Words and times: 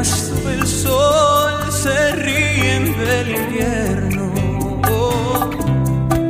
apenas 0.00 0.32
el 0.46 0.66
sol 0.66 1.72
se 1.72 2.12
ríen 2.12 2.96
del 2.98 3.28
invierno. 3.30 4.32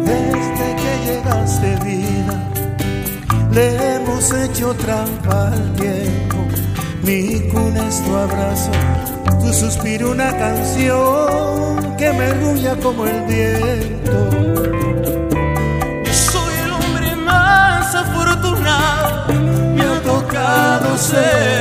Desde 0.05 0.77
que 0.80 0.92
llegaste 1.06 1.77
vida, 1.84 2.51
le 3.52 3.95
hemos 3.95 4.33
hecho 4.33 4.75
trampa 4.75 5.48
al 5.48 5.73
tiempo. 5.75 6.37
Mi 7.02 7.48
cuna 7.51 7.88
es 7.88 8.02
tu 8.05 8.14
abrazo, 8.14 8.70
tu 9.41 9.52
suspiro 9.52 10.11
una 10.11 10.37
canción 10.37 11.97
que 11.97 12.12
me 12.12 12.33
rulla 12.34 12.77
como 12.77 13.06
el 13.06 13.23
viento. 13.23 14.30
Yo 16.05 16.12
soy 16.12 16.55
el 16.64 16.73
hombre 16.73 17.16
más 17.16 17.95
afortunado, 17.95 19.33
me 19.75 19.83
ha 19.83 20.02
tocado 20.02 20.98
ser 20.98 21.59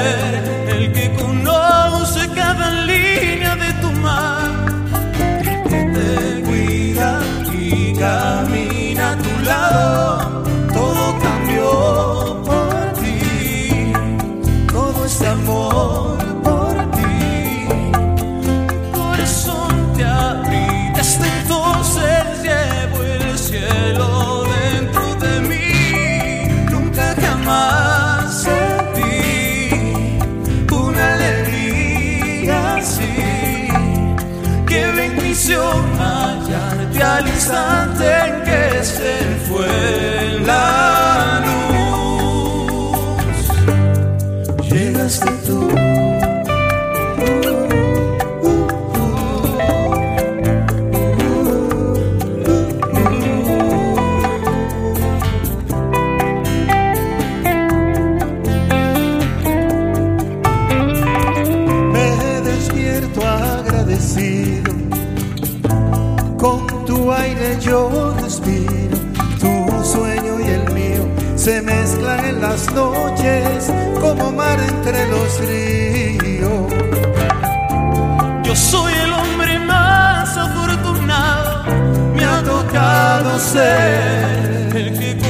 yo 67.70 68.16
respiro. 68.22 68.98
Tu 69.40 69.86
sueño 69.86 70.40
y 70.40 70.48
el 70.58 70.74
mío 70.74 71.04
se 71.36 71.62
mezclan 71.62 72.26
en 72.26 72.42
las 72.42 72.72
noches 72.74 73.72
como 74.02 74.32
mar 74.32 74.60
entre 74.60 75.08
los 75.08 75.40
ríos. 75.48 76.74
Yo 78.44 78.56
soy 78.56 78.94
el 78.94 79.14
hombre 79.14 79.60
más 79.60 80.36
afortunado, 80.36 81.64
me 82.16 82.26
ha 82.26 82.42
tocado 82.44 83.40
ser 83.40 84.76
el 84.76 84.98
que 84.98 85.29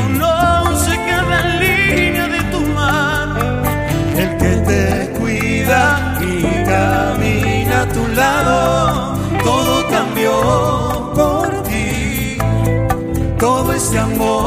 todo 13.79 13.87
este 13.87 13.97
amor 13.97 14.38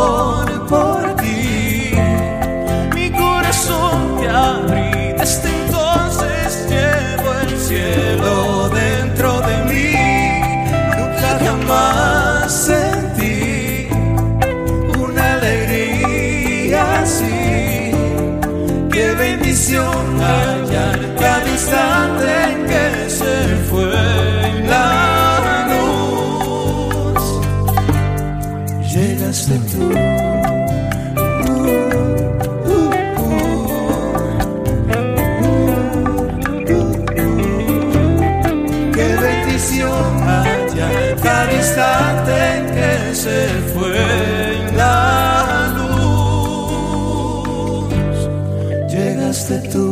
Llegaste 49.52 49.91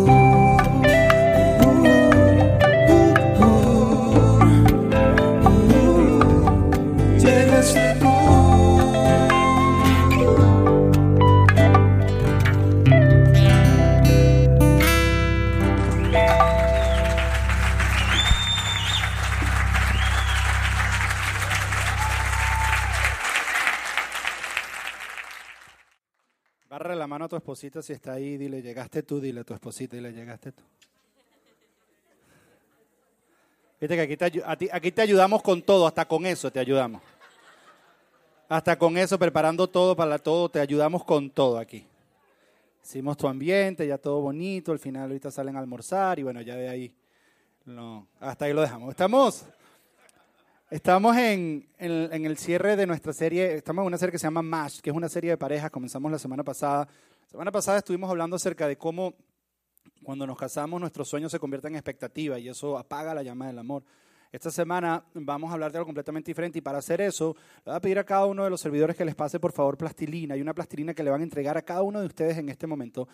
Barra 26.71 26.95
la 26.95 27.09
mano 27.09 27.25
a 27.25 27.29
tu 27.29 27.35
esposita 27.35 27.83
si 27.83 27.93
está 27.93 28.13
ahí, 28.13 28.37
dile, 28.37 28.63
llegaste 28.63 29.03
tú, 29.03 29.21
dile 29.21 29.41
a 29.41 29.45
tu 29.45 29.53
esposita, 29.53 29.97
dile, 29.97 30.13
llegaste 30.13 30.53
tú. 30.53 30.63
Viste 33.81 33.97
que 33.97 34.03
aquí 34.03 34.17
te, 34.17 34.43
a 34.45 34.57
ti- 34.57 34.69
aquí 34.71 34.93
te 34.93 35.03
ayudamos 35.03 35.43
con 35.43 35.63
todo, 35.63 35.85
hasta 35.85 36.07
con 36.07 36.25
eso 36.27 36.49
te 36.53 36.61
ayudamos. 36.61 37.03
Hasta 38.49 38.79
con 38.79 38.97
eso, 38.97 39.19
preparando 39.19 39.67
todo 39.67 39.97
para 39.97 40.17
todo, 40.19 40.49
te 40.49 40.61
ayudamos 40.61 41.03
con 41.03 41.29
todo 41.31 41.59
aquí. 41.59 41.85
Hicimos 42.85 43.17
tu 43.17 43.27
ambiente, 43.27 43.85
ya 43.87 43.99
todo 43.99 44.21
bonito, 44.21 44.71
al 44.71 44.79
final 44.79 45.09
ahorita 45.09 45.33
salen 45.33 45.57
a 45.57 45.59
almorzar 45.61 46.21
y 46.21 46.23
bueno, 46.23 46.41
ya 46.41 46.55
de 46.55 46.69
ahí, 46.69 46.95
no, 47.65 48.07
hasta 48.21 48.45
ahí 48.45 48.53
lo 48.53 48.61
dejamos. 48.61 48.91
Estamos, 48.91 49.45
estamos 50.71 51.17
en, 51.17 51.69
en- 51.79 52.25
el 52.25 52.37
cierre 52.39 52.77
de 52.77 52.87
nuestra 52.87 53.13
serie, 53.13 53.55
estamos 53.55 53.83
en 53.83 53.87
una 53.89 53.99
serie 53.99 54.13
que 54.13 54.19
se 54.19 54.27
llama 54.27 54.43
MASH, 54.43 54.81
que 54.81 54.91
es 54.91 54.97
una 54.97 55.09
serie 55.09 55.31
de 55.31 55.37
parejas, 55.37 55.71
comenzamos 55.71 56.11
la 56.11 56.19
semana 56.19 56.45
pasada. 56.45 56.87
La 57.23 57.29
semana 57.31 57.53
pasada 57.53 57.79
estuvimos 57.79 58.11
hablando 58.11 58.37
acerca 58.37 58.67
de 58.67 58.77
cómo 58.77 59.15
cuando 60.03 60.27
nos 60.27 60.39
casamos 60.39 60.81
nuestros 60.81 61.09
sueños 61.09 61.31
se 61.31 61.39
convierten 61.39 61.73
en 61.73 61.77
expectativa 61.77 62.39
y 62.39 62.49
eso 62.49 62.79
apaga 62.79 63.15
la 63.15 63.23
llama 63.23 63.47
del 63.49 63.59
amor. 63.59 63.83
Esta 64.33 64.51
semana 64.51 65.03
vamos 65.15 65.51
a 65.51 65.55
hablar 65.55 65.73
de 65.73 65.79
algo 65.79 65.87
completamente 65.87 66.31
diferente 66.31 66.59
y 66.59 66.63
para 66.63 66.79
hacer 66.79 67.01
eso 67.01 67.35
le 67.65 67.73
voy 67.73 67.75
a 67.75 67.81
pedir 67.81 67.99
a 67.99 68.05
cada 68.05 68.27
uno 68.27 68.45
de 68.45 68.51
los 68.51 68.61
servidores 68.61 68.97
que 68.97 69.05
les 69.05 69.17
pase 69.17 69.41
por 69.41 69.53
favor 69.53 69.77
plastilina. 69.77 70.35
Hay 70.35 70.41
una 70.41 70.55
plastilina 70.55 70.95
que 70.95 71.03
le 71.03 71.11
van 71.11 71.21
a 71.21 71.25
entregar 71.25 71.57
a 71.57 71.63
cada 71.63 71.83
uno 71.83 72.01
de 72.01 72.07
ustedes 72.07 72.39
en 72.39 72.49
este 72.49 72.67
momento. 72.69 73.09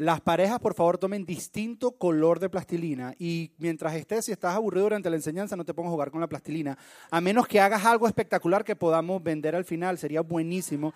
Las 0.00 0.22
parejas, 0.22 0.58
por 0.60 0.72
favor, 0.72 0.96
tomen 0.96 1.26
distinto 1.26 1.90
color 1.90 2.40
de 2.40 2.48
plastilina 2.48 3.14
y 3.18 3.50
mientras 3.58 3.94
estés, 3.94 4.24
si 4.24 4.32
estás 4.32 4.54
aburrido 4.54 4.84
durante 4.84 5.10
la 5.10 5.16
enseñanza, 5.16 5.56
no 5.56 5.64
te 5.66 5.74
pongas 5.74 5.90
a 5.90 5.92
jugar 5.92 6.10
con 6.10 6.22
la 6.22 6.26
plastilina, 6.26 6.78
a 7.10 7.20
menos 7.20 7.46
que 7.46 7.60
hagas 7.60 7.84
algo 7.84 8.06
espectacular 8.06 8.64
que 8.64 8.74
podamos 8.74 9.22
vender 9.22 9.54
al 9.54 9.66
final, 9.66 9.98
sería 9.98 10.22
buenísimo. 10.22 10.94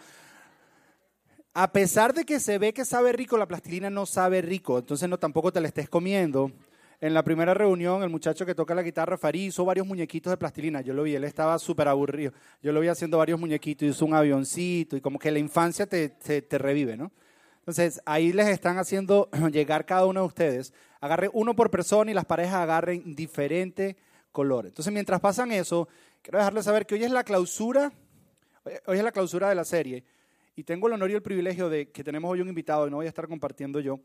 A 1.53 1.71
pesar 1.71 2.15
de 2.15 2.25
que 2.25 2.41
se 2.41 2.57
ve 2.57 2.73
que 2.73 2.87
sabe 2.87 3.13
rico, 3.13 3.37
la 3.37 3.47
plastilina 3.47 3.91
no 3.91 4.07
sabe 4.07 4.41
rico, 4.41 4.79
entonces 4.79 5.07
no 5.07 5.19
tampoco 5.19 5.53
te 5.53 5.61
la 5.61 5.69
estés 5.69 5.91
comiendo. 5.91 6.51
En 6.99 7.13
la 7.13 7.23
primera 7.23 7.53
reunión, 7.53 8.03
el 8.05 8.09
muchacho 8.09 8.47
que 8.47 8.55
toca 8.55 8.75
la 8.75 8.83
guitarra, 8.83 9.19
Farí, 9.19 9.49
hizo 9.49 9.67
varios 9.67 9.87
muñequitos 9.87 10.31
de 10.31 10.39
plastilina. 10.39 10.81
Yo 10.81 10.95
lo 10.95 11.03
vi, 11.03 11.15
él 11.15 11.25
estaba 11.25 11.59
súper 11.59 11.89
aburrido. 11.89 12.33
Yo 12.63 12.73
lo 12.73 12.81
vi 12.81 12.89
haciendo 12.89 13.19
varios 13.19 13.39
muñequitos, 13.39 13.87
hizo 13.87 14.07
un 14.07 14.15
avioncito 14.15 14.97
y 14.97 15.03
como 15.03 15.19
que 15.19 15.31
la 15.31 15.41
infancia 15.41 15.85
te, 15.87 16.09
te, 16.09 16.41
te 16.41 16.57
revive, 16.57 16.97
¿no? 16.97 17.13
Entonces, 17.65 18.01
ahí 18.05 18.33
les 18.33 18.49
están 18.49 18.79
haciendo 18.79 19.29
llegar 19.51 19.87
cada 19.87 20.07
uno 20.07 20.21
de 20.21 20.27
ustedes. 20.27 20.73
Agarre 21.01 21.31
uno 21.33 21.57
por 21.57 21.71
persona 21.71 22.11
y 22.11 22.15
las 22.15 22.25
parejas 22.25 22.57
agarren 22.57 23.15
diferente 23.15 23.97
color. 24.33 24.67
Entonces, 24.67 24.93
mientras 24.93 25.21
pasan 25.21 25.53
eso, 25.53 25.89
quiero 26.23 26.39
dejarles 26.39 26.65
saber 26.65 26.87
que 26.87 26.95
hoy 26.95 27.05
es 27.05 27.11
la 27.11 27.25
clausura 27.25 27.93
Hoy 28.87 28.97
es 28.97 29.05
la 29.05 29.13
clausura 29.13 29.51
de 29.51 29.55
la 29.55 29.65
serie 29.65 30.05
y 30.57 30.65
tengo 30.65 30.87
el 30.87 30.95
honor 30.95 31.11
y 31.11 31.15
el 31.15 31.23
privilegio 31.23 31.69
de 31.69 31.91
que 31.91 32.03
tenemos 32.03 32.31
hoy 32.31 32.41
un 32.41 32.49
invitado 32.49 32.87
y 32.87 32.91
no 32.91 32.97
voy 32.97 33.07
a 33.07 33.11
estar 33.11 33.29
compartiendo 33.29 33.79
yo. 33.79 34.01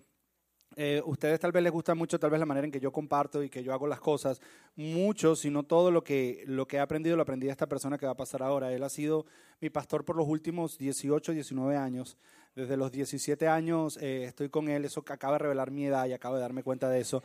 Eh, 0.81 1.01
ustedes 1.03 1.41
tal 1.41 1.51
vez 1.51 1.61
les 1.61 1.73
gusta 1.73 1.93
mucho 1.93 2.17
tal 2.17 2.29
vez 2.29 2.39
la 2.39 2.45
manera 2.45 2.63
en 2.63 2.71
que 2.71 2.79
yo 2.79 2.89
comparto 2.89 3.43
y 3.43 3.49
que 3.49 3.61
yo 3.61 3.73
hago 3.73 3.85
las 3.85 3.99
cosas. 3.99 4.39
Mucho, 4.77 5.35
si 5.35 5.49
no 5.49 5.63
todo 5.63 5.91
lo 5.91 6.05
que, 6.05 6.45
lo 6.47 6.69
que 6.69 6.77
he 6.77 6.79
aprendido 6.79 7.17
lo 7.17 7.23
aprendí 7.23 7.47
de 7.47 7.51
esta 7.51 7.67
persona 7.67 7.97
que 7.97 8.05
va 8.05 8.13
a 8.13 8.15
pasar 8.15 8.41
ahora. 8.41 8.71
Él 8.71 8.81
ha 8.83 8.87
sido 8.87 9.25
mi 9.59 9.69
pastor 9.69 10.05
por 10.05 10.15
los 10.15 10.25
últimos 10.25 10.77
18, 10.77 11.33
19 11.33 11.75
años. 11.75 12.15
Desde 12.55 12.77
los 12.77 12.93
17 12.93 13.45
años 13.49 13.97
eh, 14.01 14.23
estoy 14.23 14.47
con 14.47 14.69
él. 14.69 14.85
Eso 14.85 15.03
acaba 15.05 15.33
de 15.33 15.39
revelar 15.39 15.69
mi 15.69 15.85
edad 15.85 16.07
y 16.07 16.13
acabo 16.13 16.35
de 16.35 16.41
darme 16.41 16.63
cuenta 16.63 16.89
de 16.89 17.01
eso. 17.01 17.23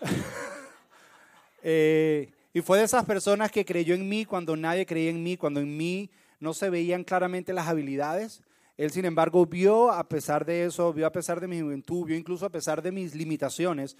eh, 1.64 2.30
y 2.54 2.60
fue 2.60 2.78
de 2.78 2.84
esas 2.84 3.04
personas 3.04 3.50
que 3.50 3.64
creyó 3.64 3.96
en 3.96 4.08
mí 4.08 4.24
cuando 4.24 4.54
nadie 4.54 4.86
creía 4.86 5.10
en 5.10 5.24
mí, 5.24 5.36
cuando 5.36 5.58
en 5.58 5.76
mí 5.76 6.08
no 6.38 6.54
se 6.54 6.70
veían 6.70 7.02
claramente 7.02 7.52
las 7.52 7.66
habilidades. 7.66 8.44
Él, 8.76 8.90
sin 8.90 9.06
embargo, 9.06 9.46
vio 9.46 9.90
a 9.90 10.06
pesar 10.06 10.44
de 10.44 10.66
eso, 10.66 10.92
vio 10.92 11.06
a 11.06 11.12
pesar 11.12 11.40
de 11.40 11.48
mi 11.48 11.60
juventud, 11.60 12.04
vio 12.04 12.16
incluso 12.16 12.44
a 12.44 12.50
pesar 12.50 12.82
de 12.82 12.92
mis 12.92 13.14
limitaciones. 13.14 13.96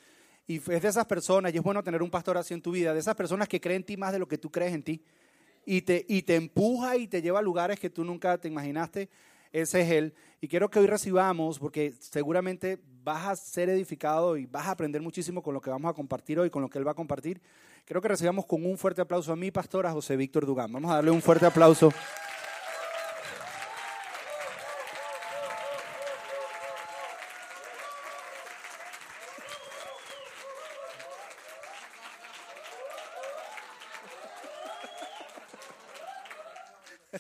Y 0.47 0.57
es 0.57 0.83
de 0.83 0.89
esas 0.89 1.07
personas, 1.07 1.53
y 1.53 1.57
es 1.57 1.63
bueno 1.63 1.83
tener 1.83 2.03
un 2.03 2.11
pastor 2.11 2.37
así 2.37 2.55
en 2.55 2.63
tu 2.63 2.73
vida, 2.73 2.93
de 2.93 3.01
esas 3.01 3.15
personas 3.15 3.49
que 3.49 3.61
creen 3.61 3.79
en 3.79 3.85
ti 3.85 3.97
más 3.97 4.13
de 4.13 4.19
lo 4.19 4.29
que 4.29 4.39
tú 4.39 4.51
crees 4.51 4.75
en 4.75 4.83
ti. 4.83 5.03
Y 5.65 5.81
te, 5.81 6.05
y 6.09 6.23
te 6.23 6.37
empuja 6.37 6.97
y 6.97 7.09
te 7.09 7.23
lleva 7.23 7.41
a 7.41 7.43
lugares 7.43 7.81
que 7.81 7.91
tú 7.91 8.05
nunca 8.05 8.39
te 8.39 8.49
imaginaste. 8.49 9.09
Ese 9.51 9.81
es 9.81 9.91
Él. 9.91 10.15
Y 10.41 10.49
quiero 10.49 10.69
que 10.69 10.79
hoy 10.79 10.87
recibamos, 10.87 11.59
porque 11.59 11.95
seguramente 11.99 12.79
vas 13.03 13.27
a 13.27 13.37
ser 13.37 13.71
edificado 13.71 14.37
y 14.37 14.47
vas 14.47 14.67
a 14.67 14.73
aprender 14.73 15.01
muchísimo 15.01 15.43
con 15.43 15.55
lo 15.55 15.61
que 15.61 15.71
vamos 15.71 15.91
a 15.91 15.95
compartir 15.95 16.39
hoy, 16.39 16.51
con 16.51 16.61
lo 16.61 16.69
que 16.69 16.79
Él 16.79 16.87
va 16.87 16.91
a 16.93 16.95
compartir. 16.95 17.41
Quiero 17.87 18.03
que 18.03 18.09
recibamos 18.09 18.45
con 18.45 18.67
un 18.67 18.77
fuerte 18.77 19.01
aplauso 19.01 19.33
a 19.33 19.37
mi 19.37 19.51
pastor, 19.51 19.87
a 19.87 19.93
José 19.93 20.17
Víctor 20.17 20.45
Dugán. 20.45 20.71
Vamos 20.71 20.91
a 20.91 20.97
darle 20.97 21.11
un 21.11 21.23
fuerte 21.23 21.47
aplauso. 21.47 21.93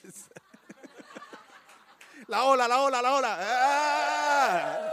La 2.28 2.44
ola, 2.44 2.66
la 2.66 2.81
ola, 2.81 3.02
la 3.02 3.14
ola. 3.14 3.38
¡Ah! 3.40 4.93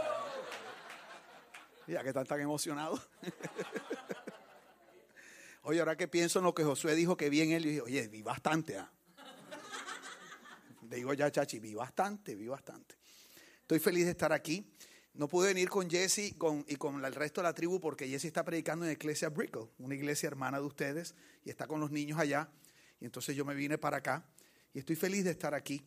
Ya 1.88 2.02
que 2.02 2.08
están 2.08 2.26
tan 2.26 2.40
emocionados. 2.40 3.00
Oye, 5.62 5.80
ahora 5.80 5.96
que 5.96 6.06
pienso 6.06 6.38
en 6.38 6.44
lo 6.44 6.54
que 6.54 6.62
Josué 6.62 6.94
dijo 6.94 7.16
que 7.16 7.30
vi 7.30 7.40
en 7.40 7.50
él, 7.50 7.66
y 7.66 7.70
dije, 7.70 7.80
oye, 7.80 8.06
vi 8.08 8.22
bastante. 8.22 8.78
¿ah? 8.78 8.90
Digo 10.82 11.12
ya, 11.14 11.30
chachi, 11.30 11.58
vi 11.58 11.74
bastante, 11.74 12.36
vi 12.36 12.46
bastante. 12.46 12.94
Estoy 13.62 13.78
feliz 13.78 14.04
de 14.04 14.10
estar 14.10 14.32
aquí. 14.32 14.70
No 15.14 15.26
pude 15.26 15.48
venir 15.48 15.70
con 15.70 15.88
Jesse 15.88 16.18
y 16.18 16.34
con 16.34 17.04
el 17.04 17.14
resto 17.14 17.40
de 17.40 17.44
la 17.44 17.54
tribu 17.54 17.80
porque 17.80 18.06
Jesse 18.06 18.26
está 18.26 18.44
predicando 18.44 18.84
en 18.84 18.90
la 18.90 18.92
iglesia 18.92 19.30
Brickle, 19.30 19.68
una 19.78 19.94
iglesia 19.94 20.26
hermana 20.26 20.58
de 20.58 20.66
ustedes, 20.66 21.14
y 21.44 21.50
está 21.50 21.66
con 21.66 21.80
los 21.80 21.90
niños 21.90 22.18
allá. 22.18 22.50
Y 23.00 23.06
entonces 23.06 23.34
yo 23.34 23.46
me 23.46 23.54
vine 23.54 23.78
para 23.78 23.96
acá 23.96 24.26
y 24.74 24.80
estoy 24.80 24.96
feliz 24.96 25.24
de 25.24 25.30
estar 25.30 25.54
aquí. 25.54 25.82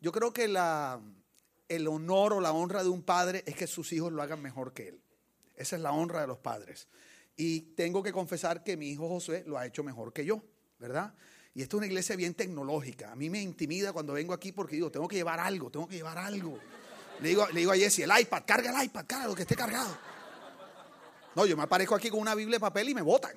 Yo 0.00 0.10
creo 0.10 0.32
que 0.32 0.44
el 0.44 1.88
honor 1.88 2.32
o 2.32 2.40
la 2.40 2.52
honra 2.52 2.82
de 2.82 2.88
un 2.88 3.02
padre 3.02 3.44
es 3.46 3.54
que 3.54 3.66
sus 3.66 3.92
hijos 3.92 4.12
lo 4.12 4.22
hagan 4.22 4.40
mejor 4.40 4.72
que 4.72 4.88
él. 4.88 5.00
Esa 5.54 5.76
es 5.76 5.82
la 5.82 5.92
honra 5.92 6.22
de 6.22 6.26
los 6.26 6.38
padres. 6.38 6.88
Y 7.36 7.60
tengo 7.74 8.02
que 8.02 8.12
confesar 8.12 8.64
que 8.64 8.76
mi 8.76 8.88
hijo 8.88 9.08
José 9.08 9.44
lo 9.46 9.58
ha 9.58 9.66
hecho 9.66 9.84
mejor 9.84 10.12
que 10.12 10.24
yo, 10.24 10.42
¿verdad? 10.78 11.14
Y 11.54 11.62
esta 11.62 11.76
es 11.76 11.78
una 11.78 11.86
iglesia 11.86 12.16
bien 12.16 12.34
tecnológica. 12.34 13.12
A 13.12 13.16
mí 13.16 13.28
me 13.28 13.42
intimida 13.42 13.92
cuando 13.92 14.14
vengo 14.14 14.32
aquí 14.32 14.52
porque 14.52 14.76
digo, 14.76 14.90
tengo 14.90 15.06
que 15.06 15.16
llevar 15.16 15.38
algo, 15.38 15.70
tengo 15.70 15.86
que 15.86 15.96
llevar 15.96 16.16
algo. 16.16 16.58
Le 17.20 17.28
digo, 17.28 17.46
le 17.48 17.60
digo 17.60 17.72
a 17.72 17.76
Jesse, 17.76 18.00
el 18.00 18.10
iPad, 18.18 18.42
carga 18.46 18.70
el 18.70 18.86
iPad, 18.86 19.04
carga 19.06 19.26
lo 19.26 19.34
que 19.34 19.42
esté 19.42 19.54
cargado. 19.54 19.96
No, 21.34 21.44
yo 21.44 21.56
me 21.56 21.64
aparezco 21.64 21.94
aquí 21.94 22.08
con 22.08 22.20
una 22.20 22.34
Biblia 22.34 22.56
de 22.56 22.60
papel 22.60 22.88
y 22.88 22.94
me 22.94 23.02
botan, 23.02 23.32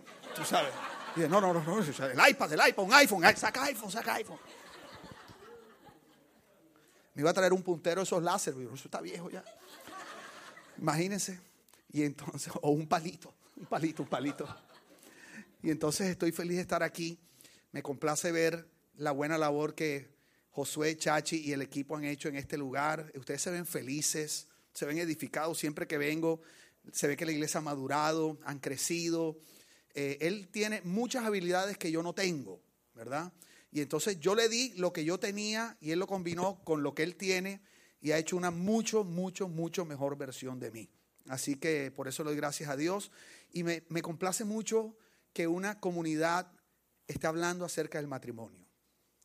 sabes. 0.46 0.72
Y 1.16 1.22
no, 1.22 1.42
no, 1.42 1.54
no, 1.54 1.64
no, 1.64 1.80
el 1.80 2.30
iPad, 2.30 2.54
el 2.54 2.74
un 2.78 2.94
iPhone, 2.94 3.24
saca 3.36 3.64
iPhone, 3.66 3.92
saca 3.92 4.16
iPhone. 4.16 4.40
Me 7.14 7.22
iba 7.22 7.30
a 7.30 7.34
traer 7.34 7.54
un 7.54 7.62
puntero 7.62 8.02
de 8.02 8.06
esos 8.06 8.24
láser, 8.24 8.54
pero 8.56 8.74
eso 8.74 8.86
está 8.86 9.02
viejo 9.02 9.30
ya. 9.30 9.44
Imagínense. 10.78 11.40
Y 11.92 12.04
entonces, 12.04 12.52
o 12.62 12.72
un 12.72 12.88
palito, 12.88 13.34
un 13.56 13.66
palito, 13.66 14.04
un 14.04 14.10
palito. 14.10 14.48
Y 15.62 15.70
entonces 15.70 16.08
estoy 16.08 16.32
feliz 16.32 16.58
de 16.58 16.62
estar 16.62 16.84
aquí. 16.84 17.20
Me 17.72 17.82
complace 17.82 18.32
ver 18.32 18.68
la 18.96 19.12
buena 19.12 19.38
labor 19.38 19.76
que 19.76 20.14
Josué, 20.50 20.98
Chachi 20.98 21.38
y 21.38 21.54
el 21.54 21.62
equipo 21.62 21.96
han 21.96 22.04
hecho 22.04 22.30
en 22.30 22.36
este 22.36 22.58
lugar. 22.58 23.12
Ustedes 23.16 23.42
se 23.42 23.52
ven 23.52 23.66
felices, 23.66 24.48
se 24.74 24.86
ven 24.86 24.98
edificados 24.98 25.58
siempre 25.58 25.88
que 25.88 25.98
vengo. 25.98 26.42
Se 26.92 27.08
ve 27.08 27.16
que 27.16 27.26
la 27.26 27.32
iglesia 27.32 27.60
ha 27.60 27.62
madurado, 27.62 28.38
han 28.44 28.60
crecido. 28.60 29.38
Eh, 29.94 30.18
él 30.22 30.50
tiene 30.50 30.82
muchas 30.84 31.24
habilidades 31.24 31.78
que 31.78 31.92
yo 31.92 32.04
no 32.04 32.14
tengo, 32.14 32.62
¿verdad? 32.94 33.32
Y 33.74 33.82
entonces 33.82 34.20
yo 34.20 34.36
le 34.36 34.50
di 34.50 34.72
lo 34.76 34.94
que 34.94 35.04
yo 35.04 35.20
tenía 35.20 35.76
y 35.82 35.90
él 35.90 36.00
lo 36.00 36.06
combinó 36.06 36.64
con 36.64 36.84
lo 36.84 36.94
que 36.94 37.02
él 37.02 37.16
tiene 37.16 37.60
y 38.02 38.12
ha 38.12 38.20
hecho 38.20 38.38
una 38.38 38.52
mucho, 38.52 39.04
mucho, 39.04 39.48
mucho 39.48 39.84
mejor 39.84 40.16
versión 40.16 40.60
de 40.60 40.70
mí. 40.70 40.90
Así 41.28 41.56
que 41.56 41.90
por 41.90 42.08
eso 42.08 42.24
le 42.24 42.30
doy 42.30 42.38
gracias 42.38 42.70
a 42.70 42.78
Dios. 42.78 43.12
Y 43.52 43.64
me, 43.64 43.82
me 43.90 44.04
complace 44.04 44.46
mucho 44.46 44.96
que 45.34 45.48
una 45.48 45.80
comunidad 45.80 46.52
esté 47.08 47.26
hablando 47.26 47.66
acerca 47.66 47.98
del 47.98 48.08
matrimonio. 48.08 48.64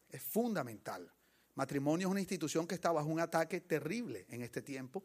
Es 0.09 0.23
fundamental. 0.23 1.13
Matrimonio 1.55 2.09
es 2.09 2.11
una 2.11 2.21
institución 2.21 2.67
que 2.67 2.75
está 2.75 2.91
bajo 2.91 3.09
un 3.09 3.21
ataque 3.21 3.61
terrible 3.61 4.25
en 4.31 4.41
este 4.41 4.63
tiempo. 4.63 5.05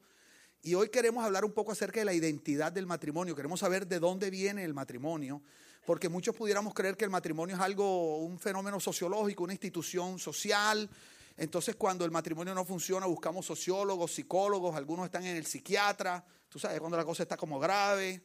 Y 0.62 0.76
hoy 0.76 0.88
queremos 0.88 1.26
hablar 1.26 1.44
un 1.44 1.52
poco 1.52 1.74
acerca 1.74 2.00
de 2.00 2.06
la 2.06 2.14
identidad 2.14 2.72
del 2.72 2.88
matrimonio. 2.88 3.36
Queremos 3.36 3.60
saber 3.60 3.88
de 3.88 4.00
dónde 4.00 4.30
viene 4.30 4.64
el 4.64 4.74
matrimonio 4.74 5.42
porque 5.86 6.08
muchos 6.10 6.36
pudiéramos 6.36 6.74
creer 6.74 6.96
que 6.96 7.04
el 7.04 7.12
matrimonio 7.12 7.56
es 7.56 7.62
algo, 7.62 8.18
un 8.18 8.40
fenómeno 8.40 8.80
sociológico, 8.80 9.44
una 9.44 9.54
institución 9.54 10.18
social. 10.18 10.90
Entonces, 11.36 11.76
cuando 11.76 12.06
el 12.06 12.12
matrimonio 12.12 12.54
no 12.54 12.64
funciona, 12.64 13.06
buscamos 13.06 13.46
sociólogos, 13.46 14.14
psicólogos, 14.14 14.76
algunos 14.76 15.06
están 15.06 15.26
en 15.26 15.36
el 15.36 15.46
psiquiatra. 15.46 16.24
Tú 16.48 16.60
sabes, 16.60 16.80
cuando 16.80 16.98
la 16.98 17.04
cosa 17.04 17.24
está 17.24 17.36
como 17.36 17.60
grave. 17.60 18.24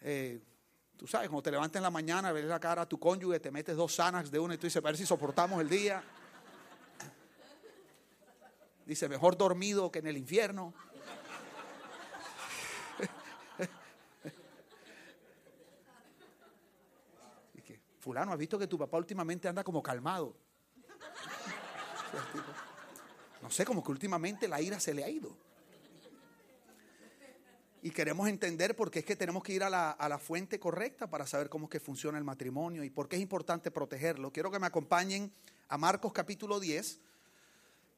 Eh, 0.00 0.40
tú 0.96 1.06
sabes, 1.06 1.28
cuando 1.28 1.42
te 1.42 1.50
levantas 1.50 1.80
en 1.80 1.82
la 1.82 1.90
mañana, 1.90 2.30
ves 2.30 2.44
la 2.44 2.60
cara 2.60 2.82
a 2.82 2.88
tu 2.88 3.00
cónyuge, 3.00 3.40
te 3.40 3.50
metes 3.50 3.76
dos 3.76 3.96
Xanax 3.96 4.30
de 4.30 4.38
uno 4.38 4.54
y 4.54 4.58
tú 4.58 4.66
dices, 4.66 4.76
a 4.76 4.86
ver 4.86 4.96
si 4.96 5.06
soportamos 5.06 5.60
el 5.60 5.68
día. 5.68 6.04
Dice, 8.86 9.08
mejor 9.08 9.36
dormido 9.36 9.90
que 9.90 10.00
en 10.00 10.06
el 10.06 10.16
infierno. 10.16 10.74
Fulano, 18.02 18.32
¿has 18.32 18.38
visto 18.38 18.58
que 18.58 18.66
tu 18.66 18.76
papá 18.76 18.98
últimamente 18.98 19.46
anda 19.46 19.62
como 19.62 19.80
calmado? 19.80 20.34
No 23.40 23.48
sé, 23.48 23.64
como 23.64 23.82
que 23.82 23.92
últimamente 23.92 24.48
la 24.48 24.60
ira 24.60 24.80
se 24.80 24.92
le 24.92 25.04
ha 25.04 25.08
ido. 25.08 25.36
Y 27.80 27.90
queremos 27.90 28.28
entender 28.28 28.74
por 28.74 28.90
qué 28.90 29.00
es 29.00 29.04
que 29.04 29.14
tenemos 29.14 29.44
que 29.44 29.52
ir 29.52 29.62
a 29.62 29.70
la, 29.70 30.18
fuente 30.18 30.58
correcta 30.58 31.08
para 31.08 31.26
saber 31.26 31.48
cómo 31.48 31.66
es 31.66 31.70
que 31.70 31.80
funciona 31.80 32.18
el 32.18 32.24
matrimonio 32.24 32.82
y 32.82 32.90
por 32.90 33.08
qué 33.08 33.16
es 33.16 33.22
importante 33.22 33.70
protegerlo. 33.70 34.32
Quiero 34.32 34.50
que 34.50 34.58
me 34.58 34.66
acompañen 34.66 35.32
a 35.68 35.78
Marcos 35.78 36.12
capítulo 36.12 36.58
10, 36.58 37.00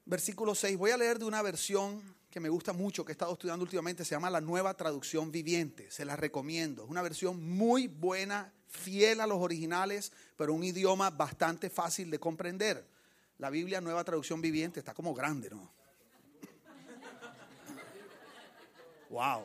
versículo 0.04 0.54
6. 0.54 0.76
Voy 0.76 0.90
a 0.90 0.96
leer 0.96 1.18
de 1.18 1.24
una 1.24 1.42
versión 1.42 2.02
que 2.30 2.40
me 2.40 2.48
gusta 2.48 2.72
mucho, 2.72 3.04
que 3.04 3.12
he 3.12 3.14
estado 3.14 3.32
estudiando 3.32 3.62
últimamente, 3.62 4.04
se 4.04 4.10
llama 4.10 4.28
la 4.28 4.40
Nueva 4.40 4.74
Traducción 4.74 5.30
Viviente. 5.30 5.88
Se 5.90 6.04
la 6.04 6.16
recomiendo. 6.16 6.82
Es 6.82 6.90
una 6.90 7.00
versión 7.00 7.48
muy 7.48 7.86
buena, 7.86 8.52
fiel 8.66 9.20
a 9.20 9.26
los 9.28 9.38
originales, 9.38 10.10
pero 10.36 10.52
un 10.52 10.64
idioma 10.64 11.10
bastante 11.10 11.70
fácil 11.70 12.10
de 12.10 12.18
comprender. 12.18 12.84
La 13.38 13.50
Biblia 13.50 13.80
Nueva 13.80 14.02
Traducción 14.02 14.40
Viviente 14.40 14.80
está 14.80 14.94
como 14.94 15.14
grande, 15.14 15.48
¿no? 15.50 15.72
Wow. 19.10 19.44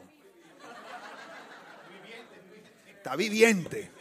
Está 2.88 3.16
viviente. 3.16 3.92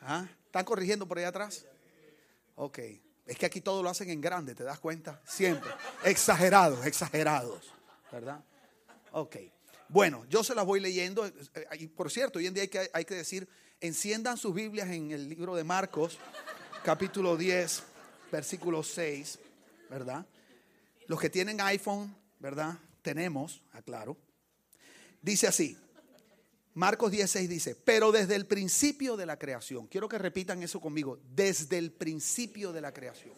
¿Ah? 0.00 0.26
¿Están 0.46 0.64
corrigiendo 0.64 1.08
por 1.08 1.18
ahí 1.18 1.24
atrás? 1.24 1.66
Ok. 2.54 2.78
Es 3.26 3.38
que 3.38 3.46
aquí 3.46 3.60
todo 3.60 3.82
lo 3.82 3.88
hacen 3.88 4.10
en 4.10 4.20
grande, 4.20 4.54
¿te 4.54 4.64
das 4.64 4.78
cuenta? 4.80 5.20
Siempre. 5.24 5.70
Exagerados, 6.04 6.84
exagerados. 6.86 7.72
¿Verdad? 8.10 8.44
Ok. 9.12 9.36
Bueno, 9.88 10.24
yo 10.28 10.42
se 10.42 10.54
las 10.54 10.64
voy 10.64 10.80
leyendo. 10.80 11.26
Eh, 11.26 11.32
y 11.78 11.86
por 11.86 12.10
cierto, 12.10 12.38
hoy 12.38 12.46
en 12.46 12.54
día 12.54 12.62
hay 12.62 12.68
que, 12.68 12.90
hay 12.92 13.04
que 13.04 13.14
decir, 13.14 13.48
enciendan 13.80 14.36
sus 14.36 14.54
Biblias 14.54 14.88
en 14.88 15.10
el 15.10 15.28
libro 15.28 15.54
de 15.54 15.64
Marcos, 15.64 16.18
capítulo 16.82 17.36
10, 17.36 17.82
versículo 18.30 18.82
6, 18.82 19.38
¿verdad? 19.90 20.26
Los 21.06 21.20
que 21.20 21.30
tienen 21.30 21.60
iPhone, 21.60 22.14
¿verdad? 22.38 22.78
Tenemos, 23.02 23.62
aclaro. 23.72 24.16
Dice 25.20 25.46
así, 25.46 25.78
Marcos 26.74 27.10
16 27.10 27.48
dice, 27.48 27.74
pero 27.74 28.12
desde 28.12 28.34
el 28.34 28.46
principio 28.46 29.16
de 29.16 29.26
la 29.26 29.38
creación, 29.38 29.86
quiero 29.88 30.08
que 30.08 30.18
repitan 30.18 30.62
eso 30.62 30.80
conmigo, 30.80 31.18
desde 31.34 31.76
el 31.76 31.92
principio 31.92 32.72
de 32.72 32.80
la 32.80 32.92
creación. 32.92 33.34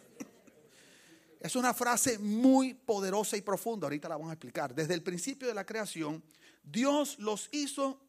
Es 1.41 1.57
una 1.57 1.75
frase 1.75 2.19
muy 2.19 2.75
poderosa 2.75 3.37
y 3.37 3.43
profunda, 3.43 3.87
ahorita 3.87 4.09
la 4.09 4.17
vamos 4.17 4.31
a 4.31 4.35
explicar. 4.35 4.75
Desde 4.75 4.95
el 4.95 5.03
principio 5.03 5.47
de 5.47 5.53
la 5.53 5.67
creación, 5.67 6.23
Dios 6.63 7.19
los 7.19 7.49
hizo 7.53 8.01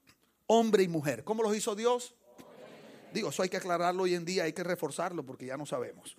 hombre 0.48 0.84
y 0.84 0.88
mujer. 0.88 1.24
¿Cómo 1.24 1.44
los 1.44 1.56
hizo 1.56 1.76
Dios? 1.76 2.14
Digo, 3.14 3.30
eso 3.30 3.44
hay 3.44 3.50
que 3.50 3.58
aclararlo 3.58 4.04
hoy 4.04 4.14
en 4.14 4.26
día, 4.26 4.44
hay 4.44 4.54
que 4.54 4.64
reforzarlo 4.64 5.26
porque 5.26 5.48
ya 5.48 5.58
no 5.58 5.66
sabemos. 5.66 6.16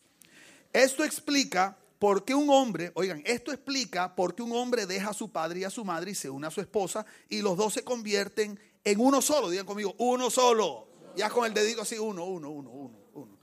Esto 0.72 1.04
explica 1.04 1.78
por 1.98 2.24
qué 2.24 2.34
un 2.34 2.50
hombre, 2.50 2.92
oigan, 2.94 3.22
esto 3.24 3.52
explica 3.52 4.14
por 4.14 4.34
qué 4.34 4.42
un 4.42 4.52
hombre 4.52 4.86
deja 4.86 5.10
a 5.10 5.14
su 5.14 5.30
padre 5.30 5.60
y 5.60 5.64
a 5.64 5.70
su 5.70 5.84
madre 5.84 6.10
y 6.10 6.14
se 6.14 6.28
une 6.28 6.46
a 6.46 6.50
su 6.50 6.60
esposa 6.60 7.06
y 7.28 7.40
los 7.40 7.56
dos 7.56 7.74
se 7.74 7.82
convierten 7.82 8.58
en 8.86 9.00
uno 9.00 9.20
solo. 9.20 9.50
Digan 9.50 9.66
conmigo, 9.66 9.94
uno 9.98 10.30
solo. 10.30 10.88
Ya 11.16 11.28
con 11.28 11.44
el 11.44 11.52
dedito 11.52 11.82
así, 11.82 11.98
uno, 11.98 12.24
uno, 12.24 12.50
uno, 12.50 12.70
uno, 12.70 12.98
uno. 13.14 13.38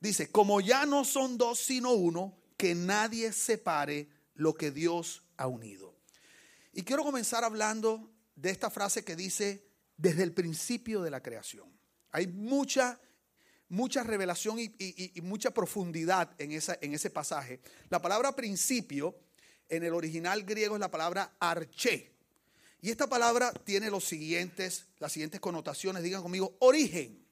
Dice, 0.00 0.30
como 0.30 0.60
ya 0.60 0.84
no 0.84 1.04
son 1.04 1.38
dos 1.38 1.58
sino 1.60 1.92
uno, 1.92 2.36
que 2.56 2.74
nadie 2.74 3.32
separe 3.32 4.08
lo 4.34 4.54
que 4.54 4.72
Dios 4.72 5.22
ha 5.36 5.46
unido. 5.46 5.94
Y 6.72 6.82
quiero 6.82 7.04
comenzar 7.04 7.44
hablando 7.44 8.10
de 8.34 8.50
esta 8.50 8.70
frase 8.70 9.04
que 9.04 9.14
dice, 9.14 9.64
desde 9.96 10.24
el 10.24 10.32
principio 10.32 11.02
de 11.02 11.10
la 11.10 11.22
creación. 11.22 11.68
Hay 12.10 12.26
mucha, 12.26 12.98
mucha 13.68 14.02
revelación 14.02 14.58
y, 14.58 15.12
mucha 15.22 15.52
profundidad 15.52 16.34
en, 16.38 16.50
esa, 16.50 16.76
en 16.80 16.92
ese 16.94 17.10
pasaje. 17.10 17.60
La 17.88 18.02
palabra 18.02 18.34
principio 18.34 19.14
en 19.68 19.84
el 19.84 19.92
original 19.92 20.42
griego 20.42 20.74
es 20.74 20.80
la 20.80 20.90
palabra 20.90 21.36
arché. 21.38 22.11
Y 22.84 22.90
esta 22.90 23.06
palabra 23.06 23.52
tiene 23.52 23.88
los 23.90 24.04
siguientes, 24.04 24.86
las 24.98 25.12
siguientes 25.12 25.40
connotaciones. 25.40 26.02
Digan 26.02 26.20
conmigo, 26.20 26.56
origen. 26.58 27.24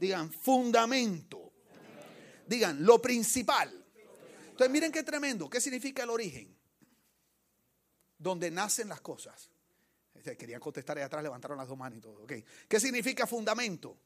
Digan, 0.00 0.32
fundamento. 0.32 1.52
Digan, 2.48 2.84
lo 2.84 3.00
principal. 3.00 3.72
Entonces, 4.50 4.70
miren 4.70 4.90
qué 4.90 5.04
tremendo. 5.04 5.48
¿Qué 5.48 5.60
significa 5.60 6.02
el 6.02 6.10
origen? 6.10 6.58
Donde 8.18 8.50
nacen 8.50 8.88
las 8.88 9.00
cosas. 9.00 9.50
Este, 10.12 10.36
querían 10.36 10.60
contestar 10.60 10.98
ahí 10.98 11.04
atrás, 11.04 11.22
levantaron 11.22 11.56
las 11.56 11.68
dos 11.68 11.78
manos 11.78 11.98
y 11.98 12.00
todo. 12.00 12.26
¿Qué 12.26 12.80
significa 12.80 13.24
fundamento? 13.24 13.96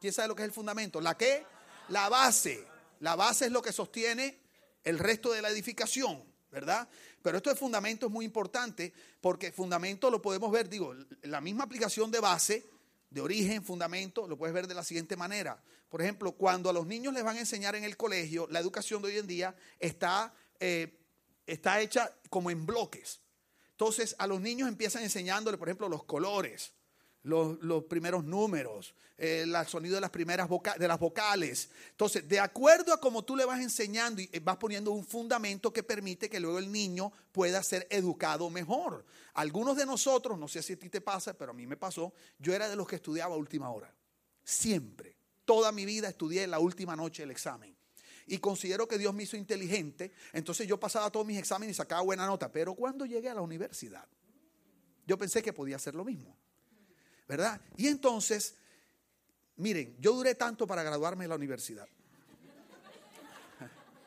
¿Quién 0.00 0.12
sabe 0.12 0.26
lo 0.26 0.34
que 0.34 0.42
es 0.42 0.48
el 0.48 0.54
fundamento? 0.54 1.00
¿La 1.00 1.16
qué? 1.16 1.46
La 1.90 2.08
base. 2.08 2.66
La 2.98 3.14
base 3.14 3.46
es 3.46 3.52
lo 3.52 3.62
que 3.62 3.72
sostiene 3.72 4.40
el 4.82 4.98
resto 4.98 5.32
de 5.32 5.40
la 5.40 5.50
edificación. 5.50 6.27
¿Verdad? 6.50 6.88
Pero 7.22 7.36
esto 7.36 7.50
de 7.50 7.56
fundamento 7.56 8.06
es 8.06 8.12
muy 8.12 8.24
importante 8.24 8.92
porque 9.20 9.52
fundamento 9.52 10.10
lo 10.10 10.22
podemos 10.22 10.50
ver, 10.50 10.68
digo, 10.68 10.94
la 11.22 11.40
misma 11.40 11.64
aplicación 11.64 12.10
de 12.10 12.20
base, 12.20 12.66
de 13.10 13.20
origen, 13.20 13.62
fundamento, 13.64 14.26
lo 14.26 14.36
puedes 14.36 14.54
ver 14.54 14.66
de 14.66 14.74
la 14.74 14.84
siguiente 14.84 15.16
manera. 15.16 15.62
Por 15.88 16.02
ejemplo, 16.02 16.32
cuando 16.32 16.68
a 16.68 16.72
los 16.72 16.86
niños 16.86 17.14
les 17.14 17.24
van 17.24 17.36
a 17.36 17.40
enseñar 17.40 17.74
en 17.74 17.84
el 17.84 17.96
colegio, 17.96 18.46
la 18.50 18.60
educación 18.60 19.00
de 19.02 19.08
hoy 19.08 19.18
en 19.18 19.26
día 19.26 19.56
está, 19.78 20.34
eh, 20.60 20.98
está 21.46 21.80
hecha 21.80 22.12
como 22.28 22.50
en 22.50 22.66
bloques. 22.66 23.20
Entonces, 23.70 24.14
a 24.18 24.26
los 24.26 24.40
niños 24.40 24.68
empiezan 24.68 25.02
enseñándole, 25.02 25.56
por 25.56 25.68
ejemplo, 25.68 25.88
los 25.88 26.04
colores, 26.04 26.72
los, 27.28 27.84
primeros 27.84 28.24
números, 28.24 28.94
eh, 29.18 29.42
el 29.42 29.66
sonido 29.66 29.96
de 29.96 30.00
las 30.00 30.10
primeras 30.10 30.48
de 30.78 30.88
las 30.88 30.98
vocales. 30.98 31.68
Entonces, 31.90 32.26
de 32.26 32.40
acuerdo 32.40 32.92
a 32.92 33.00
cómo 33.00 33.22
tú 33.22 33.36
le 33.36 33.44
vas 33.44 33.60
enseñando 33.60 34.22
y 34.22 34.30
eh, 34.32 34.40
vas 34.40 34.56
poniendo 34.56 34.92
un 34.92 35.04
fundamento 35.04 35.70
que 35.70 35.82
permite 35.82 36.30
que 36.30 36.40
luego 36.40 36.58
el 36.58 36.72
niño 36.72 37.12
pueda 37.30 37.62
ser 37.62 37.86
educado 37.90 38.48
mejor. 38.48 39.04
Algunos 39.34 39.76
de 39.76 39.84
nosotros, 39.84 40.38
no 40.38 40.48
sé 40.48 40.62
si 40.62 40.72
a 40.72 40.78
ti 40.78 40.88
te 40.88 41.02
pasa, 41.02 41.34
pero 41.34 41.50
a 41.50 41.54
mí 41.54 41.66
me 41.66 41.76
pasó, 41.76 42.14
yo 42.38 42.54
era 42.54 42.68
de 42.68 42.76
los 42.76 42.88
que 42.88 42.96
estudiaba 42.96 43.34
a 43.34 43.38
última 43.38 43.70
hora. 43.70 43.92
Siempre. 44.42 45.14
Toda 45.44 45.70
mi 45.70 45.84
vida 45.84 46.08
estudié 46.08 46.46
la 46.46 46.58
última 46.58 46.96
noche 46.96 47.22
del 47.22 47.30
examen. 47.30 47.76
Y 48.26 48.38
considero 48.38 48.88
que 48.88 48.98
Dios 48.98 49.14
me 49.14 49.24
hizo 49.24 49.36
inteligente. 49.36 50.12
Entonces 50.32 50.66
yo 50.66 50.80
pasaba 50.80 51.10
todos 51.10 51.26
mis 51.26 51.38
exámenes 51.38 51.74
y 51.74 51.76
sacaba 51.76 52.02
buena 52.02 52.26
nota. 52.26 52.50
Pero 52.50 52.74
cuando 52.74 53.06
llegué 53.06 53.28
a 53.28 53.34
la 53.34 53.40
universidad, 53.40 54.06
yo 55.06 55.16
pensé 55.18 55.42
que 55.42 55.52
podía 55.54 55.76
hacer 55.76 55.94
lo 55.94 56.04
mismo. 56.04 56.36
¿Verdad? 57.28 57.60
Y 57.76 57.88
entonces, 57.88 58.54
miren, 59.56 59.94
yo 60.00 60.14
duré 60.14 60.34
tanto 60.34 60.66
para 60.66 60.82
graduarme 60.82 61.24
de 61.24 61.28
la 61.28 61.36
universidad. 61.36 61.86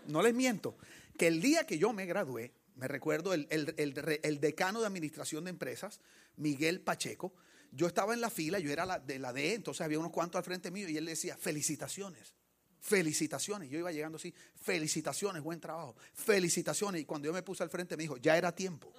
No 0.08 0.24
les 0.24 0.34
miento, 0.34 0.76
que 1.18 1.28
el 1.28 1.40
día 1.40 1.66
que 1.66 1.78
yo 1.78 1.94
me 1.94 2.08
gradué, 2.08 2.52
me 2.76 2.88
recuerdo 2.88 3.34
el, 3.34 4.40
decano 4.42 4.82
de 4.82 4.88
administración 4.88 5.44
de 5.44 5.52
empresas, 5.52 6.00
Miguel 6.38 6.82
Pacheco, 6.82 7.34
yo 7.72 7.88
estaba 7.88 8.14
en 8.14 8.22
la 8.22 8.30
fila, 8.30 8.60
yo 8.60 8.72
era 8.72 8.86
la, 8.86 9.00
de 9.00 9.20
la 9.20 9.32
D, 9.32 9.54
entonces 9.54 9.82
había 9.82 10.00
unos 10.00 10.12
cuantos 10.12 10.40
al 10.40 10.44
frente 10.44 10.72
mío 10.72 10.90
y 10.90 10.98
él 10.98 11.06
decía, 11.06 11.38
felicitaciones, 11.38 12.34
felicitaciones. 12.80 13.70
Yo 13.70 13.78
iba 13.78 13.92
llegando 13.92 14.18
así, 14.18 14.34
felicitaciones, 14.56 15.42
buen 15.44 15.60
trabajo, 15.62 15.96
felicitaciones. 16.14 17.02
Y 17.02 17.06
cuando 17.06 17.28
yo 17.28 17.34
me 17.34 17.44
puse 17.44 17.64
al 17.64 17.70
frente 17.70 17.96
me 17.96 18.04
dijo, 18.04 18.18
ya 18.18 18.36
era 18.36 18.52
tiempo. 18.54 18.92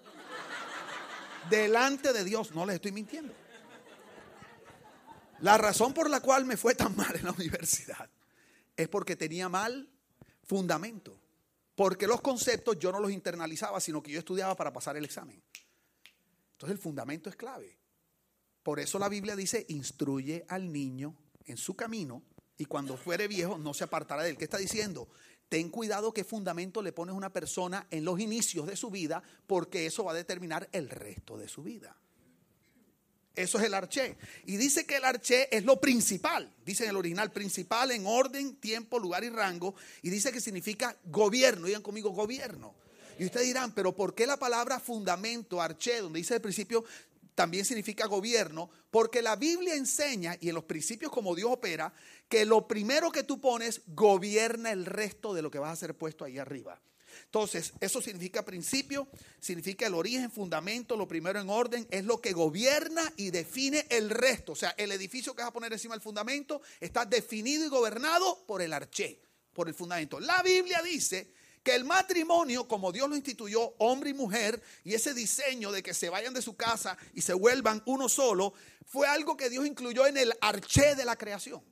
Delante 1.51 2.13
de 2.13 2.25
Dios, 2.25 2.55
no 2.55 2.65
les 2.65 2.77
estoy 2.77 2.93
mintiendo. 2.93 3.35
La 5.43 5.59
razón 5.59 5.93
por 5.93 6.09
la 6.09 6.21
cual 6.21 6.45
me 6.45 6.57
fue 6.57 6.77
tan 6.77 6.95
mal 6.95 7.17
en 7.17 7.25
la 7.25 7.33
universidad 7.33 8.09
es 8.77 8.89
porque 8.89 9.17
tenía 9.17 9.49
mal 9.49 9.91
fundamento. 10.45 11.21
Porque 11.75 12.07
los 12.07 12.21
conceptos 12.21 12.79
yo 12.79 12.93
no 12.93 13.01
los 13.01 13.11
internalizaba, 13.11 13.81
sino 13.81 14.01
que 14.03 14.13
yo 14.13 14.21
estudiaba 14.21 14.55
para 14.55 14.73
pasar 14.73 14.97
el 14.97 15.05
examen. 15.05 15.43
Entonces 16.53 16.77
el 16.77 16.79
fundamento 16.79 17.29
es 17.29 17.35
clave. 17.35 17.77
Por 18.63 18.79
eso 18.79 19.01
la 19.01 19.09
Biblia 19.09 19.35
dice, 19.35 19.67
instruye 19.69 20.45
al 20.49 20.73
niño 20.73 21.17
en 21.45 21.57
su 21.57 21.75
camino 21.75 22.23
y 22.57 22.67
cuando 22.67 22.97
fuere 22.97 23.27
viejo 23.27 23.59
no 23.59 23.75
se 23.75 23.83
apartará 23.83 24.23
de 24.23 24.31
él. 24.31 24.39
¿Qué 24.39 24.45
está 24.45 24.59
diciendo? 24.59 25.09
Ten 25.49 25.71
cuidado 25.71 26.15
qué 26.15 26.23
fundamento 26.23 26.83
le 26.83 26.93
pones 26.93 27.15
a 27.15 27.17
una 27.17 27.33
persona 27.33 27.89
en 27.91 28.05
los 28.05 28.21
inicios 28.21 28.69
de 28.69 28.77
su 28.77 28.93
vida, 28.93 29.25
porque 29.49 29.87
eso 29.87 30.05
va 30.05 30.13
a 30.13 30.15
determinar 30.15 30.69
el 30.71 30.89
resto 30.89 31.37
de 31.37 31.49
su 31.49 31.65
vida. 31.65 31.97
Eso 33.35 33.59
es 33.59 33.65
el 33.65 33.75
arché. 33.75 34.17
Y 34.45 34.57
dice 34.57 34.85
que 34.85 34.97
el 34.97 35.05
arché 35.05 35.55
es 35.57 35.65
lo 35.65 35.81
principal. 35.81 36.53
Dice 36.65 36.85
en 36.85 36.91
el 36.91 36.97
original, 36.97 37.33
principal 37.33 37.91
en 37.91 38.07
orden, 38.07 38.57
tiempo, 38.57 38.99
lugar 38.99 39.25
y 39.25 39.31
rango. 39.31 39.75
Y 40.03 40.11
dice 40.11 40.33
que 40.33 40.41
significa 40.41 40.97
gobierno. 41.05 41.67
Digan 41.67 41.83
conmigo, 41.83 42.11
gobierno. 42.11 42.75
Y 43.19 43.25
ustedes 43.25 43.47
dirán, 43.47 43.73
pero 43.73 43.95
¿por 43.95 44.15
qué 44.15 44.27
la 44.27 44.39
palabra 44.39 44.81
fundamento, 44.81 45.61
arché, 45.61 46.01
donde 46.01 46.19
dice 46.19 46.35
el 46.35 46.41
principio, 46.41 46.85
también 47.35 47.65
significa 47.65 48.07
gobierno? 48.07 48.69
Porque 48.91 49.23
la 49.23 49.37
Biblia 49.37 49.75
enseña, 49.75 50.37
y 50.41 50.49
en 50.49 50.55
los 50.55 50.65
principios 50.65 51.11
como 51.11 51.35
Dios 51.35 51.51
opera, 51.51 51.95
que 52.29 52.45
lo 52.45 52.67
primero 52.67 53.11
que 53.11 53.23
tú 53.23 53.41
pones 53.41 53.83
gobierna 53.89 54.73
el 54.73 54.85
resto 54.85 55.33
de 55.33 55.43
lo 55.43 55.51
que 55.51 55.59
vas 55.59 55.73
a 55.73 55.77
ser 55.77 55.95
puesto 55.95 56.25
ahí 56.25 56.39
arriba. 56.39 56.81
Entonces, 57.33 57.73
eso 57.81 58.03
significa 58.03 58.45
principio, 58.45 59.09
significa 59.41 59.87
el 59.87 59.95
origen, 59.95 60.31
fundamento, 60.31 60.99
lo 60.99 61.09
primero 61.09 61.41
en 61.41 61.49
orden, 61.49 61.89
es 61.91 62.05
lo 62.05 62.21
que 62.21 62.35
gobierna 62.35 63.11
y 63.17 63.31
define 63.31 63.87
el 63.89 64.11
resto. 64.11 64.53
O 64.53 64.55
sea, 64.55 64.75
el 64.77 64.93
edificio 64.93 65.35
que 65.35 65.41
vas 65.41 65.49
a 65.49 65.53
poner 65.55 65.73
encima 65.73 65.95
del 65.95 66.03
fundamento 66.03 66.61
está 66.79 67.07
definido 67.07 67.65
y 67.65 67.71
gobernado 67.71 68.45
por 68.47 68.61
el 68.61 68.75
arché, 68.75 69.19
por 69.55 69.67
el 69.67 69.73
fundamento. 69.73 70.21
La 70.21 70.43
Biblia 70.43 70.83
dice 70.83 71.33
que 71.63 71.75
el 71.75 71.87
matrimonio, 71.87 72.69
como 72.69 72.93
Dios 72.93 73.09
lo 73.09 73.17
instituyó, 73.17 73.77
hombre 73.79 74.11
y 74.11 74.15
mujer, 74.15 74.63
y 74.85 74.93
ese 74.93 75.15
diseño 75.15 75.73
de 75.73 75.83
que 75.83 75.95
se 75.95 76.11
vayan 76.11 76.35
de 76.35 76.43
su 76.43 76.55
casa 76.55 76.99
y 77.15 77.23
se 77.23 77.33
vuelvan 77.33 77.83
uno 77.87 78.11
solo, 78.11 78.53
fue 78.85 79.07
algo 79.07 79.39
que 79.39 79.49
Dios 79.49 79.67
incluyó 79.67 80.07
en 80.07 80.19
el 80.19 80.35
arché 80.43 80.95
de 80.97 81.07
la 81.07 81.17
creación. 81.17 81.63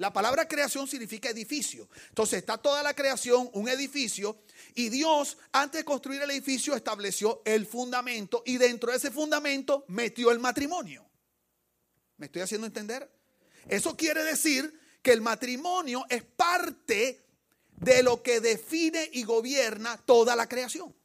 La 0.00 0.14
palabra 0.14 0.48
creación 0.48 0.88
significa 0.88 1.28
edificio. 1.28 1.86
Entonces 2.08 2.38
está 2.38 2.56
toda 2.56 2.82
la 2.82 2.94
creación, 2.94 3.50
un 3.52 3.68
edificio, 3.68 4.40
y 4.74 4.88
Dios, 4.88 5.36
antes 5.52 5.80
de 5.80 5.84
construir 5.84 6.22
el 6.22 6.30
edificio, 6.30 6.74
estableció 6.74 7.42
el 7.44 7.66
fundamento 7.66 8.42
y 8.46 8.56
dentro 8.56 8.90
de 8.90 8.96
ese 8.96 9.10
fundamento 9.10 9.84
metió 9.88 10.30
el 10.30 10.38
matrimonio. 10.38 11.06
¿Me 12.16 12.26
estoy 12.26 12.40
haciendo 12.40 12.66
entender? 12.66 13.12
Eso 13.68 13.94
quiere 13.94 14.24
decir 14.24 14.72
que 15.02 15.12
el 15.12 15.20
matrimonio 15.20 16.06
es 16.08 16.22
parte 16.24 17.22
de 17.72 18.02
lo 18.02 18.22
que 18.22 18.40
define 18.40 19.06
y 19.12 19.24
gobierna 19.24 19.98
toda 19.98 20.34
la 20.34 20.48
creación. 20.48 20.96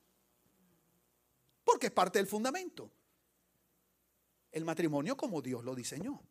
Porque 1.66 1.88
es 1.88 1.92
parte 1.92 2.20
del 2.20 2.28
fundamento. 2.28 2.90
El 4.54 4.64
matrimonio 4.64 5.18
como 5.18 5.42
Dios 5.42 5.66
lo 5.66 5.76
diseñó. 5.76 6.24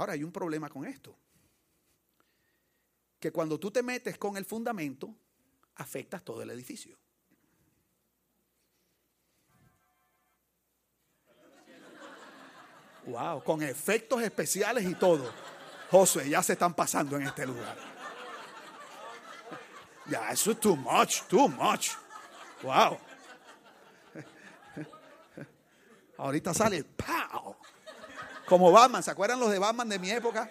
Ahora 0.00 0.14
hay 0.14 0.24
un 0.24 0.32
problema 0.32 0.70
con 0.70 0.86
esto. 0.86 1.14
Que 3.18 3.30
cuando 3.30 3.60
tú 3.60 3.70
te 3.70 3.82
metes 3.82 4.16
con 4.16 4.38
el 4.38 4.46
fundamento, 4.46 5.14
afectas 5.74 6.24
todo 6.24 6.40
el 6.40 6.48
edificio. 6.48 6.96
Wow, 13.04 13.44
con 13.44 13.62
efectos 13.62 14.22
especiales 14.22 14.86
y 14.86 14.94
todo. 14.94 15.30
Josué, 15.90 16.30
ya 16.30 16.42
se 16.42 16.54
están 16.54 16.72
pasando 16.72 17.18
en 17.18 17.24
este 17.24 17.44
lugar. 17.44 17.76
Ya, 20.06 20.30
eso 20.30 20.52
es 20.52 20.60
too 20.60 20.76
much, 20.76 21.24
too 21.24 21.46
much. 21.46 21.90
Wow. 22.62 22.98
Ahorita 26.16 26.54
sale, 26.54 26.84
¡pau! 26.84 27.54
Como 28.50 28.72
Batman, 28.72 29.00
¿se 29.00 29.12
acuerdan 29.12 29.38
los 29.38 29.48
de 29.52 29.60
Batman 29.60 29.88
de 29.88 30.00
mi 30.00 30.10
época? 30.10 30.50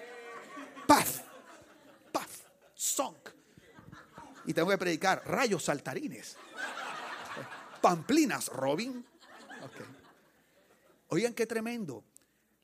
¡Paf! 0.87 1.19
¡Paf! 2.13 2.43
¡Zonk! 2.73 3.29
Y 4.45 4.53
tengo 4.53 4.69
que 4.69 4.77
predicar 4.77 5.21
rayos 5.25 5.65
saltarines. 5.65 6.37
Pamplinas, 7.81 8.47
Robin. 8.47 9.05
Oigan 11.09 11.33
qué 11.33 11.45
tremendo. 11.45 12.05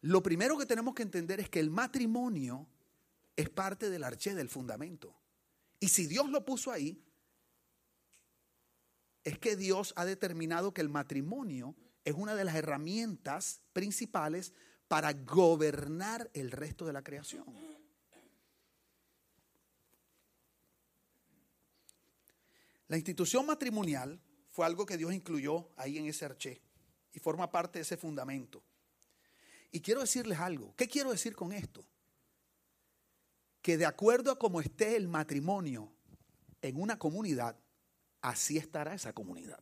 Lo 0.03 0.23
primero 0.23 0.57
que 0.57 0.65
tenemos 0.65 0.95
que 0.95 1.03
entender 1.03 1.41
es 1.41 1.49
que 1.49 1.59
el 1.59 1.69
matrimonio 1.69 2.65
es 3.35 3.49
parte 3.49 3.89
del 3.89 4.05
arché 4.05 4.35
del 4.35 4.47
fundamento. 4.47 5.13
Y 5.81 5.89
si 5.89 6.07
Dios 6.07 6.29
lo 6.29 6.45
puso 6.45 6.71
ahí, 6.71 7.03
es 9.25 9.37
que 9.37 9.57
Dios 9.57 9.91
ha 9.97 10.05
determinado 10.05 10.73
que 10.73 10.79
el 10.79 10.87
matrimonio 10.87 11.75
es 12.05 12.13
una 12.13 12.35
de 12.35 12.45
las 12.45 12.55
herramientas 12.55 13.59
principales 13.73 14.53
para 14.87 15.13
gobernar 15.13 16.29
el 16.33 16.51
resto 16.51 16.85
de 16.85 16.93
la 16.93 17.03
creación. 17.03 17.45
La 22.87 22.97
institución 22.97 23.45
matrimonial 23.45 24.19
fue 24.51 24.65
algo 24.65 24.85
que 24.85 24.97
Dios 24.97 25.13
incluyó 25.13 25.69
ahí 25.75 25.97
en 25.97 26.05
ese 26.05 26.25
arché 26.25 26.61
y 27.13 27.19
forma 27.19 27.51
parte 27.51 27.79
de 27.79 27.83
ese 27.83 27.97
fundamento. 27.97 28.63
Y 29.71 29.81
quiero 29.81 30.01
decirles 30.01 30.39
algo. 30.39 30.73
¿Qué 30.75 30.87
quiero 30.87 31.11
decir 31.11 31.35
con 31.35 31.51
esto? 31.51 31.85
Que 33.61 33.77
de 33.77 33.85
acuerdo 33.85 34.31
a 34.31 34.39
cómo 34.39 34.61
esté 34.61 34.95
el 34.95 35.07
matrimonio 35.07 35.91
en 36.61 36.79
una 36.79 36.99
comunidad, 36.99 37.57
así 38.21 38.57
estará 38.57 38.93
esa 38.93 39.13
comunidad. 39.13 39.59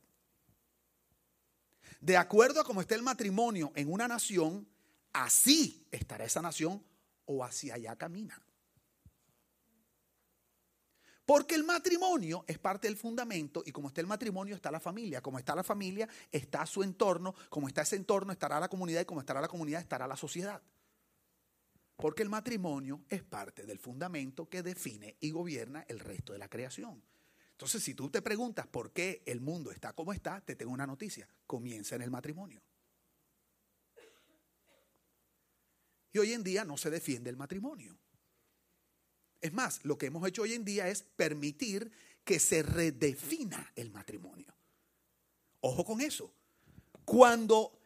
De 2.00 2.16
acuerdo 2.16 2.60
a 2.60 2.64
cómo 2.64 2.82
esté 2.82 2.94
el 2.94 3.02
matrimonio 3.02 3.72
en 3.74 3.90
una 3.90 4.06
nación, 4.06 4.68
así 5.14 5.86
estará 5.90 6.24
esa 6.24 6.42
nación 6.42 6.84
o 7.24 7.42
hacia 7.42 7.74
allá 7.74 7.96
camina. 7.96 8.38
Porque 11.24 11.54
el 11.54 11.64
matrimonio 11.64 12.44
es 12.46 12.58
parte 12.58 12.86
del 12.86 12.98
fundamento 12.98 13.62
y 13.64 13.72
como 13.72 13.88
está 13.88 14.02
el 14.02 14.06
matrimonio 14.06 14.54
está 14.54 14.70
la 14.70 14.80
familia. 14.80 15.22
Como 15.22 15.38
está 15.38 15.54
la 15.54 15.64
familia 15.64 16.06
está 16.30 16.66
su 16.66 16.82
entorno. 16.82 17.34
Como 17.48 17.66
está 17.66 17.80
ese 17.80 17.96
entorno 17.96 18.32
estará 18.32 18.60
la 18.60 18.68
comunidad 18.68 19.00
y 19.00 19.06
como 19.06 19.20
estará 19.20 19.40
la 19.40 19.48
comunidad 19.48 19.80
estará 19.80 20.06
la 20.06 20.16
sociedad. 20.16 20.60
Porque 21.96 22.22
el 22.22 22.28
matrimonio 22.28 23.04
es 23.08 23.22
parte 23.22 23.64
del 23.64 23.78
fundamento 23.78 24.48
que 24.50 24.62
define 24.62 25.16
y 25.20 25.30
gobierna 25.30 25.86
el 25.88 26.00
resto 26.00 26.34
de 26.34 26.40
la 26.40 26.48
creación. 26.48 27.02
Entonces, 27.52 27.82
si 27.82 27.94
tú 27.94 28.10
te 28.10 28.20
preguntas 28.20 28.66
por 28.66 28.92
qué 28.92 29.22
el 29.24 29.40
mundo 29.40 29.70
está 29.70 29.92
como 29.92 30.12
está, 30.12 30.40
te 30.40 30.56
tengo 30.56 30.72
una 30.72 30.86
noticia. 30.86 31.26
Comienza 31.46 31.94
en 31.94 32.02
el 32.02 32.10
matrimonio. 32.10 32.60
Y 36.14 36.18
hoy 36.20 36.32
en 36.32 36.44
día 36.44 36.64
no 36.64 36.78
se 36.78 36.90
defiende 36.90 37.28
el 37.28 37.36
matrimonio. 37.36 37.98
Es 39.40 39.52
más, 39.52 39.84
lo 39.84 39.98
que 39.98 40.06
hemos 40.06 40.26
hecho 40.26 40.42
hoy 40.42 40.54
en 40.54 40.64
día 40.64 40.88
es 40.88 41.02
permitir 41.02 41.90
que 42.24 42.38
se 42.38 42.62
redefina 42.62 43.72
el 43.74 43.90
matrimonio. 43.90 44.54
Ojo 45.60 45.84
con 45.84 46.00
eso. 46.00 46.32
Cuando 47.04 47.76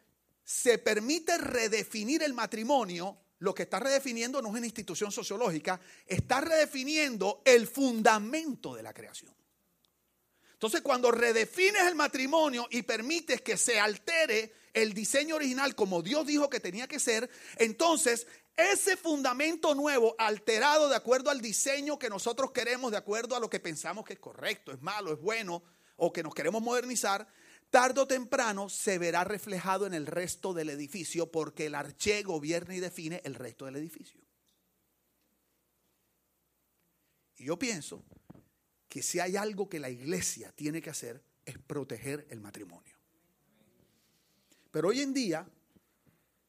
se 0.43 0.77
permite 0.77 1.39
redefinir 1.39 2.21
el 2.21 2.35
matrimonio, 2.35 3.17
lo 3.39 3.55
que 3.55 3.63
está 3.63 3.79
redefiniendo 3.79 4.43
no 4.43 4.49
es 4.49 4.55
una 4.57 4.67
institución 4.67 5.11
sociológica, 5.11 5.81
está 6.05 6.39
redefiniendo 6.39 7.41
el 7.43 7.65
fundamento 7.65 8.75
de 8.75 8.83
la 8.83 8.93
creación. 8.93 9.33
Entonces, 10.53 10.81
cuando 10.81 11.09
redefines 11.09 11.81
el 11.81 11.95
matrimonio 11.95 12.67
y 12.69 12.83
permites 12.83 13.41
que 13.41 13.57
se 13.57 13.79
altere 13.79 14.53
el 14.73 14.93
diseño 14.93 15.35
original 15.35 15.75
como 15.75 16.01
Dios 16.01 16.25
dijo 16.25 16.49
que 16.49 16.59
tenía 16.59 16.87
que 16.87 16.99
ser, 16.99 17.29
entonces 17.57 18.27
ese 18.59 18.97
fundamento 18.97 19.73
nuevo, 19.73 20.15
alterado 20.17 20.89
de 20.89 20.95
acuerdo 20.95 21.29
al 21.29 21.39
diseño 21.39 21.97
que 21.97 22.09
nosotros 22.09 22.51
queremos, 22.51 22.91
de 22.91 22.97
acuerdo 22.97 23.35
a 23.35 23.39
lo 23.39 23.49
que 23.49 23.59
pensamos 23.59 24.05
que 24.05 24.13
es 24.13 24.19
correcto, 24.19 24.71
es 24.71 24.81
malo, 24.81 25.13
es 25.13 25.19
bueno, 25.19 25.63
o 25.95 26.11
que 26.11 26.23
nos 26.23 26.33
queremos 26.33 26.61
modernizar, 26.61 27.27
tarde 27.69 28.01
o 28.01 28.07
temprano 28.07 28.67
se 28.67 28.97
verá 28.97 29.23
reflejado 29.23 29.85
en 29.85 29.93
el 29.93 30.05
resto 30.05 30.53
del 30.53 30.69
edificio 30.69 31.31
porque 31.31 31.67
el 31.67 31.75
arché 31.75 32.23
gobierna 32.23 32.75
y 32.75 32.79
define 32.79 33.21
el 33.23 33.35
resto 33.35 33.65
del 33.65 33.77
edificio. 33.77 34.19
Y 37.37 37.45
yo 37.45 37.57
pienso 37.57 38.03
que 38.89 39.01
si 39.01 39.21
hay 39.21 39.37
algo 39.37 39.69
que 39.69 39.79
la 39.79 39.89
iglesia 39.89 40.51
tiene 40.51 40.81
que 40.81 40.89
hacer 40.89 41.23
es 41.45 41.57
proteger 41.57 42.27
el 42.29 42.41
matrimonio. 42.41 42.98
Pero 44.79 44.87
hoy 44.87 45.01
en 45.01 45.13
día 45.13 45.45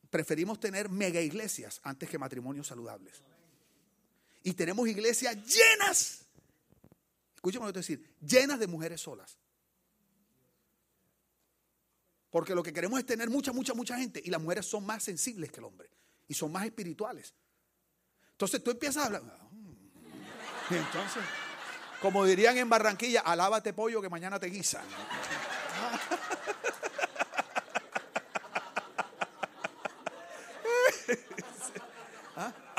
preferimos 0.08 0.60
tener 0.60 0.88
mega 0.88 1.20
iglesias 1.20 1.80
antes 1.82 2.08
que 2.08 2.16
matrimonios 2.16 2.68
saludables. 2.68 3.24
Y 4.44 4.52
tenemos 4.52 4.86
iglesias 4.86 5.34
llenas, 5.34 6.26
escúchame 7.34 7.66
lo 7.66 7.72
que 7.72 7.80
decir, 7.80 8.08
llenas 8.20 8.60
de 8.60 8.68
mujeres 8.68 9.00
solas. 9.00 9.36
Porque 12.30 12.54
lo 12.54 12.62
que 12.62 12.72
queremos 12.72 13.00
es 13.00 13.06
tener 13.06 13.28
mucha, 13.28 13.52
mucha, 13.52 13.74
mucha 13.74 13.96
gente. 13.96 14.22
Y 14.24 14.30
las 14.30 14.40
mujeres 14.40 14.64
son 14.64 14.86
más 14.86 15.02
sensibles 15.02 15.50
que 15.50 15.58
el 15.58 15.64
hombre. 15.64 15.90
Y 16.28 16.34
son 16.34 16.52
más 16.52 16.64
espirituales. 16.64 17.34
Entonces 18.30 18.62
tú 18.62 18.70
empiezas 18.70 19.02
a 19.02 19.06
hablar. 19.06 19.24
Y 20.70 20.74
entonces, 20.74 21.24
como 22.00 22.24
dirían 22.24 22.56
en 22.58 22.68
Barranquilla, 22.68 23.22
alábate 23.22 23.72
pollo 23.72 24.00
que 24.00 24.08
mañana 24.08 24.38
te 24.38 24.46
guisan. 24.46 24.84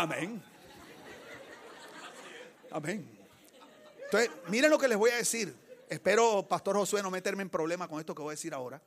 Amén. 0.02 0.42
Amén. 2.72 3.08
Entonces, 4.06 4.32
miren 4.48 4.72
lo 4.72 4.80
que 4.80 4.88
les 4.88 4.98
voy 4.98 5.12
a 5.12 5.18
decir. 5.18 5.56
Espero, 5.88 6.48
Pastor 6.48 6.76
Josué, 6.76 7.04
no 7.04 7.12
meterme 7.12 7.44
en 7.44 7.52
problemas 7.52 7.88
con 7.88 8.00
esto 8.00 8.16
que 8.16 8.24
voy 8.24 8.32
a 8.32 8.36
decir 8.36 8.52
ahora. 8.52 8.82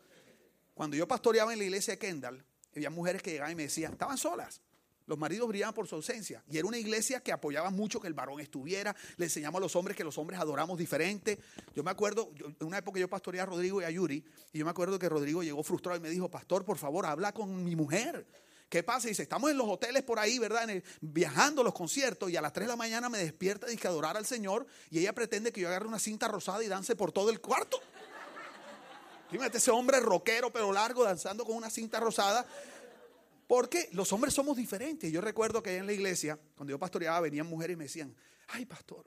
Cuando 0.75 0.97
yo 0.97 1.07
pastoreaba 1.07 1.53
en 1.53 1.61
la 1.61 1.67
iglesia 1.67 1.93
de 1.93 1.99
Kendall, 2.01 2.45
había 2.75 2.91
mujeres 2.91 3.23
que 3.23 3.31
llegaban 3.31 3.53
y 3.53 3.55
me 3.55 3.63
decían, 3.63 3.93
estaban 3.93 4.19
solas. 4.19 4.61
Los 5.07 5.17
maridos 5.17 5.47
brillaban 5.47 5.73
por 5.73 5.87
su 5.87 5.95
ausencia. 5.95 6.43
Y 6.51 6.59
era 6.59 6.67
una 6.67 6.79
iglesia 6.79 7.21
que 7.21 7.31
apoyaba 7.31 7.71
mucho 7.71 8.01
que 8.01 8.09
el 8.09 8.15
varón 8.15 8.41
estuviera. 8.41 8.97
Le 9.17 9.27
enseñamos 9.27 9.61
a 9.61 9.61
los 9.61 9.77
hombres 9.77 9.97
que 9.97 10.03
los 10.03 10.19
hombres 10.19 10.41
adoramos 10.41 10.77
diferente. 10.77 11.39
Yo 11.77 11.85
me 11.85 11.93
acuerdo, 11.93 12.33
en 12.59 12.67
una 12.67 12.79
época 12.79 12.99
yo 12.99 13.09
pastoreaba 13.09 13.53
a 13.53 13.55
Rodrigo 13.55 13.81
y 13.81 13.85
a 13.85 13.91
Yuri. 13.91 14.25
Y 14.53 14.59
yo 14.59 14.65
me 14.65 14.73
acuerdo 14.73 14.99
que 14.99 15.09
Rodrigo 15.09 15.45
llegó 15.45 15.63
frustrado 15.63 15.97
y 15.97 16.01
me 16.01 16.11
dijo, 16.11 16.29
Pastor, 16.29 16.65
por 16.65 16.77
favor, 16.77 17.07
habla 17.07 17.31
con 17.31 17.63
mi 17.63 17.77
mujer. 17.77 18.27
¿Qué 18.75 18.83
pasa? 18.83 19.07
Dice, 19.07 19.23
estamos 19.23 19.53
en 19.53 19.57
los 19.57 19.69
hoteles 19.69 20.03
por 20.03 20.19
ahí, 20.19 20.41
¿verdad? 20.41 20.69
viajando 21.01 21.61
a 21.61 21.65
los 21.65 21.73
conciertos 21.73 22.29
y 22.29 22.37
a 22.37 22.43
las 22.43 22.53
3 22.53 22.67
de 22.67 22.73
la 22.73 22.77
mañana 22.77 23.09
me 23.09 23.19
despierta 23.19 23.71
y 23.71 23.77
que 23.77 23.87
adorar 23.87 24.17
al 24.17 24.27
Señor 24.27 24.67
y 24.91 24.99
ella 24.99 25.13
pretende 25.13 25.53
que 25.53 25.61
yo 25.61 25.69
agarre 25.69 25.87
una 25.87 26.01
cinta 26.01 26.27
rosada 26.27 26.65
y 26.65 26.67
dance 26.67 26.97
por 26.97 27.13
todo 27.13 27.31
el 27.31 27.41
cuarto. 27.41 27.79
Fíjate 29.31 29.59
ese 29.59 29.71
hombre 29.71 30.01
rockero 30.01 30.53
pero 30.53 30.73
largo 30.73 31.05
danzando 31.05 31.45
con 31.45 31.55
una 31.55 31.71
cinta 31.71 32.01
rosada. 32.01 32.45
Porque 33.47 33.91
los 33.93 34.13
hombres 34.13 34.35
somos 34.35 34.57
diferentes. 34.57 35.13
Yo 35.13 35.21
recuerdo 35.21 35.63
que 35.63 35.77
en 35.77 35.87
la 35.87 35.93
iglesia, 35.93 36.37
cuando 36.57 36.73
yo 36.73 36.79
pastoreaba, 36.81 37.21
venían 37.21 37.47
mujeres 37.47 37.75
y 37.75 37.77
me 37.77 37.85
decían, 37.85 38.13
ay 38.49 38.67
pastor, 38.67 39.07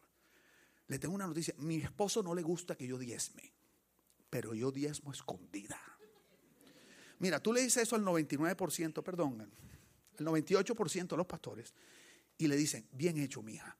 le 0.88 0.98
tengo 0.98 1.14
una 1.14 1.28
noticia, 1.28 1.54
mi 1.58 1.76
esposo 1.82 2.24
no 2.24 2.34
le 2.34 2.42
gusta 2.42 2.78
que 2.78 2.88
yo 2.88 2.98
diezme, 2.98 3.52
pero 4.30 4.54
yo 4.54 4.72
diezmo 4.72 5.12
escondida. 5.12 5.97
Mira, 7.20 7.42
tú 7.42 7.52
le 7.52 7.62
dices 7.62 7.84
eso 7.84 7.96
al 7.96 8.04
99%, 8.04 9.04
perdón, 9.04 9.52
el 10.18 10.26
98% 10.26 11.08
de 11.08 11.18
los 11.18 11.26
pastores, 11.26 11.74
y 12.38 12.48
le 12.48 12.56
dicen, 12.56 12.88
bien 12.92 13.18
hecho, 13.18 13.42
mija, 13.42 13.78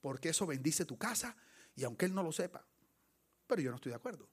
porque 0.00 0.30
eso 0.30 0.46
bendice 0.46 0.84
tu 0.84 0.96
casa, 0.96 1.36
y 1.74 1.84
aunque 1.84 2.06
él 2.06 2.14
no 2.14 2.22
lo 2.22 2.32
sepa, 2.32 2.64
pero 3.46 3.60
yo 3.60 3.70
no 3.70 3.76
estoy 3.76 3.90
de 3.90 3.96
acuerdo. 3.96 4.28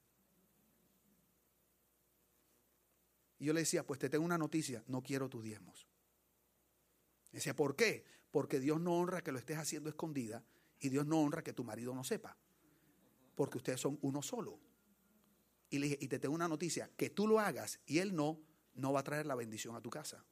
Y 3.38 3.46
yo 3.46 3.52
le 3.52 3.60
decía, 3.60 3.86
pues 3.86 3.98
te 3.98 4.08
tengo 4.08 4.24
una 4.24 4.38
noticia, 4.38 4.82
no 4.86 5.02
quiero 5.02 5.28
tus 5.28 5.42
diezmos. 5.42 5.86
Decía, 7.32 7.54
¿por 7.54 7.74
qué? 7.76 8.04
Porque 8.30 8.60
Dios 8.60 8.80
no 8.80 8.94
honra 8.94 9.22
que 9.22 9.32
lo 9.32 9.38
estés 9.38 9.56
haciendo 9.56 9.88
escondida 9.88 10.44
y 10.78 10.88
Dios 10.88 11.06
no 11.06 11.20
honra 11.20 11.42
que 11.42 11.52
tu 11.52 11.64
marido 11.64 11.94
no 11.94 12.04
sepa. 12.04 12.36
Porque 13.34 13.58
ustedes 13.58 13.80
son 13.80 13.98
uno 14.02 14.20
solo. 14.20 14.58
Y 15.70 15.78
le 15.78 15.86
dije, 15.86 15.98
y 16.00 16.08
te 16.08 16.18
tengo 16.18 16.34
una 16.34 16.48
noticia, 16.48 16.90
que 16.96 17.10
tú 17.10 17.26
lo 17.26 17.38
hagas 17.38 17.80
y 17.86 17.98
él 17.98 18.14
no, 18.14 18.40
no 18.74 18.92
va 18.92 19.00
a 19.00 19.04
traer 19.04 19.26
la 19.26 19.34
bendición 19.34 19.76
a 19.76 19.80
tu 19.80 19.88
casa. 19.88 20.24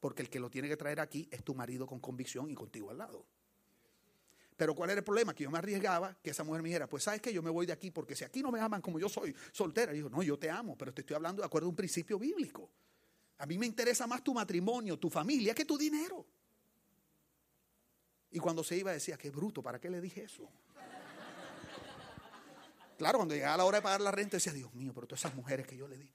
Porque 0.00 0.22
el 0.22 0.30
que 0.30 0.38
lo 0.38 0.50
tiene 0.50 0.68
que 0.68 0.76
traer 0.76 1.00
aquí 1.00 1.28
es 1.30 1.42
tu 1.42 1.54
marido 1.54 1.86
con 1.86 1.98
convicción 1.98 2.50
y 2.50 2.54
contigo 2.54 2.90
al 2.90 2.98
lado. 2.98 3.26
Pero 4.56 4.74
¿cuál 4.74 4.90
era 4.90 4.98
el 4.98 5.04
problema? 5.04 5.34
Que 5.34 5.44
yo 5.44 5.50
me 5.50 5.58
arriesgaba 5.58 6.16
que 6.22 6.30
esa 6.30 6.44
mujer 6.44 6.62
me 6.62 6.68
dijera, 6.68 6.88
pues 6.88 7.02
sabes 7.02 7.20
que 7.20 7.32
yo 7.32 7.42
me 7.42 7.50
voy 7.50 7.66
de 7.66 7.72
aquí 7.72 7.90
porque 7.90 8.14
si 8.14 8.24
aquí 8.24 8.40
no 8.42 8.52
me 8.52 8.60
aman 8.60 8.80
como 8.80 9.00
yo 9.00 9.08
soy 9.08 9.34
soltera. 9.50 9.92
Y 9.92 9.96
dijo, 9.96 10.08
no, 10.08 10.22
yo 10.22 10.38
te 10.38 10.48
amo, 10.48 10.78
pero 10.78 10.94
te 10.94 11.00
estoy 11.00 11.16
hablando 11.16 11.42
de 11.42 11.46
acuerdo 11.46 11.66
a 11.66 11.70
un 11.70 11.76
principio 11.76 12.18
bíblico. 12.18 12.70
A 13.38 13.46
mí 13.46 13.58
me 13.58 13.66
interesa 13.66 14.06
más 14.06 14.22
tu 14.22 14.32
matrimonio, 14.32 14.96
tu 14.96 15.10
familia, 15.10 15.54
que 15.54 15.64
tu 15.64 15.76
dinero. 15.76 16.24
Y 18.30 18.38
cuando 18.38 18.62
se 18.62 18.76
iba 18.76 18.92
decía, 18.92 19.16
qué 19.16 19.30
bruto, 19.30 19.62
¿para 19.62 19.80
qué 19.80 19.90
le 19.90 20.00
dije 20.00 20.22
eso? 20.22 20.48
Claro, 22.96 23.18
cuando 23.18 23.34
llegaba 23.34 23.56
la 23.56 23.64
hora 23.64 23.78
de 23.78 23.82
pagar 23.82 24.00
la 24.00 24.10
renta, 24.10 24.36
decía, 24.36 24.52
Dios 24.52 24.72
mío, 24.74 24.92
pero 24.94 25.06
todas 25.06 25.20
esas 25.20 25.34
mujeres 25.34 25.66
que 25.66 25.76
yo 25.76 25.88
le 25.88 25.98
di. 25.98 26.12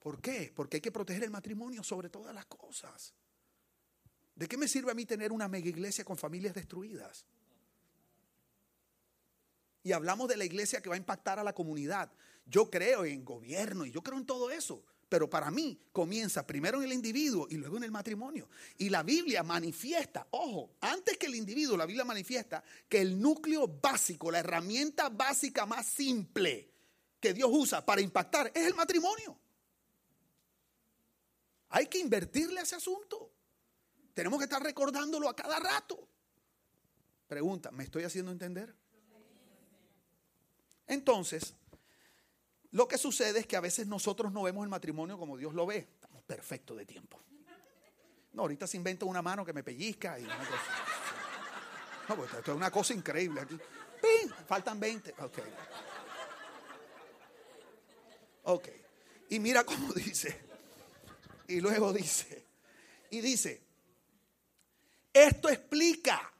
¿Por 0.00 0.20
qué? 0.20 0.52
Porque 0.54 0.78
hay 0.78 0.80
que 0.80 0.92
proteger 0.92 1.24
el 1.24 1.30
matrimonio 1.30 1.82
sobre 1.82 2.08
todas 2.08 2.34
las 2.34 2.46
cosas. 2.46 3.14
¿De 4.34 4.46
qué 4.48 4.56
me 4.56 4.68
sirve 4.68 4.90
a 4.90 4.94
mí 4.94 5.04
tener 5.04 5.32
una 5.32 5.48
mega 5.48 5.68
iglesia 5.68 6.04
con 6.04 6.16
familias 6.16 6.54
destruidas? 6.54 7.26
Y 9.82 9.92
hablamos 9.92 10.28
de 10.28 10.36
la 10.36 10.44
iglesia 10.44 10.80
que 10.80 10.88
va 10.88 10.94
a 10.94 10.98
impactar 10.98 11.38
a 11.38 11.44
la 11.44 11.52
comunidad. 11.52 12.10
Yo 12.46 12.70
creo 12.70 13.04
en 13.04 13.24
gobierno 13.24 13.84
y 13.84 13.90
yo 13.90 14.02
creo 14.02 14.16
en 14.16 14.26
todo 14.26 14.50
eso. 14.50 14.84
Pero 15.08 15.30
para 15.30 15.50
mí 15.50 15.78
comienza 15.90 16.46
primero 16.46 16.78
en 16.78 16.84
el 16.84 16.92
individuo 16.92 17.46
y 17.48 17.56
luego 17.56 17.78
en 17.78 17.84
el 17.84 17.90
matrimonio. 17.90 18.48
Y 18.76 18.90
la 18.90 19.02
Biblia 19.02 19.42
manifiesta, 19.42 20.26
ojo, 20.30 20.76
antes 20.80 21.16
que 21.16 21.26
el 21.26 21.34
individuo, 21.34 21.76
la 21.76 21.86
Biblia 21.86 22.04
manifiesta 22.04 22.62
que 22.88 23.00
el 23.00 23.20
núcleo 23.20 23.66
básico, 23.66 24.30
la 24.30 24.40
herramienta 24.40 25.08
básica 25.08 25.64
más 25.64 25.86
simple 25.86 26.70
que 27.20 27.32
Dios 27.32 27.48
usa 27.50 27.84
para 27.84 28.00
impactar 28.00 28.52
es 28.54 28.66
el 28.66 28.74
matrimonio. 28.74 29.38
Hay 31.70 31.86
que 31.86 31.98
invertirle 31.98 32.60
a 32.60 32.62
ese 32.62 32.76
asunto. 32.76 33.30
Tenemos 34.14 34.38
que 34.38 34.44
estar 34.44 34.62
recordándolo 34.62 35.28
a 35.28 35.36
cada 35.36 35.58
rato. 35.58 36.08
Pregunta, 37.26 37.70
¿me 37.70 37.84
estoy 37.84 38.04
haciendo 38.04 38.32
entender? 38.32 38.74
Entonces, 40.86 41.54
lo 42.72 42.86
que 42.86 42.98
sucede 42.98 43.40
es 43.40 43.46
que 43.46 43.56
a 43.56 43.60
veces 43.60 43.86
nosotros 43.86 44.32
no 44.32 44.42
vemos 44.42 44.62
el 44.62 44.68
matrimonio 44.68 45.18
como 45.18 45.36
Dios 45.36 45.54
lo 45.54 45.66
ve. 45.66 45.88
Estamos 45.94 46.22
perfectos 46.24 46.76
de 46.76 46.84
tiempo. 46.84 47.20
No, 48.32 48.42
ahorita 48.42 48.66
se 48.66 48.76
inventa 48.76 49.06
una 49.06 49.22
mano 49.22 49.44
que 49.44 49.52
me 49.52 49.64
pellizca 49.64 50.18
y 50.18 50.24
una 50.24 50.36
cosa. 50.36 50.52
No, 52.08 52.16
pues 52.16 52.32
esto 52.32 52.52
es 52.52 52.56
una 52.56 52.70
cosa 52.70 52.94
increíble 52.94 53.40
aquí. 53.40 53.58
¡Pin! 54.00 54.32
Faltan 54.46 54.78
20. 54.78 55.14
Ok. 55.18 55.38
Ok. 58.44 58.68
Y 59.30 59.40
mira 59.40 59.64
cómo 59.64 59.92
dice. 59.94 60.38
Y 61.48 61.60
luego 61.60 61.92
dice. 61.92 62.46
Y 63.10 63.20
dice. 63.20 63.62
Esto 65.12 65.48
explica. 65.48 66.32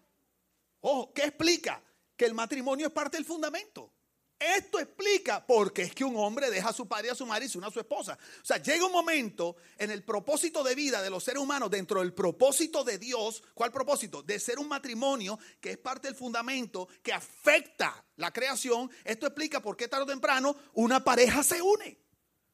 Ojo, 0.81 1.13
¿qué 1.13 1.25
explica? 1.25 1.83
Que 2.17 2.27
el 2.27 2.35
matrimonio 2.35 2.87
es 2.87 2.93
parte 2.93 3.17
del 3.17 3.27
fundamento. 3.27 3.93
Esto 4.39 4.79
explica 4.79 5.45
por 5.45 5.73
qué 5.73 5.83
es 5.83 5.95
que 5.95 6.05
un 6.05 6.17
hombre 6.17 6.49
deja 6.49 6.69
a 6.69 6.73
su 6.73 6.87
padre 6.87 7.09
y 7.09 7.11
a 7.11 7.15
su 7.17 7.27
madre 7.27 7.47
y 7.47 7.49
se 7.49 7.59
une 7.59 7.67
a 7.67 7.73
su 7.73 7.81
esposa. 7.81 8.17
O 8.41 8.45
sea, 8.45 8.59
llega 8.59 8.87
un 8.87 8.93
momento 8.93 9.57
en 9.77 9.91
el 9.91 10.05
propósito 10.05 10.63
de 10.63 10.77
vida 10.77 11.03
de 11.03 11.11
los 11.11 11.25
seres 11.25 11.43
humanos, 11.43 11.71
dentro 11.71 12.01
del 12.01 12.15
propósito 12.15 12.85
de 12.85 12.99
Dios, 12.99 13.43
¿cuál 13.55 13.73
propósito? 13.73 14.23
De 14.23 14.39
ser 14.39 14.61
un 14.61 14.69
matrimonio 14.69 15.39
que 15.61 15.73
es 15.73 15.79
parte 15.79 16.07
del 16.07 16.17
fundamento 16.17 16.89
que 17.03 17.13
afecta 17.13 18.05
la 18.17 18.33
creación. 18.33 18.89
Esto 19.03 19.27
explica 19.27 19.61
por 19.61 19.77
qué 19.77 19.89
tarde 19.89 20.05
o 20.05 20.07
temprano 20.07 20.57
una 20.75 21.03
pareja 21.03 21.43
se 21.43 21.61
une. 21.61 21.99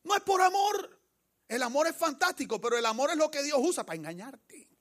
No 0.05 0.17
es 0.17 0.23
por 0.23 0.41
amor. 0.41 1.01
El 1.47 1.63
amor 1.63 1.87
es 1.87 1.97
fantástico, 1.97 2.59
pero 2.61 2.79
el 2.79 2.87
amor 2.87 3.11
es 3.11 3.17
lo 3.17 3.31
que 3.31 3.43
Dios 3.43 3.59
usa 3.61 3.85
para 3.85 3.97
engañarte. 3.97 4.74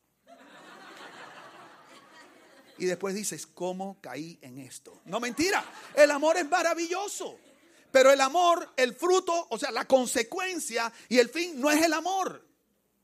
Y 2.77 2.86
después 2.86 3.15
dices, 3.15 3.45
¿cómo 3.45 3.99
caí 4.01 4.39
en 4.41 4.57
esto? 4.59 5.01
No 5.05 5.19
mentira, 5.19 5.63
el 5.95 6.12
amor 6.12 6.38
es 6.38 6.49
maravilloso. 6.49 7.39
Pero 7.91 8.12
el 8.12 8.21
amor, 8.21 8.73
el 8.75 8.95
fruto, 8.95 9.47
o 9.51 9.59
sea, 9.59 9.69
la 9.69 9.86
consecuencia 9.86 10.91
y 11.09 11.19
el 11.19 11.29
fin 11.29 11.62
no 11.62 11.69
es 11.69 11.83
el 11.83 11.93
amor, 11.93 12.43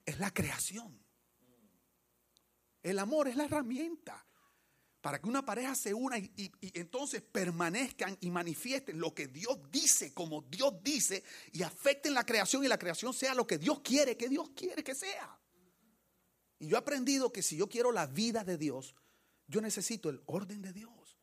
es 0.03 0.17
la 0.19 0.33
creación. 0.33 0.99
El 2.81 2.97
amor 2.97 3.27
es 3.27 3.35
la 3.35 3.45
herramienta 3.45 4.25
para 5.01 5.21
que 5.21 5.29
una 5.29 5.45
pareja 5.45 5.75
se 5.75 5.93
una 5.93 6.17
y, 6.17 6.31
y, 6.35 6.51
entonces 6.73 7.21
permanezcan 7.21 8.17
y 8.19 8.31
manifiesten 8.31 8.99
lo 8.99 9.13
que 9.13 9.27
Dios 9.27 9.59
dice, 9.71 10.13
como 10.13 10.41
Dios 10.41 10.73
dice, 10.83 11.23
y 11.53 11.63
afecten 11.63 12.13
la 12.13 12.25
creación 12.25 12.63
y 12.65 12.67
la 12.67 12.79
creación 12.79 13.13
sea 13.13 13.33
lo 13.33 13.47
que 13.47 13.57
Dios 13.57 13.81
quiere, 13.81 14.17
que 14.17 14.27
Dios 14.27 14.49
quiere 14.55 14.83
que 14.83 14.95
sea. 14.95 15.39
Y 16.59 16.67
yo 16.67 16.75
he 16.75 16.79
aprendido 16.79 17.31
que 17.31 17.41
si 17.41 17.55
yo 17.55 17.69
quiero 17.69 17.91
la 17.91 18.07
vida 18.07 18.43
de 18.43 18.57
Dios, 18.57 18.95
yo 19.49 19.61
necesito 19.61 20.09
el 20.09 20.21
orden 20.27 20.61
de 20.61 20.71
Dios. 20.71 21.17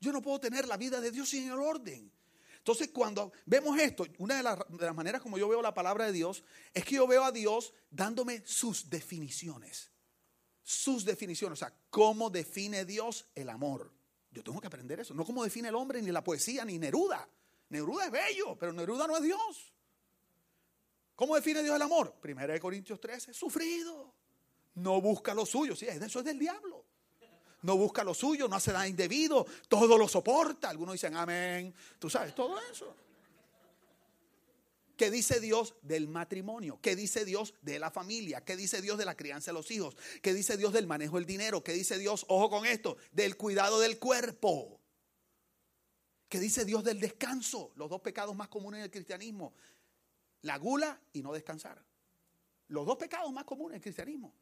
Yo 0.00 0.12
no 0.12 0.22
puedo 0.22 0.40
tener 0.40 0.66
la 0.66 0.76
vida 0.76 1.00
de 1.00 1.10
Dios 1.10 1.28
sin 1.28 1.50
el 1.50 1.58
orden. 1.58 2.10
Entonces, 2.56 2.90
cuando 2.92 3.32
vemos 3.46 3.78
esto, 3.78 4.06
una 4.18 4.36
de 4.36 4.42
las, 4.42 4.94
maneras 4.94 5.20
como 5.20 5.36
yo 5.36 5.48
veo 5.48 5.60
la 5.60 5.74
palabra 5.74 6.06
de 6.06 6.12
Dios 6.12 6.44
es 6.72 6.84
que 6.84 6.94
yo 6.96 7.06
veo 7.06 7.24
a 7.24 7.32
Dios 7.32 7.74
dándome 7.90 8.42
sus 8.46 8.88
definiciones. 8.88 9.90
Sus 10.62 11.04
definiciones. 11.04 11.58
O 11.58 11.64
sea, 11.64 11.74
cómo 11.90 12.30
define 12.30 12.84
Dios 12.84 13.26
el 13.34 13.50
amor. 13.50 13.92
Yo 14.30 14.44
tengo 14.44 14.60
que 14.60 14.68
aprender 14.68 15.00
eso. 15.00 15.12
No 15.12 15.24
cómo 15.24 15.42
define 15.42 15.68
el 15.68 15.74
hombre, 15.74 16.00
ni 16.00 16.12
la 16.12 16.22
poesía, 16.22 16.64
ni 16.64 16.78
Neruda. 16.78 17.28
Neruda 17.70 18.06
es 18.06 18.12
bello, 18.12 18.56
pero 18.56 18.72
Neruda 18.72 19.06
no 19.08 19.16
es 19.16 19.22
Dios. 19.22 19.72
¿Cómo 21.16 21.34
define 21.34 21.62
Dios 21.62 21.74
el 21.74 21.82
amor? 21.82 22.14
Primera 22.20 22.52
de 22.52 22.60
Corintios 22.60 23.00
13, 23.00 23.34
sufrido. 23.34 24.14
No 24.74 25.00
busca 25.00 25.34
lo 25.34 25.44
suyo. 25.44 25.74
Sí, 25.74 25.86
eso 25.86 26.20
es 26.20 26.24
del 26.24 26.38
diablo 26.38 26.89
no 27.62 27.76
busca 27.76 28.04
lo 28.04 28.14
suyo, 28.14 28.48
no 28.48 28.56
hace 28.56 28.72
nada 28.72 28.88
indebido, 28.88 29.46
todo 29.68 29.98
lo 29.98 30.08
soporta. 30.08 30.68
Algunos 30.68 30.94
dicen 30.94 31.16
amén. 31.16 31.74
Tú 31.98 32.08
sabes, 32.08 32.34
todo 32.34 32.58
eso. 32.70 32.94
¿Qué 35.00 35.10
dice 35.10 35.40
Dios 35.40 35.74
del 35.80 36.08
matrimonio? 36.08 36.78
¿Qué 36.82 36.94
dice 36.94 37.24
Dios 37.24 37.54
de 37.62 37.78
la 37.78 37.90
familia? 37.90 38.44
¿Qué 38.44 38.54
dice 38.54 38.82
Dios 38.82 38.98
de 38.98 39.06
la 39.06 39.16
crianza 39.16 39.50
de 39.50 39.54
los 39.54 39.70
hijos? 39.70 39.96
¿Qué 40.20 40.34
dice 40.34 40.58
Dios 40.58 40.74
del 40.74 40.86
manejo 40.86 41.16
del 41.16 41.24
dinero? 41.24 41.64
¿Qué 41.64 41.72
dice 41.72 41.96
Dios, 41.96 42.26
ojo 42.28 42.50
con 42.50 42.66
esto, 42.66 42.98
del 43.12 43.38
cuidado 43.38 43.80
del 43.80 43.98
cuerpo? 43.98 44.78
¿Qué 46.28 46.38
dice 46.38 46.66
Dios 46.66 46.84
del 46.84 47.00
descanso? 47.00 47.72
Los 47.76 47.88
dos 47.88 48.02
pecados 48.02 48.36
más 48.36 48.48
comunes 48.48 48.82
del 48.82 48.90
cristianismo. 48.90 49.54
La 50.42 50.58
gula 50.58 51.00
y 51.14 51.22
no 51.22 51.32
descansar. 51.32 51.82
Los 52.68 52.84
dos 52.84 52.98
pecados 52.98 53.32
más 53.32 53.44
comunes 53.44 53.76
del 53.76 53.82
cristianismo. 53.82 54.34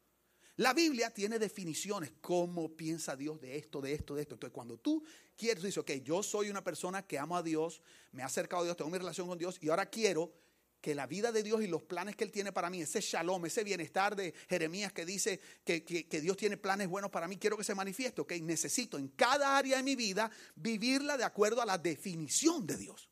La 0.59 0.73
Biblia 0.73 1.09
tiene 1.09 1.39
definiciones, 1.39 2.11
cómo 2.19 2.75
piensa 2.75 3.15
Dios 3.15 3.39
de 3.39 3.55
esto, 3.55 3.79
de 3.79 3.93
esto, 3.93 4.13
de 4.13 4.23
esto. 4.23 4.35
Entonces, 4.35 4.53
cuando 4.53 4.77
tú 4.77 5.01
quieres, 5.37 5.63
dices, 5.63 5.77
ok, 5.77 5.91
yo 6.03 6.21
soy 6.21 6.49
una 6.49 6.61
persona 6.61 7.07
que 7.07 7.17
amo 7.17 7.37
a 7.37 7.41
Dios, 7.41 7.81
me 8.11 8.23
he 8.23 8.25
acercado 8.25 8.63
a 8.63 8.65
Dios, 8.65 8.75
tengo 8.75 8.91
mi 8.91 8.97
relación 8.97 9.29
con 9.29 9.37
Dios 9.37 9.57
y 9.61 9.69
ahora 9.69 9.85
quiero 9.85 10.33
que 10.81 10.95
la 10.95 11.07
vida 11.07 11.31
de 11.31 11.43
Dios 11.43 11.63
y 11.63 11.67
los 11.67 11.83
planes 11.83 12.17
que 12.17 12.25
Él 12.25 12.33
tiene 12.33 12.51
para 12.51 12.69
mí, 12.69 12.81
ese 12.81 12.99
shalom, 12.99 13.45
ese 13.45 13.63
bienestar 13.63 14.17
de 14.17 14.33
Jeremías 14.49 14.91
que 14.91 15.05
dice 15.05 15.39
que, 15.63 15.85
que, 15.85 16.19
Dios 16.19 16.35
tiene 16.35 16.57
planes 16.57 16.89
buenos 16.89 17.09
para 17.09 17.29
mí, 17.29 17.37
quiero 17.37 17.55
que 17.55 17.63
se 17.63 17.73
manifieste, 17.73 18.19
ok, 18.19 18.33
necesito 18.41 18.97
en 18.97 19.07
cada 19.07 19.57
área 19.57 19.77
de 19.77 19.83
mi 19.83 19.95
vida 19.95 20.29
vivirla 20.55 21.15
de 21.15 21.23
acuerdo 21.23 21.61
a 21.61 21.65
la 21.65 21.77
definición 21.77 22.67
de 22.67 22.75
Dios. 22.75 23.09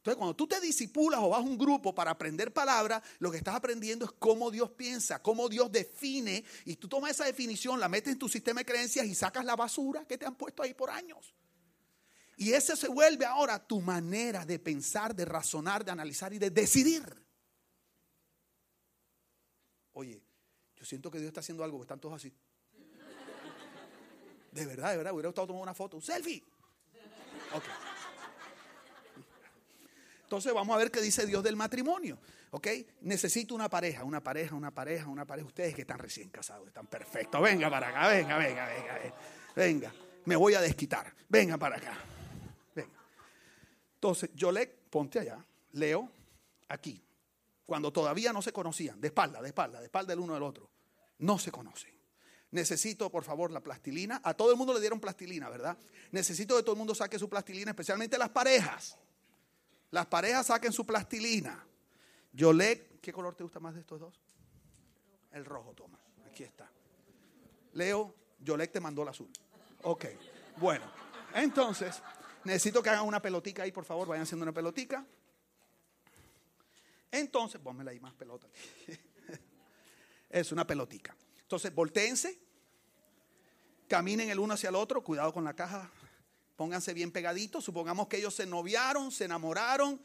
Entonces, 0.00 0.16
cuando 0.16 0.34
tú 0.34 0.46
te 0.46 0.58
disipulas 0.60 1.20
o 1.20 1.28
vas 1.28 1.40
a 1.40 1.42
un 1.42 1.58
grupo 1.58 1.94
para 1.94 2.12
aprender 2.12 2.54
palabras, 2.54 3.02
lo 3.18 3.30
que 3.30 3.36
estás 3.36 3.54
aprendiendo 3.54 4.06
es 4.06 4.12
cómo 4.12 4.50
Dios 4.50 4.70
piensa, 4.70 5.20
cómo 5.20 5.46
Dios 5.46 5.70
define, 5.70 6.42
y 6.64 6.76
tú 6.76 6.88
tomas 6.88 7.10
esa 7.10 7.26
definición, 7.26 7.78
la 7.78 7.86
metes 7.86 8.14
en 8.14 8.18
tu 8.18 8.26
sistema 8.26 8.60
de 8.60 8.64
creencias 8.64 9.04
y 9.04 9.14
sacas 9.14 9.44
la 9.44 9.56
basura 9.56 10.06
que 10.06 10.16
te 10.16 10.24
han 10.24 10.36
puesto 10.36 10.62
ahí 10.62 10.72
por 10.72 10.88
años. 10.88 11.34
Y 12.38 12.54
ese 12.54 12.76
se 12.76 12.88
vuelve 12.88 13.26
ahora 13.26 13.58
tu 13.58 13.82
manera 13.82 14.46
de 14.46 14.58
pensar, 14.58 15.14
de 15.14 15.26
razonar, 15.26 15.84
de 15.84 15.90
analizar 15.90 16.32
y 16.32 16.38
de 16.38 16.48
decidir. 16.48 17.04
Oye, 19.92 20.22
yo 20.76 20.84
siento 20.86 21.10
que 21.10 21.18
Dios 21.18 21.28
está 21.28 21.40
haciendo 21.40 21.62
algo, 21.62 21.76
que 21.76 21.82
están 21.82 22.00
todos 22.00 22.14
así. 22.14 22.32
De 24.50 24.64
verdad, 24.64 24.92
de 24.92 24.96
verdad, 24.96 25.12
hubiera 25.12 25.28
gustado 25.28 25.48
tomar 25.48 25.62
una 25.62 25.74
foto, 25.74 25.98
un 25.98 26.02
selfie. 26.02 26.42
Ok. 27.52 27.64
Entonces 30.30 30.54
vamos 30.54 30.76
a 30.76 30.78
ver 30.78 30.92
qué 30.92 31.00
dice 31.00 31.26
Dios 31.26 31.42
del 31.42 31.56
matrimonio. 31.56 32.16
¿Ok? 32.52 32.68
Necesito 33.00 33.52
una 33.52 33.68
pareja, 33.68 34.04
una 34.04 34.22
pareja, 34.22 34.54
una 34.54 34.70
pareja, 34.70 35.08
una 35.08 35.26
pareja. 35.26 35.48
Ustedes 35.48 35.74
que 35.74 35.80
están 35.80 35.98
recién 35.98 36.28
casados, 36.28 36.68
están 36.68 36.86
perfectos. 36.86 37.42
Venga 37.42 37.68
para 37.68 37.88
acá, 37.88 38.06
venga, 38.06 38.38
venga, 38.38 38.68
venga. 38.68 39.14
Venga, 39.56 39.94
me 40.26 40.36
voy 40.36 40.54
a 40.54 40.60
desquitar. 40.60 41.12
Venga 41.28 41.58
para 41.58 41.78
acá. 41.78 41.98
Venga. 42.76 42.92
Entonces, 43.94 44.30
yo 44.32 44.52
le, 44.52 44.68
ponte 44.68 45.18
allá, 45.18 45.44
leo 45.72 46.08
aquí. 46.68 47.02
Cuando 47.66 47.92
todavía 47.92 48.32
no 48.32 48.40
se 48.40 48.52
conocían, 48.52 49.00
de 49.00 49.08
espalda, 49.08 49.42
de 49.42 49.48
espalda, 49.48 49.80
de 49.80 49.86
espalda 49.86 50.12
el 50.12 50.20
uno 50.20 50.34
del 50.34 50.44
otro. 50.44 50.70
No 51.18 51.40
se 51.40 51.50
conocen. 51.50 51.92
Necesito, 52.52 53.10
por 53.10 53.24
favor, 53.24 53.50
la 53.50 53.64
plastilina. 53.64 54.20
A 54.22 54.34
todo 54.34 54.52
el 54.52 54.56
mundo 54.56 54.74
le 54.74 54.78
dieron 54.78 55.00
plastilina, 55.00 55.48
¿verdad? 55.48 55.76
Necesito 56.12 56.56
que 56.56 56.62
todo 56.62 56.74
el 56.74 56.78
mundo 56.78 56.94
saque 56.94 57.18
su 57.18 57.28
plastilina, 57.28 57.72
especialmente 57.72 58.16
las 58.16 58.28
parejas. 58.28 58.96
Las 59.90 60.06
parejas 60.06 60.46
saquen 60.46 60.72
su 60.72 60.86
plastilina. 60.86 61.66
Yolek, 62.32 63.00
¿qué 63.00 63.12
color 63.12 63.34
te 63.34 63.42
gusta 63.42 63.58
más 63.58 63.74
de 63.74 63.80
estos 63.80 64.00
dos? 64.00 64.20
El 65.32 65.44
rojo, 65.44 65.74
Tomás. 65.74 66.00
Aquí 66.26 66.44
está. 66.44 66.70
Leo, 67.72 68.14
Yolek 68.38 68.72
te 68.72 68.80
mandó 68.80 69.02
el 69.02 69.08
azul. 69.08 69.30
Ok. 69.82 70.06
Bueno, 70.56 70.84
entonces, 71.34 72.02
necesito 72.44 72.82
que 72.82 72.90
hagan 72.90 73.06
una 73.06 73.20
pelotica 73.20 73.64
ahí, 73.64 73.72
por 73.72 73.84
favor. 73.84 74.08
Vayan 74.08 74.22
haciendo 74.22 74.44
una 74.44 74.52
pelotica. 74.52 75.04
Entonces, 77.10 77.60
pónmela 77.60 77.90
ahí 77.90 77.98
más 77.98 78.14
pelota. 78.14 78.46
es 80.30 80.52
una 80.52 80.66
pelotica. 80.66 81.16
Entonces, 81.42 81.74
volteense. 81.74 82.38
Caminen 83.88 84.30
el 84.30 84.38
uno 84.38 84.54
hacia 84.54 84.68
el 84.68 84.76
otro. 84.76 85.02
Cuidado 85.02 85.32
con 85.32 85.42
la 85.42 85.54
caja 85.54 85.90
Pónganse 86.60 86.92
bien 86.92 87.10
pegaditos. 87.10 87.64
Supongamos 87.64 88.06
que 88.06 88.18
ellos 88.18 88.34
se 88.34 88.44
noviaron, 88.44 89.10
se 89.10 89.24
enamoraron 89.24 89.98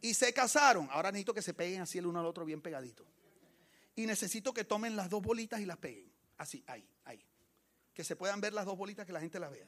y 0.00 0.14
se 0.14 0.32
casaron. 0.32 0.88
Ahora 0.92 1.12
necesito 1.12 1.34
que 1.34 1.42
se 1.42 1.52
peguen 1.52 1.82
así 1.82 1.98
el 1.98 2.06
uno 2.06 2.20
al 2.20 2.24
otro 2.24 2.46
bien 2.46 2.62
pegadito. 2.62 3.04
Y 3.96 4.06
necesito 4.06 4.54
que 4.54 4.64
tomen 4.64 4.96
las 4.96 5.10
dos 5.10 5.20
bolitas 5.20 5.60
y 5.60 5.66
las 5.66 5.76
peguen. 5.76 6.10
Así, 6.38 6.64
ahí, 6.68 6.88
ahí. 7.04 7.22
Que 7.92 8.02
se 8.02 8.16
puedan 8.16 8.40
ver 8.40 8.54
las 8.54 8.64
dos 8.64 8.78
bolitas, 8.78 9.04
que 9.04 9.12
la 9.12 9.20
gente 9.20 9.38
las 9.38 9.50
vea. 9.50 9.66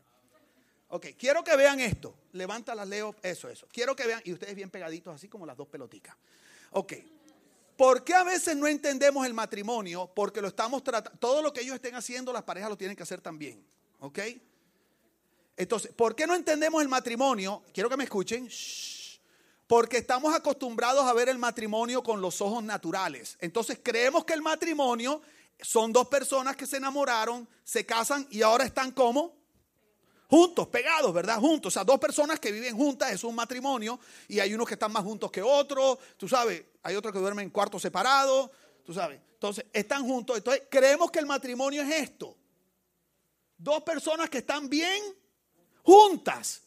Ok, 0.88 1.08
quiero 1.18 1.44
que 1.44 1.54
vean 1.54 1.80
esto. 1.80 2.14
Levanta 2.32 2.74
las 2.74 2.88
leo, 2.88 3.14
eso, 3.22 3.50
eso. 3.50 3.68
Quiero 3.70 3.94
que 3.94 4.06
vean, 4.06 4.22
y 4.24 4.32
ustedes 4.32 4.54
bien 4.54 4.70
pegaditos, 4.70 5.14
así 5.14 5.28
como 5.28 5.44
las 5.44 5.58
dos 5.58 5.68
peloticas. 5.68 6.16
Ok. 6.70 6.94
¿Por 7.76 8.04
qué 8.04 8.14
a 8.14 8.24
veces 8.24 8.56
no 8.56 8.66
entendemos 8.66 9.26
el 9.26 9.34
matrimonio? 9.34 10.10
Porque 10.14 10.40
lo 10.40 10.48
estamos 10.48 10.82
tratando, 10.82 11.18
todo 11.18 11.42
lo 11.42 11.52
que 11.52 11.60
ellos 11.60 11.74
estén 11.74 11.94
haciendo, 11.94 12.32
las 12.32 12.44
parejas 12.44 12.70
lo 12.70 12.78
tienen 12.78 12.96
que 12.96 13.02
hacer 13.02 13.20
también. 13.20 13.62
¿Ok? 14.00 14.18
Entonces, 15.56 15.92
¿por 15.92 16.14
qué 16.14 16.26
no 16.26 16.34
entendemos 16.34 16.82
el 16.82 16.88
matrimonio? 16.88 17.62
Quiero 17.72 17.88
que 17.88 17.96
me 17.96 18.04
escuchen. 18.04 18.48
Porque 19.66 19.98
estamos 19.98 20.34
acostumbrados 20.34 21.04
a 21.04 21.12
ver 21.12 21.28
el 21.28 21.38
matrimonio 21.38 22.02
con 22.02 22.20
los 22.20 22.40
ojos 22.40 22.62
naturales. 22.62 23.36
Entonces 23.40 23.80
creemos 23.82 24.24
que 24.24 24.34
el 24.34 24.42
matrimonio 24.42 25.22
son 25.60 25.92
dos 25.92 26.08
personas 26.08 26.56
que 26.56 26.66
se 26.66 26.76
enamoraron, 26.78 27.48
se 27.64 27.86
casan 27.86 28.26
y 28.30 28.42
ahora 28.42 28.64
están 28.64 28.90
como 28.90 29.34
juntos, 30.28 30.66
pegados, 30.68 31.12
¿verdad? 31.12 31.38
Juntos. 31.38 31.72
O 31.72 31.74
sea, 31.74 31.84
dos 31.84 31.98
personas 31.98 32.40
que 32.40 32.50
viven 32.50 32.76
juntas 32.76 33.12
es 33.12 33.22
un 33.22 33.34
matrimonio 33.34 34.00
y 34.28 34.40
hay 34.40 34.54
unos 34.54 34.66
que 34.66 34.74
están 34.74 34.90
más 34.90 35.04
juntos 35.04 35.30
que 35.30 35.42
otros, 35.42 35.98
tú 36.16 36.26
sabes, 36.28 36.64
hay 36.82 36.96
otros 36.96 37.12
que 37.12 37.18
duermen 37.18 37.44
en 37.44 37.50
cuartos 37.50 37.82
separados, 37.82 38.50
tú 38.84 38.94
sabes. 38.94 39.20
Entonces, 39.34 39.66
están 39.72 40.04
juntos. 40.04 40.38
Entonces, 40.38 40.64
creemos 40.70 41.10
que 41.10 41.18
el 41.18 41.26
matrimonio 41.26 41.82
es 41.82 41.90
esto. 41.90 42.36
Dos 43.58 43.82
personas 43.82 44.30
que 44.30 44.38
están 44.38 44.68
bien 44.68 45.02
juntas. 45.82 46.62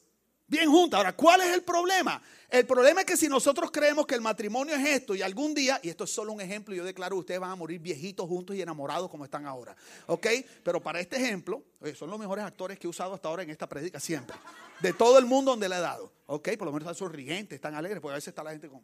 Bien 0.47 0.69
juntas. 0.69 0.99
Ahora, 0.99 1.15
¿cuál 1.15 1.41
es 1.41 1.54
el 1.54 1.63
problema? 1.63 2.21
El 2.49 2.67
problema 2.67 3.01
es 3.01 3.08
que 3.08 3.17
si 3.17 3.28
nosotros 3.28 3.71
creemos 3.71 4.06
que 4.06 4.13
el 4.13 4.21
matrimonio 4.21 4.75
es 4.75 4.88
esto 4.88 5.15
y 5.15 5.21
algún 5.21 5.54
día, 5.56 5.80
y 5.82 5.89
esto 5.89 6.04
es 6.04 6.12
solo 6.12 6.32
un 6.32 6.39
ejemplo, 6.39 6.75
yo 6.75 6.86
declaro, 6.86 7.17
ustedes 7.17 7.39
van 7.39 7.49
a 7.49 7.56
morir 7.56 7.80
viejitos 7.80 8.28
juntos 8.28 8.56
y 8.56 8.62
enamorados 8.62 9.10
como 9.10 9.25
están 9.25 9.45
ahora. 9.47 9.75
¿Ok? 10.06 10.28
Pero 10.63 10.80
para 10.80 10.99
este 10.99 11.17
ejemplo, 11.17 11.63
son 11.97 12.10
los 12.12 12.19
mejores 12.19 12.45
actores 12.45 12.78
que 12.78 12.86
he 12.86 12.89
usado 12.89 13.15
hasta 13.15 13.28
ahora 13.28 13.43
en 13.43 13.49
esta 13.49 13.67
predica, 13.67 13.99
siempre. 13.99 14.38
De 14.80 14.93
todo 14.93 15.17
el 15.17 15.25
mundo 15.25 15.51
donde 15.51 15.67
le 15.67 15.75
he 15.75 15.82
dado. 15.82 16.13
¿Ok? 16.28 16.49
Por 16.58 16.67
lo 16.67 16.71
menos 16.71 16.84
están 16.84 16.95
sonrientes, 16.95 17.56
están 17.56 17.73
alegres, 17.73 17.99
porque 17.99 18.13
a 18.13 18.15
veces 18.15 18.30
está 18.30 18.43
la 18.43 18.51
gente 18.51 18.69
con... 18.69 18.82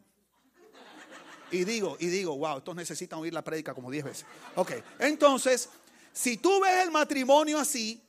Y 1.52 1.64
digo, 1.64 1.96
y 2.00 2.06
digo, 2.06 2.36
wow, 2.36 2.58
estos 2.58 2.74
necesitan 2.74 3.18
oír 3.18 3.32
la 3.32 3.44
prédica 3.44 3.74
como 3.74 3.90
10 3.90 4.04
veces. 4.04 4.26
Ok, 4.56 4.72
entonces, 4.98 5.68
si 6.10 6.38
tú 6.38 6.60
ves 6.60 6.82
el 6.82 6.90
matrimonio 6.90 7.58
así, 7.58 8.02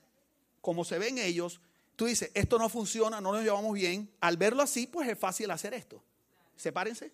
como 0.62 0.86
se 0.86 0.98
ven 0.98 1.18
ellos, 1.18 1.60
tú 1.96 2.06
dices, 2.06 2.32
esto 2.34 2.58
no 2.58 2.70
funciona, 2.70 3.22
no 3.22 3.32
nos 3.32 3.44
llevamos 3.44 3.74
bien. 3.74 4.10
Al 4.20 4.38
verlo 4.38 4.64
así, 4.64 4.88
pues 4.88 5.10
es 5.10 5.18
fácil 5.18 5.52
hacer 5.52 5.74
esto. 5.74 6.04
Sepárense. 6.56 7.12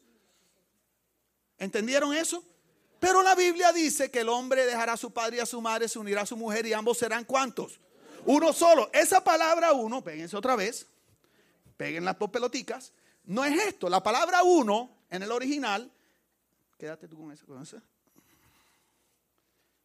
¿Entendieron 1.57 2.13
eso? 2.13 2.43
Pero 2.99 3.21
la 3.23 3.35
Biblia 3.35 3.71
dice 3.71 4.11
que 4.11 4.21
el 4.21 4.29
hombre 4.29 4.65
dejará 4.65 4.93
a 4.93 4.97
su 4.97 5.11
padre 5.11 5.37
y 5.37 5.39
a 5.39 5.45
su 5.45 5.61
madre, 5.61 5.87
se 5.87 5.99
unirá 5.99 6.21
a 6.21 6.25
su 6.25 6.35
mujer 6.35 6.65
y 6.65 6.73
ambos 6.73 6.97
serán 6.97 7.23
cuantos. 7.23 7.79
Uno 8.25 8.51
solo. 8.51 8.89
Esa 8.93 9.23
palabra 9.23 9.71
uno, 9.71 10.03
péguense 10.03 10.35
otra 10.35 10.55
vez, 10.55 10.87
peguen 11.77 12.03
las 12.03 12.19
dos 12.19 12.29
peloticas. 12.29 12.91
No 13.23 13.45
es 13.45 13.57
esto. 13.63 13.89
La 13.89 14.03
palabra 14.03 14.43
uno 14.43 14.89
en 15.09 15.23
el 15.23 15.31
original, 15.31 15.91
quédate 16.77 17.07
tú 17.07 17.17
con 17.17 17.31
eso, 17.31 17.45
con 17.45 17.61
eso. 17.61 17.81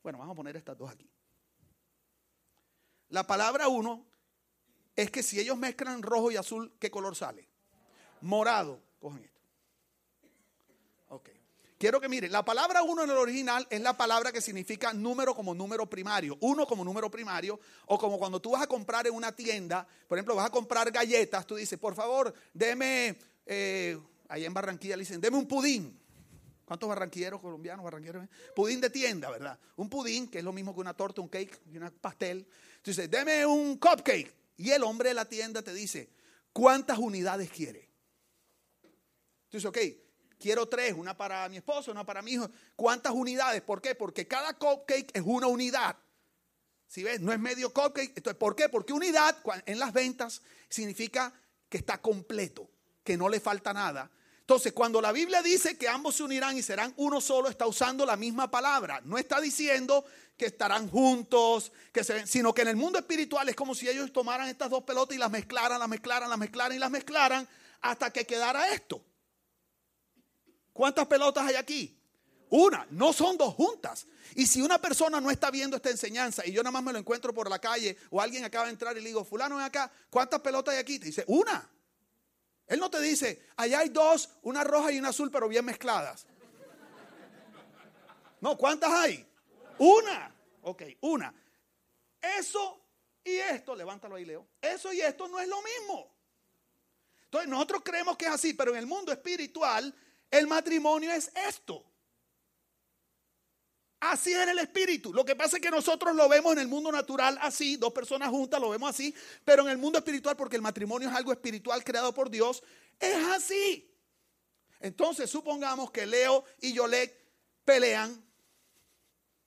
Bueno, 0.03 0.19
vamos 0.19 0.35
a 0.35 0.37
poner 0.37 0.57
estas 0.57 0.77
dos 0.77 0.91
aquí. 0.91 1.09
La 3.09 3.27
palabra 3.27 3.69
uno 3.69 4.05
es 4.97 5.11
que 5.11 5.23
si 5.23 5.41
ellos 5.41 5.57
mezclan 5.57 6.03
rojo 6.03 6.31
y 6.31 6.37
azul, 6.37 6.73
¿qué 6.79 6.91
color 6.91 7.17
sale? 7.17 7.49
Morado. 8.21 8.81
Cogen 9.01 9.25
esto. 9.25 9.41
Ok. 11.09 11.31
Quiero 11.79 12.01
que 12.01 12.09
miren, 12.09 12.33
la 12.33 12.45
palabra 12.45 12.83
uno 12.83 13.03
en 13.03 13.11
el 13.11 13.17
original 13.17 13.67
es 13.69 13.81
la 13.81 13.97
palabra 13.97 14.33
que 14.33 14.41
significa 14.41 14.93
número 14.93 15.35
como 15.35 15.55
número 15.55 15.89
primario. 15.91 16.39
Uno 16.41 16.67
como 16.67 16.85
número 16.85 17.11
primario. 17.11 17.59
O 17.87 17.99
como 17.99 18.19
cuando 18.19 18.41
tú 18.41 18.53
vas 18.53 18.63
a 18.63 18.67
comprar 18.67 19.07
en 19.07 19.15
una 19.15 19.33
tienda, 19.33 19.87
por 20.09 20.17
ejemplo, 20.17 20.35
vas 20.35 20.47
a 20.47 20.51
comprar 20.51 20.91
galletas, 20.91 21.47
tú 21.47 21.57
dices, 21.57 21.79
por 21.79 21.95
favor, 21.95 22.33
deme, 22.53 23.19
eh, 23.45 23.99
allá 24.29 24.47
en 24.47 24.55
Barranquilla 24.55 24.97
le 24.97 25.03
dicen, 25.03 25.21
deme 25.21 25.37
un 25.37 25.47
pudín. 25.47 26.01
¿Cuántos 26.65 26.89
barranquilleros 26.89 27.41
colombianos, 27.43 27.85
barranquilleros? 27.85 28.27
Pudín 28.57 28.81
de 28.81 28.89
tienda, 28.89 29.29
¿verdad? 29.29 29.59
Un 29.77 29.91
pudín, 29.91 30.29
que 30.29 30.39
es 30.39 30.45
lo 30.45 30.53
mismo 30.53 30.73
que 30.73 30.81
una 30.81 30.95
torta, 30.95 31.21
un 31.21 31.29
cake 31.29 31.61
y 31.71 31.77
un 31.77 31.91
pastel. 32.01 32.47
Tú 32.81 32.91
dices, 32.91 33.11
deme 33.11 33.45
un 33.45 33.77
cupcake. 33.77 34.44
Y 34.57 34.71
el 34.71 34.83
hombre 34.83 35.11
de 35.11 35.15
la 35.15 35.25
tienda 35.25 35.63
te 35.63 35.75
dice, 35.75 36.11
¿cuántas 36.53 36.99
unidades 36.99 37.51
quiere? 37.51 37.91
Dices, 39.51 39.65
ok, 39.67 39.79
quiero 40.39 40.67
tres, 40.67 40.95
una 40.95 41.17
para 41.17 41.49
mi 41.49 41.57
esposo, 41.57 41.91
una 41.91 42.05
para 42.05 42.23
mi 42.23 42.33
hijo. 42.33 42.51
¿Cuántas 42.77 43.13
unidades? 43.13 43.63
¿Por 43.63 43.81
qué? 43.81 43.95
Porque 43.95 44.27
cada 44.27 44.55
cupcake 44.55 45.11
es 45.15 45.23
una 45.25 45.47
unidad. 45.47 45.97
Si 46.87 47.03
ves, 47.03 47.21
no 47.21 47.33
es 47.33 47.39
medio 47.39 47.73
cupcake. 47.73 48.13
Entonces, 48.17 48.39
¿por 48.39 48.55
qué? 48.55 48.69
Porque 48.69 48.93
unidad 48.93 49.37
en 49.67 49.79
las 49.79 49.93
ventas 49.93 50.43
significa 50.69 51.33
que 51.69 51.79
está 51.79 52.01
completo, 52.01 52.71
que 53.03 53.17
no 53.17 53.29
le 53.29 53.41
falta 53.41 53.73
nada. 53.73 54.11
Entonces, 54.45 54.75
cuando 54.75 55.01
la 55.01 55.11
Biblia 55.11 55.41
dice 55.41 55.79
que 55.79 55.89
ambos 55.89 56.17
se 56.17 56.23
unirán 56.23 56.55
y 56.59 56.63
serán 56.63 56.93
uno 56.99 57.23
solo, 57.23 57.49
está 57.49 57.67
usando 57.67 58.05
la 58.05 58.15
misma 58.15 58.51
palabra. 58.51 59.01
No 59.03 59.17
está 59.17 59.41
diciendo 59.41 60.05
que 60.37 60.45
estarán 60.45 60.91
juntos, 60.91 61.73
sino 62.27 62.53
que 62.53 62.61
en 62.61 62.69
el 62.69 62.77
mundo 62.77 62.99
espiritual 62.99 63.49
es 63.49 63.57
como 63.57 63.75
si 63.75 63.89
ellos 63.89 64.13
tomaran 64.13 64.47
estas 64.49 64.69
dos 64.69 64.85
pelotas 64.85 65.17
y 65.17 65.19
las 65.19 65.31
mezclaran, 65.31 65.79
las 65.79 65.89
mezclaran, 65.89 66.29
las 66.29 66.39
mezclaran 66.39 66.77
y 66.77 66.79
las 66.79 66.91
mezclaran 66.91 67.49
hasta 67.81 68.13
que 68.13 68.27
quedara 68.27 68.69
esto. 68.69 69.03
¿Cuántas 70.75 71.07
pelotas 71.07 71.47
hay 71.47 71.55
aquí? 71.55 71.99
Una, 72.51 72.87
no 72.91 73.15
son 73.15 73.39
dos 73.39 73.55
juntas. 73.55 74.07
Y 74.35 74.47
si 74.47 74.61
una 74.61 74.79
persona 74.79 75.23
no 75.23 75.31
está 75.31 75.51
viendo 75.51 75.77
esta 75.77 75.89
enseñanza 75.89 76.45
y 76.45 76.53
yo 76.53 76.63
nada 76.63 76.73
más 76.73 76.83
me 76.83 76.93
lo 76.93 76.99
encuentro 76.99 77.33
por 77.33 77.49
la 77.49 77.59
calle 77.59 77.97
o 78.11 78.21
alguien 78.21 78.45
acaba 78.45 78.67
de 78.67 78.73
entrar 78.73 78.95
y 78.95 79.01
le 79.01 79.09
digo, 79.09 79.25
fulano, 79.25 79.57
ven 79.57 79.65
acá, 79.65 79.91
¿cuántas 80.11 80.41
pelotas 80.41 80.75
hay 80.75 80.81
aquí? 80.81 80.99
Te 80.99 81.07
dice, 81.07 81.25
una. 81.29 81.71
Él 82.67 82.81
no 82.81 82.91
te 82.91 83.01
dice, 83.01 83.47
allá 83.57 83.81
hay 83.81 83.91
dos, 83.91 84.31
una 84.43 84.65
roja 84.65 84.91
y 84.91 84.99
una 84.99 85.11
azul, 85.11 85.31
pero 85.31 85.49
bien 85.49 85.65
mezcladas. 85.65 86.27
No, 88.41 88.57
¿cuántas 88.57 88.91
hay? 88.91 89.27
Una. 89.79 90.35
Ok, 90.63 90.83
una. 91.01 91.35
Eso 92.21 92.81
y 93.25 93.37
esto, 93.37 93.75
levántalo 93.75 94.17
ahí, 94.17 94.25
Leo. 94.25 94.47
Eso 94.61 94.93
y 94.93 95.01
esto 95.01 95.29
no 95.29 95.41
es 95.41 95.49
lo 95.49 95.61
mismo. 95.63 96.15
Entonces, 97.25 97.51
nosotros 97.51 97.83
creemos 97.85 98.17
que 98.17 98.27
es 98.27 98.31
así, 98.31 98.55
pero 98.55 98.73
en 98.73 98.79
el 98.79 98.87
mundo 98.87 99.13
espiritual, 99.13 99.95
el 100.31 100.47
matrimonio 100.47 101.13
es 101.13 101.31
esto. 101.35 101.85
Así 104.05 104.35
es 104.35 104.43
en 104.43 104.51
el 104.51 104.59
espíritu. 104.59 105.15
Lo 105.15 105.25
que 105.25 105.35
pasa 105.35 105.57
es 105.57 105.63
que 105.63 105.71
nosotros 105.71 106.15
lo 106.15 106.29
vemos 106.29 106.53
en 106.53 106.59
el 106.59 106.69
mundo 106.69 106.93
natural 106.93 107.39
así, 107.41 107.77
dos 107.77 107.91
personas 107.91 108.29
juntas 108.29 108.61
lo 108.61 108.69
vemos 108.69 108.91
así, 108.91 109.15
pero 109.47 109.63
en 109.63 109.71
el 109.71 109.79
mundo 109.79 109.99
espiritual, 109.99 110.37
porque 110.37 110.57
el 110.57 110.63
matrimonio 110.63 111.09
es 111.09 111.15
algo 111.15 111.33
espiritual 111.33 111.83
creado 111.83 112.13
por 112.13 112.29
Dios, 112.29 112.63
es 113.01 113.17
así. 113.29 113.91
Entonces, 114.81 115.31
supongamos 115.31 115.91
que 115.91 116.05
Leo 116.05 116.45
y 116.61 116.75
Yolek 116.75 117.19
pelean 117.65 118.23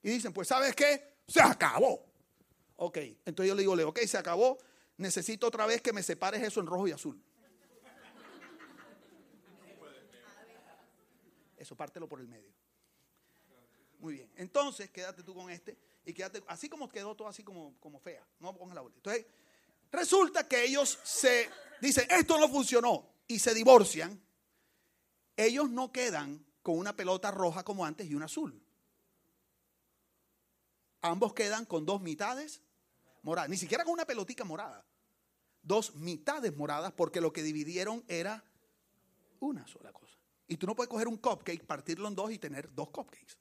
y 0.02 0.10
dicen, 0.10 0.34
pues 0.34 0.48
¿sabes 0.48 0.74
qué? 0.74 1.18
Se 1.28 1.40
acabó. 1.40 2.04
Ok, 2.78 2.98
entonces 3.26 3.50
yo 3.50 3.54
le 3.54 3.62
digo, 3.62 3.76
Leo, 3.76 3.90
ok, 3.90 4.00
se 4.08 4.18
acabó, 4.18 4.58
necesito 4.98 5.46
otra 5.46 5.68
vez 5.68 5.84
que 5.84 5.94
me 5.94 6.02
separes 6.02 6.42
eso 6.42 6.62
en 6.62 6.66
rojo 6.66 6.88
y 6.88 6.94
azul. 6.94 7.22
Eso 11.58 11.76
pártelo 11.76 12.10
por 12.10 12.20
el 12.20 12.28
medio. 12.28 12.57
Muy 14.00 14.14
bien. 14.14 14.32
Entonces, 14.36 14.90
quédate 14.92 15.24
tú 15.24 15.34
con 15.34 15.50
este 15.50 15.78
y 16.06 16.14
quédate 16.14 16.44
así 16.48 16.70
como 16.70 16.88
quedó 16.88 17.16
todo 17.16 17.28
así 17.28 17.44
como, 17.44 17.78
como 17.80 18.00
fea. 18.00 18.26
No 18.40 18.56
pongas 18.56 18.76
la 18.76 18.82
bolita. 18.82 19.12
Resulta 19.92 20.48
que 20.48 20.64
ellos 20.64 21.00
se 21.04 21.50
dicen, 21.82 22.08
esto 22.10 22.40
no 22.40 22.50
funcionó 22.50 23.10
y 23.28 23.40
se 23.40 23.54
divorcian. 23.54 24.22
Ellos 25.36 25.70
no 25.70 25.92
quedan 25.92 26.46
con 26.62 26.78
una 26.78 26.96
pelota 26.96 27.32
roja 27.32 27.64
como 27.64 27.86
antes 27.86 28.08
y 28.08 28.16
una 28.16 28.26
azul. 28.26 28.62
Ambos 31.02 31.34
quedan 31.34 31.66
con 31.66 31.86
dos 31.86 32.02
mitades 32.02 32.62
moradas, 33.22 33.50
ni 33.50 33.58
siquiera 33.58 33.84
con 33.84 33.94
una 33.94 34.06
pelotica 34.06 34.44
morada. 34.44 34.86
Dos 35.62 35.96
mitades 35.96 36.56
moradas 36.56 36.92
porque 36.94 37.22
lo 37.22 37.32
que 37.32 37.44
dividieron 37.44 38.04
era 38.08 38.44
una 39.40 39.68
sola 39.68 39.92
cosa. 39.92 40.18
Y 40.48 40.58
tú 40.58 40.66
no 40.66 40.76
puedes 40.76 40.90
coger 40.90 41.08
un 41.08 41.18
cupcake, 41.18 41.66
partirlo 41.66 42.08
en 42.08 42.16
dos 42.16 42.32
y 42.32 42.40
tener 42.40 42.74
dos 42.74 42.90
cupcakes. 42.90 43.36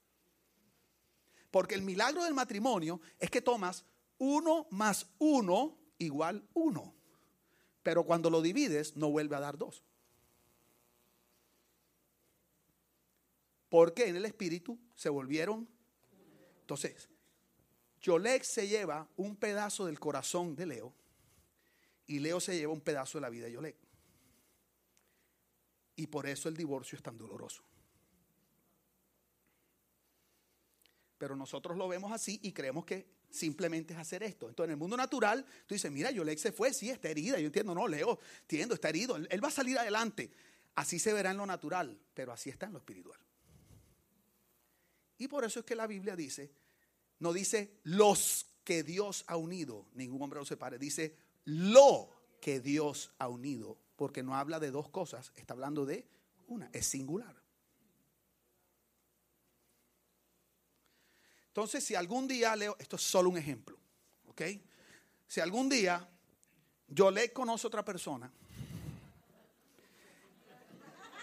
Porque 1.56 1.74
el 1.74 1.80
milagro 1.80 2.22
del 2.22 2.34
matrimonio 2.34 3.00
es 3.18 3.30
que 3.30 3.40
tomas 3.40 3.82
uno 4.18 4.66
más 4.72 5.06
uno 5.16 5.74
igual 5.96 6.46
uno. 6.52 6.94
Pero 7.82 8.04
cuando 8.04 8.28
lo 8.28 8.42
divides 8.42 8.94
no 8.94 9.08
vuelve 9.08 9.36
a 9.36 9.40
dar 9.40 9.56
dos. 9.56 9.82
Porque 13.70 14.06
en 14.06 14.16
el 14.16 14.26
espíritu 14.26 14.78
se 14.94 15.08
volvieron. 15.08 15.66
Entonces, 16.60 17.08
Yolek 18.02 18.42
se 18.42 18.68
lleva 18.68 19.08
un 19.16 19.34
pedazo 19.34 19.86
del 19.86 19.98
corazón 19.98 20.56
de 20.56 20.66
Leo 20.66 20.92
y 22.06 22.18
Leo 22.18 22.38
se 22.38 22.54
lleva 22.54 22.74
un 22.74 22.82
pedazo 22.82 23.16
de 23.16 23.22
la 23.22 23.30
vida 23.30 23.46
de 23.46 23.52
Yolek. 23.52 23.76
Y 25.96 26.06
por 26.08 26.26
eso 26.26 26.50
el 26.50 26.54
divorcio 26.54 26.96
es 26.96 27.02
tan 27.02 27.16
doloroso. 27.16 27.62
Pero 31.18 31.36
nosotros 31.36 31.76
lo 31.76 31.88
vemos 31.88 32.12
así 32.12 32.38
y 32.42 32.52
creemos 32.52 32.84
que 32.84 33.06
simplemente 33.30 33.94
es 33.94 34.00
hacer 34.00 34.22
esto. 34.22 34.48
Entonces, 34.48 34.68
en 34.68 34.72
el 34.72 34.76
mundo 34.76 34.96
natural, 34.96 35.44
tú 35.66 35.74
dices, 35.74 35.90
mira, 35.90 36.10
Yolek 36.10 36.38
se 36.38 36.52
fue, 36.52 36.72
sí, 36.72 36.90
está 36.90 37.08
herida. 37.08 37.38
Yo 37.38 37.46
entiendo, 37.46 37.74
no, 37.74 37.88
Leo, 37.88 38.18
entiendo, 38.42 38.74
está 38.74 38.88
herido. 38.88 39.16
Él, 39.16 39.26
él 39.30 39.42
va 39.42 39.48
a 39.48 39.52
salir 39.52 39.78
adelante. 39.78 40.30
Así 40.74 40.98
se 40.98 41.12
verá 41.12 41.30
en 41.30 41.38
lo 41.38 41.46
natural, 41.46 41.98
pero 42.12 42.32
así 42.32 42.50
está 42.50 42.66
en 42.66 42.72
lo 42.72 42.78
espiritual. 42.78 43.18
Y 45.18 45.28
por 45.28 45.44
eso 45.44 45.60
es 45.60 45.66
que 45.66 45.74
la 45.74 45.86
Biblia 45.86 46.14
dice, 46.16 46.52
no 47.18 47.32
dice 47.32 47.80
los 47.84 48.46
que 48.64 48.82
Dios 48.82 49.24
ha 49.28 49.36
unido, 49.36 49.86
ningún 49.94 50.20
hombre 50.20 50.38
lo 50.38 50.44
separe, 50.44 50.78
dice 50.78 51.16
lo 51.44 52.10
que 52.40 52.60
Dios 52.60 53.12
ha 53.18 53.28
unido, 53.28 53.78
porque 53.96 54.22
no 54.22 54.36
habla 54.36 54.60
de 54.60 54.70
dos 54.70 54.90
cosas, 54.90 55.32
está 55.36 55.54
hablando 55.54 55.86
de 55.86 56.06
una, 56.48 56.68
es 56.72 56.86
singular. 56.86 57.45
Entonces, 61.56 61.82
si 61.82 61.94
algún 61.94 62.28
día, 62.28 62.54
Leo, 62.54 62.76
esto 62.78 62.96
es 62.96 63.02
solo 63.02 63.30
un 63.30 63.38
ejemplo, 63.38 63.78
¿ok? 64.26 64.42
Si 65.26 65.40
algún 65.40 65.70
día 65.70 66.06
yo 66.86 67.10
le 67.10 67.32
conozco 67.32 67.66
a 67.66 67.68
otra 67.68 67.82
persona, 67.82 68.30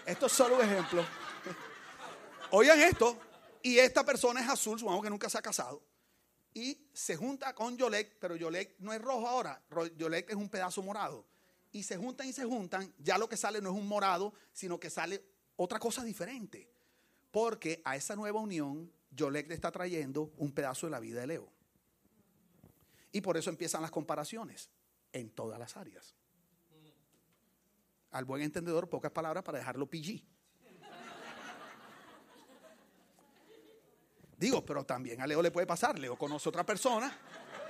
esto 0.04 0.26
es 0.26 0.32
solo 0.32 0.56
un 0.56 0.62
ejemplo. 0.62 1.06
Oigan 2.50 2.80
esto, 2.80 3.16
y 3.62 3.78
esta 3.78 4.04
persona 4.04 4.40
es 4.40 4.48
azul, 4.48 4.76
supongamos 4.76 5.04
que 5.04 5.10
nunca 5.10 5.30
se 5.30 5.38
ha 5.38 5.42
casado, 5.42 5.80
y 6.52 6.84
se 6.92 7.14
junta 7.14 7.54
con 7.54 7.76
Yolek, 7.76 8.18
pero 8.18 8.34
Yolek 8.34 8.74
no 8.80 8.92
es 8.92 9.00
rojo 9.00 9.28
ahora, 9.28 9.62
Yolek 9.96 10.30
es 10.30 10.36
un 10.36 10.48
pedazo 10.48 10.82
morado. 10.82 11.24
Y 11.70 11.84
se 11.84 11.96
juntan 11.96 12.26
y 12.26 12.32
se 12.32 12.44
juntan, 12.44 12.92
ya 12.98 13.18
lo 13.18 13.28
que 13.28 13.36
sale 13.36 13.60
no 13.60 13.70
es 13.70 13.76
un 13.76 13.86
morado, 13.86 14.34
sino 14.52 14.80
que 14.80 14.90
sale 14.90 15.24
otra 15.54 15.78
cosa 15.78 16.02
diferente. 16.02 16.68
Porque 17.30 17.80
a 17.84 17.94
esa 17.94 18.16
nueva 18.16 18.40
unión, 18.40 18.92
Yolek 19.14 19.48
le 19.48 19.54
está 19.54 19.70
trayendo 19.70 20.32
un 20.38 20.52
pedazo 20.52 20.86
de 20.86 20.90
la 20.90 21.00
vida 21.00 21.20
de 21.20 21.26
Leo. 21.26 21.52
Y 23.12 23.20
por 23.20 23.36
eso 23.36 23.50
empiezan 23.50 23.82
las 23.82 23.90
comparaciones 23.90 24.70
en 25.12 25.30
todas 25.30 25.58
las 25.58 25.76
áreas. 25.76 26.16
Al 28.10 28.24
buen 28.24 28.42
entendedor, 28.42 28.88
pocas 28.88 29.12
palabras 29.12 29.44
para 29.44 29.58
dejarlo 29.58 29.86
PG. 29.86 30.24
Digo, 34.36 34.64
pero 34.64 34.84
también 34.84 35.20
a 35.20 35.26
Leo 35.26 35.42
le 35.42 35.50
puede 35.50 35.66
pasar. 35.66 35.98
Leo 35.98 36.16
conoce 36.16 36.48
a 36.48 36.50
otra 36.50 36.66
persona. 36.66 37.16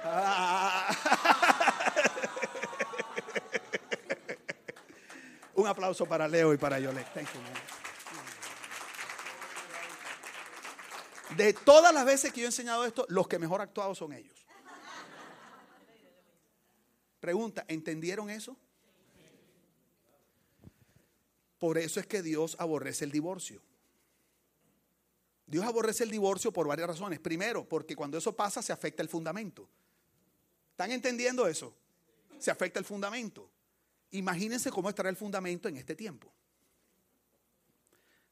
Un 5.55 5.67
aplauso 5.67 6.07
para 6.07 6.27
Leo 6.27 6.53
y 6.53 6.57
para 6.57 6.81
Yolek. 6.81 7.07
De 11.37 11.53
todas 11.53 11.93
las 11.93 12.05
veces 12.05 12.33
que 12.33 12.41
yo 12.41 12.47
he 12.47 12.49
enseñado 12.49 12.85
esto, 12.85 13.07
los 13.09 13.27
que 13.27 13.39
mejor 13.39 13.61
actuados 13.61 13.99
son 13.99 14.13
ellos. 14.13 14.47
Pregunta, 17.21 17.65
¿entendieron 17.69 18.29
eso? 18.31 18.57
Por 21.59 21.79
eso 21.79 21.99
es 21.99 22.07
que 22.07 22.23
Dios 22.23 22.57
aborrece 22.59 23.05
el 23.05 23.11
divorcio. 23.11 23.63
Dios 25.47 25.65
aborrece 25.65 26.05
el 26.05 26.11
divorcio 26.11 26.53
por 26.53 26.67
varias 26.67 26.89
razones. 26.89 27.21
Primero, 27.21 27.67
porque 27.67 27.97
cuando 27.97 28.19
eso 28.19 28.35
pasa 28.35 28.63
se 28.63 28.73
afecta 28.73 29.03
el 29.03 29.09
fundamento. 29.09 29.69
¿Están 30.71 30.93
entendiendo 30.93 31.47
eso? 31.47 31.75
Se 32.39 32.51
afecta 32.51 32.79
el 32.79 32.85
fundamento. 32.85 33.51
Imagínense 34.11 34.71
cómo 34.71 34.89
estará 34.89 35.09
el 35.09 35.17
fundamento 35.17 35.69
en 35.69 35.77
este 35.77 35.95
tiempo. 35.95 36.33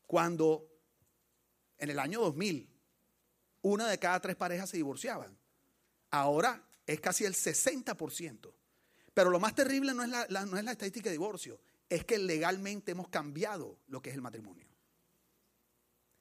Cuando 0.06 0.66
en 1.78 1.90
el 1.90 1.98
año 1.98 2.20
2000 2.20 2.71
una 3.62 3.88
de 3.88 3.98
cada 3.98 4.20
tres 4.20 4.36
parejas 4.36 4.70
se 4.70 4.76
divorciaban. 4.76 5.36
Ahora 6.10 6.62
es 6.86 7.00
casi 7.00 7.24
el 7.24 7.34
60%. 7.34 8.52
Pero 9.14 9.30
lo 9.30 9.40
más 9.40 9.54
terrible 9.54 9.94
no 9.94 10.02
es 10.02 10.08
la, 10.08 10.26
no 10.46 10.56
es 10.56 10.64
la 10.64 10.72
estadística 10.72 11.08
de 11.08 11.14
divorcio, 11.14 11.60
es 11.88 12.04
que 12.04 12.18
legalmente 12.18 12.92
hemos 12.92 13.08
cambiado 13.08 13.78
lo 13.88 14.00
que 14.00 14.10
es 14.10 14.16
el 14.16 14.22
matrimonio. 14.22 14.66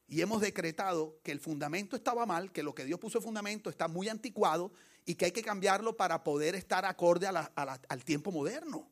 Y 0.07 0.21
hemos 0.21 0.41
decretado 0.41 1.19
que 1.23 1.31
el 1.31 1.39
fundamento 1.39 1.95
estaba 1.95 2.25
mal, 2.25 2.51
que 2.51 2.63
lo 2.63 2.75
que 2.75 2.83
Dios 2.83 2.99
puso 2.99 3.19
de 3.19 3.23
fundamento 3.23 3.69
está 3.69 3.87
muy 3.87 4.09
anticuado 4.09 4.73
y 5.05 5.15
que 5.15 5.25
hay 5.25 5.31
que 5.31 5.41
cambiarlo 5.41 5.95
para 5.95 6.21
poder 6.23 6.53
estar 6.55 6.83
acorde 6.83 7.27
al 7.27 8.03
tiempo 8.03 8.31
moderno. 8.31 8.91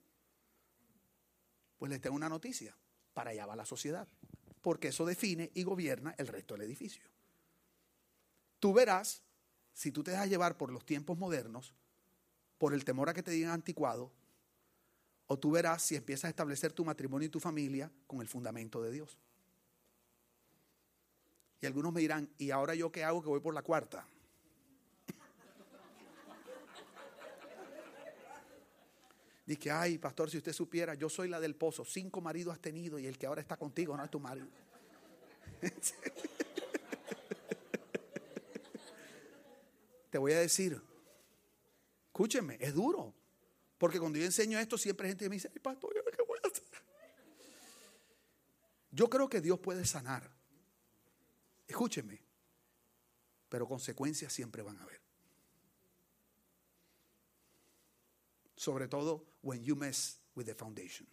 Pues 1.77 1.91
les 1.91 1.99
tengo 1.99 2.15
una 2.15 2.29
noticia, 2.29 2.75
para 3.13 3.31
allá 3.31 3.45
va 3.45 3.57
la 3.57 3.65
sociedad, 3.65 4.07
porque 4.61 4.89
eso 4.89 5.05
define 5.05 5.51
y 5.53 5.63
gobierna 5.63 6.15
el 6.17 6.27
resto 6.27 6.53
del 6.53 6.63
edificio. 6.63 7.03
Tú 8.59 8.73
verás, 8.73 9.23
si 9.73 9.91
tú 9.91 10.03
te 10.03 10.11
dejas 10.11 10.29
llevar 10.29 10.57
por 10.57 10.71
los 10.71 10.85
tiempos 10.85 11.17
modernos, 11.17 11.73
por 12.57 12.73
el 12.73 12.83
temor 12.83 13.09
a 13.09 13.13
que 13.13 13.23
te 13.23 13.31
digan 13.31 13.51
anticuado, 13.51 14.11
o 15.27 15.37
tú 15.37 15.51
verás 15.51 15.83
si 15.83 15.95
empiezas 15.95 16.25
a 16.25 16.29
establecer 16.29 16.73
tu 16.73 16.83
matrimonio 16.83 17.27
y 17.27 17.29
tu 17.29 17.39
familia 17.39 17.91
con 18.07 18.19
el 18.19 18.27
fundamento 18.27 18.81
de 18.81 18.91
Dios. 18.91 19.17
Y 21.61 21.65
algunos 21.65 21.93
me 21.93 22.01
dirán, 22.01 22.29
¿y 22.37 22.51
ahora 22.51 22.75
yo 22.75 22.91
qué 22.91 23.03
hago 23.03 23.21
que 23.21 23.29
voy 23.29 23.39
por 23.39 23.53
la 23.53 23.61
cuarta? 23.61 24.05
Dice, 29.45 29.71
ay, 29.71 29.97
pastor, 29.97 30.29
si 30.29 30.37
usted 30.37 30.53
supiera, 30.53 30.95
yo 30.95 31.09
soy 31.09 31.29
la 31.29 31.39
del 31.39 31.55
pozo, 31.55 31.85
cinco 31.85 32.21
maridos 32.21 32.53
has 32.53 32.59
tenido 32.59 32.97
y 32.97 33.07
el 33.07 33.17
que 33.17 33.27
ahora 33.27 33.41
está 33.41 33.57
contigo 33.57 33.95
no 33.95 34.03
es 34.03 34.09
tu 34.09 34.19
marido. 34.19 34.47
Te 40.09 40.17
voy 40.17 40.33
a 40.33 40.39
decir, 40.39 40.81
escúchenme, 42.07 42.57
es 42.59 42.73
duro. 42.73 43.13
Porque 43.77 43.99
cuando 43.99 44.19
yo 44.19 44.25
enseño 44.25 44.59
esto, 44.59 44.77
siempre 44.77 45.07
hay 45.07 45.11
gente 45.11 45.25
que 45.25 45.29
me 45.29 45.35
dice, 45.35 45.49
ay, 45.53 45.59
pastor, 45.59 45.93
¿qué 45.93 46.23
voy 46.27 46.37
a 46.43 46.47
hacer? 46.47 46.63
Yo 48.91 49.09
creo 49.09 49.29
que 49.29 49.39
Dios 49.39 49.59
puede 49.59 49.85
sanar. 49.85 50.29
Escúcheme, 51.67 52.19
pero 53.47 53.67
consecuencias 53.67 54.33
siempre 54.33 54.61
van 54.63 54.77
a 54.77 54.83
haber. 54.83 54.99
Sobre 58.55 58.87
todo 58.87 59.25
when 59.41 59.63
you 59.63 59.75
mess 59.75 60.19
with 60.35 60.45
the 60.45 60.55
foundation. 60.55 61.07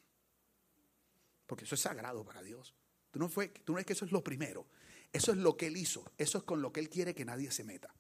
Porque 1.47 1.65
eso 1.65 1.75
es 1.75 1.81
sagrado 1.83 2.25
para 2.25 2.43
Dios. 2.43 2.75
Tú 3.13 3.21
no, 3.21 3.29
fue, 3.29 3.49
tú 3.49 3.75
no 3.75 3.79
es 3.79 3.87
que 3.87 3.93
eso 3.93 4.05
es 4.05 4.13
lo 4.13 4.25
primero. 4.25 4.67
Eso 5.13 5.31
es 5.31 5.39
lo 5.39 5.57
que 5.57 5.69
Él 5.69 5.77
hizo. 5.77 6.11
Eso 6.19 6.39
es 6.39 6.45
con 6.45 6.61
lo 6.61 6.73
que 6.73 6.81
Él 6.81 6.89
quiere 6.89 7.15
que 7.15 7.25
nadie 7.25 7.51
se 7.53 7.63
meta. 7.63 7.95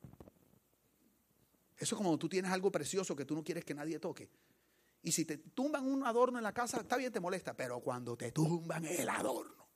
Eso 1.78 1.94
es 1.94 1.96
como 1.96 2.16
tú 2.18 2.28
tienes 2.28 2.50
algo 2.50 2.70
precioso 2.70 3.14
que 3.14 3.24
tú 3.24 3.34
no 3.34 3.44
quieres 3.44 3.64
que 3.64 3.74
nadie 3.74 3.98
toque. 3.98 4.30
Y 5.02 5.12
si 5.12 5.24
te 5.24 5.38
tumban 5.38 5.86
un 5.86 6.04
adorno 6.04 6.38
en 6.38 6.44
la 6.44 6.52
casa, 6.52 6.80
está 6.80 6.96
bien, 6.96 7.12
te 7.12 7.20
molesta. 7.20 7.54
Pero 7.54 7.80
cuando 7.80 8.16
te 8.16 8.32
tumban 8.32 8.84
el 8.86 9.08
adorno, 9.08 9.68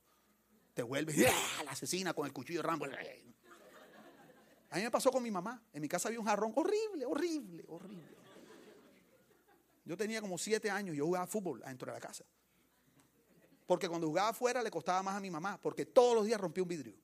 te 0.75 0.83
vuelves 0.83 1.17
¡ah! 1.29 1.63
la 1.65 1.73
asesina 1.73 2.15
con 2.15 2.27
el 2.27 2.33
cuchillo 2.33 2.61
de 2.61 2.67
Rambo. 2.67 2.87
A 4.71 4.77
mí 4.77 4.83
me 4.83 4.91
pasó 4.91 5.11
con 5.11 5.23
mi 5.23 5.31
mamá. 5.31 5.63
En 5.73 5.83
mi 5.83 5.89
casa 5.89 6.09
había 6.09 6.21
un 6.21 6.27
jarrón 6.27 6.53
horrible, 6.57 7.05
horrible, 7.05 7.65
horrible. 7.69 8.17
Yo 9.85 9.97
tenía 9.97 10.21
como 10.21 10.39
siete 10.39 10.71
años, 10.71 10.97
yo 10.97 11.05
jugaba 11.05 11.27
fútbol 11.27 11.63
adentro 11.65 11.93
de 11.93 11.99
la 11.99 12.01
casa. 12.01 12.25
Porque 13.67 13.89
cuando 13.89 14.07
jugaba 14.09 14.31
afuera 14.31 14.63
le 14.63 14.71
costaba 14.71 15.03
más 15.03 15.17
a 15.17 15.21
mi 15.21 15.31
mamá, 15.31 15.61
porque 15.61 15.87
todos 15.87 16.15
los 16.15 16.25
días 16.27 16.41
rompía 16.41 16.63
un 16.63 16.69
vidrio. 16.69 16.97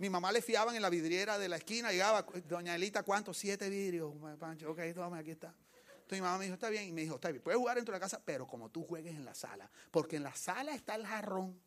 Mi 0.00 0.08
mamá 0.08 0.32
le 0.32 0.40
fiaban 0.40 0.74
en 0.74 0.80
la 0.80 0.88
vidriera 0.88 1.38
de 1.38 1.46
la 1.46 1.56
esquina, 1.56 1.92
llegaba, 1.92 2.22
doña 2.48 2.74
Elita, 2.74 3.02
¿cuántos? 3.02 3.36
Siete 3.36 3.68
vidrios, 3.68 4.14
Pancho, 4.38 4.70
ok, 4.70 4.80
toma, 4.94 5.18
aquí 5.18 5.32
está. 5.32 5.48
Entonces 5.48 6.12
mi 6.12 6.20
mamá 6.22 6.38
me 6.38 6.44
dijo, 6.44 6.54
está 6.54 6.70
bien, 6.70 6.88
y 6.88 6.92
me 6.92 7.02
dijo, 7.02 7.16
está 7.16 7.30
bien, 7.30 7.42
puedes 7.42 7.58
jugar 7.58 7.76
dentro 7.76 7.92
de 7.92 7.96
la 7.96 8.00
casa, 8.00 8.18
pero 8.24 8.46
como 8.46 8.70
tú 8.70 8.82
juegues 8.82 9.14
en 9.14 9.26
la 9.26 9.34
sala, 9.34 9.70
porque 9.90 10.16
en 10.16 10.22
la 10.22 10.34
sala 10.34 10.74
está 10.74 10.94
el 10.94 11.04
jarrón. 11.04 11.60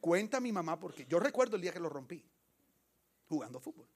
Cuenta 0.00 0.40
mi 0.40 0.50
mamá, 0.50 0.80
porque 0.80 1.06
yo 1.06 1.20
recuerdo 1.20 1.54
el 1.54 1.62
día 1.62 1.72
que 1.72 1.78
lo 1.78 1.88
rompí, 1.88 2.28
jugando 3.28 3.60
fútbol. 3.60 3.86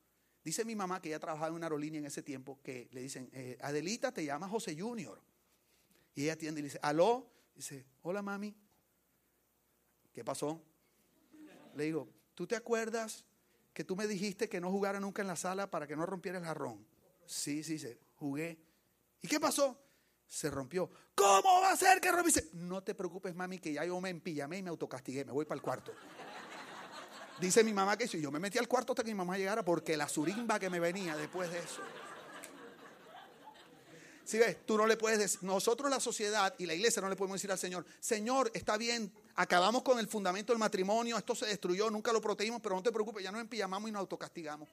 Dice 0.44 0.64
mi 0.64 0.76
mamá 0.76 1.02
que 1.02 1.08
ella 1.08 1.18
trabajaba 1.18 1.48
en 1.48 1.54
una 1.54 1.66
aerolínea 1.66 1.98
en 1.98 2.06
ese 2.06 2.22
tiempo, 2.22 2.60
que 2.62 2.88
le 2.92 3.00
dicen, 3.00 3.28
eh, 3.32 3.58
Adelita, 3.60 4.12
te 4.12 4.24
llama 4.24 4.48
José 4.48 4.80
Junior. 4.80 5.20
Y 6.14 6.22
ella 6.22 6.34
atiende 6.34 6.60
y 6.60 6.62
le 6.62 6.68
dice, 6.68 6.78
aló. 6.82 7.28
Dice, 7.52 7.84
hola 8.02 8.22
mami. 8.22 8.54
¿Qué 10.12 10.22
pasó? 10.22 10.62
Le 11.76 11.84
digo, 11.84 12.08
¿tú 12.34 12.46
te 12.46 12.56
acuerdas 12.56 13.24
que 13.72 13.84
tú 13.84 13.96
me 13.96 14.06
dijiste 14.06 14.48
que 14.48 14.60
no 14.60 14.70
jugara 14.70 15.00
nunca 15.00 15.22
en 15.22 15.28
la 15.28 15.36
sala 15.36 15.70
para 15.70 15.86
que 15.86 15.96
no 15.96 16.06
rompiera 16.06 16.38
el 16.38 16.44
jarrón? 16.44 16.86
Sí, 17.26 17.62
sí, 17.62 17.78
sí, 17.78 17.98
jugué. 18.16 18.58
¿Y 19.22 19.28
qué 19.28 19.40
pasó? 19.40 19.84
se 20.34 20.50
rompió. 20.50 20.90
¿Cómo 21.14 21.60
va 21.60 21.70
a 21.70 21.76
ser 21.76 22.00
que 22.00 22.10
rompiese? 22.10 22.50
No 22.54 22.82
te 22.82 22.94
preocupes, 22.94 23.34
mami, 23.34 23.58
que 23.58 23.72
ya 23.72 23.84
yo 23.84 24.00
me 24.00 24.10
empillamé 24.10 24.58
y 24.58 24.62
me 24.62 24.70
autocastigué, 24.70 25.24
me 25.24 25.32
voy 25.32 25.44
para 25.44 25.56
el 25.56 25.62
cuarto. 25.62 25.92
Dice 27.40 27.64
mi 27.64 27.72
mamá 27.72 27.96
que 27.96 28.08
si 28.08 28.20
yo 28.20 28.30
me 28.30 28.38
metí 28.38 28.58
al 28.58 28.68
cuarto 28.68 28.92
hasta 28.92 29.02
que 29.02 29.10
mi 29.10 29.16
mamá 29.16 29.36
llegara 29.36 29.64
porque 29.64 29.96
la 29.96 30.08
zurimba 30.08 30.58
que 30.58 30.70
me 30.70 30.80
venía 30.80 31.16
después 31.16 31.50
de 31.50 31.58
eso. 31.58 31.82
Si 34.24 34.38
ves, 34.38 34.64
tú 34.64 34.78
no 34.78 34.86
le 34.86 34.96
puedes 34.96 35.18
decir, 35.18 35.42
nosotros 35.42 35.90
la 35.90 36.00
sociedad 36.00 36.54
y 36.58 36.64
la 36.64 36.74
iglesia 36.74 37.02
no 37.02 37.10
le 37.10 37.16
podemos 37.16 37.36
decir 37.36 37.52
al 37.52 37.58
Señor, 37.58 37.84
Señor, 38.00 38.50
está 38.54 38.78
bien, 38.78 39.12
acabamos 39.34 39.82
con 39.82 39.98
el 39.98 40.08
fundamento 40.08 40.52
del 40.52 40.58
matrimonio, 40.58 41.18
esto 41.18 41.34
se 41.34 41.44
destruyó, 41.44 41.90
nunca 41.90 42.10
lo 42.10 42.22
protegimos, 42.22 42.62
pero 42.62 42.74
no 42.74 42.82
te 42.82 42.90
preocupes, 42.90 43.22
ya 43.22 43.30
nos 43.30 43.42
empillamos 43.42 43.86
y 43.86 43.92
nos 43.92 44.00
autocastigamos. 44.00 44.70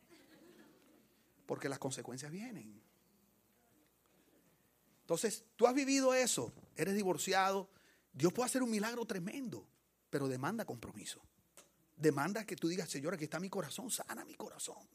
Porque 1.45 1.67
las 1.67 1.79
consecuencias 1.79 2.31
vienen. 2.31 2.81
Entonces, 5.01 5.43
tú 5.57 5.67
has 5.67 5.73
vivido 5.73 6.13
eso, 6.13 6.53
eres 6.77 6.95
divorciado, 6.95 7.69
Dios 8.13 8.31
puede 8.31 8.45
hacer 8.45 8.63
un 8.63 8.71
milagro 8.71 9.05
tremendo, 9.05 9.67
pero 10.09 10.29
demanda 10.29 10.63
compromiso. 10.63 11.21
Demanda 11.97 12.45
que 12.45 12.55
tú 12.55 12.69
digas, 12.69 12.89
Señor, 12.89 13.15
aquí 13.15 13.25
está 13.25 13.37
mi 13.39 13.49
corazón, 13.49 13.91
sana 13.91 14.23
mi 14.23 14.35
corazón. 14.35 14.87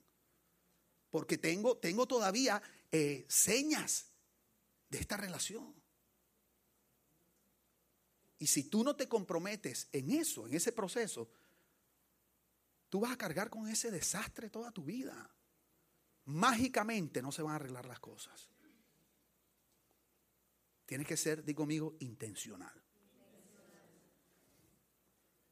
Porque 1.10 1.36
tengo, 1.36 1.76
tengo 1.76 2.06
todavía 2.06 2.62
eh, 2.90 3.26
señas 3.28 4.15
de 4.88 4.98
esta 4.98 5.16
relación. 5.16 5.74
Y 8.38 8.46
si 8.46 8.64
tú 8.64 8.84
no 8.84 8.94
te 8.96 9.08
comprometes 9.08 9.88
en 9.92 10.10
eso, 10.10 10.46
en 10.46 10.54
ese 10.54 10.72
proceso, 10.72 11.30
tú 12.88 13.00
vas 13.00 13.12
a 13.12 13.18
cargar 13.18 13.48
con 13.48 13.68
ese 13.68 13.90
desastre 13.90 14.50
toda 14.50 14.70
tu 14.72 14.84
vida. 14.84 15.30
Mágicamente 16.26 17.22
no 17.22 17.32
se 17.32 17.42
van 17.42 17.52
a 17.52 17.56
arreglar 17.56 17.86
las 17.86 18.00
cosas. 18.00 18.50
Tiene 20.84 21.04
que 21.04 21.16
ser, 21.16 21.42
digo 21.42 21.62
conmigo, 21.62 21.96
intencional. 22.00 22.82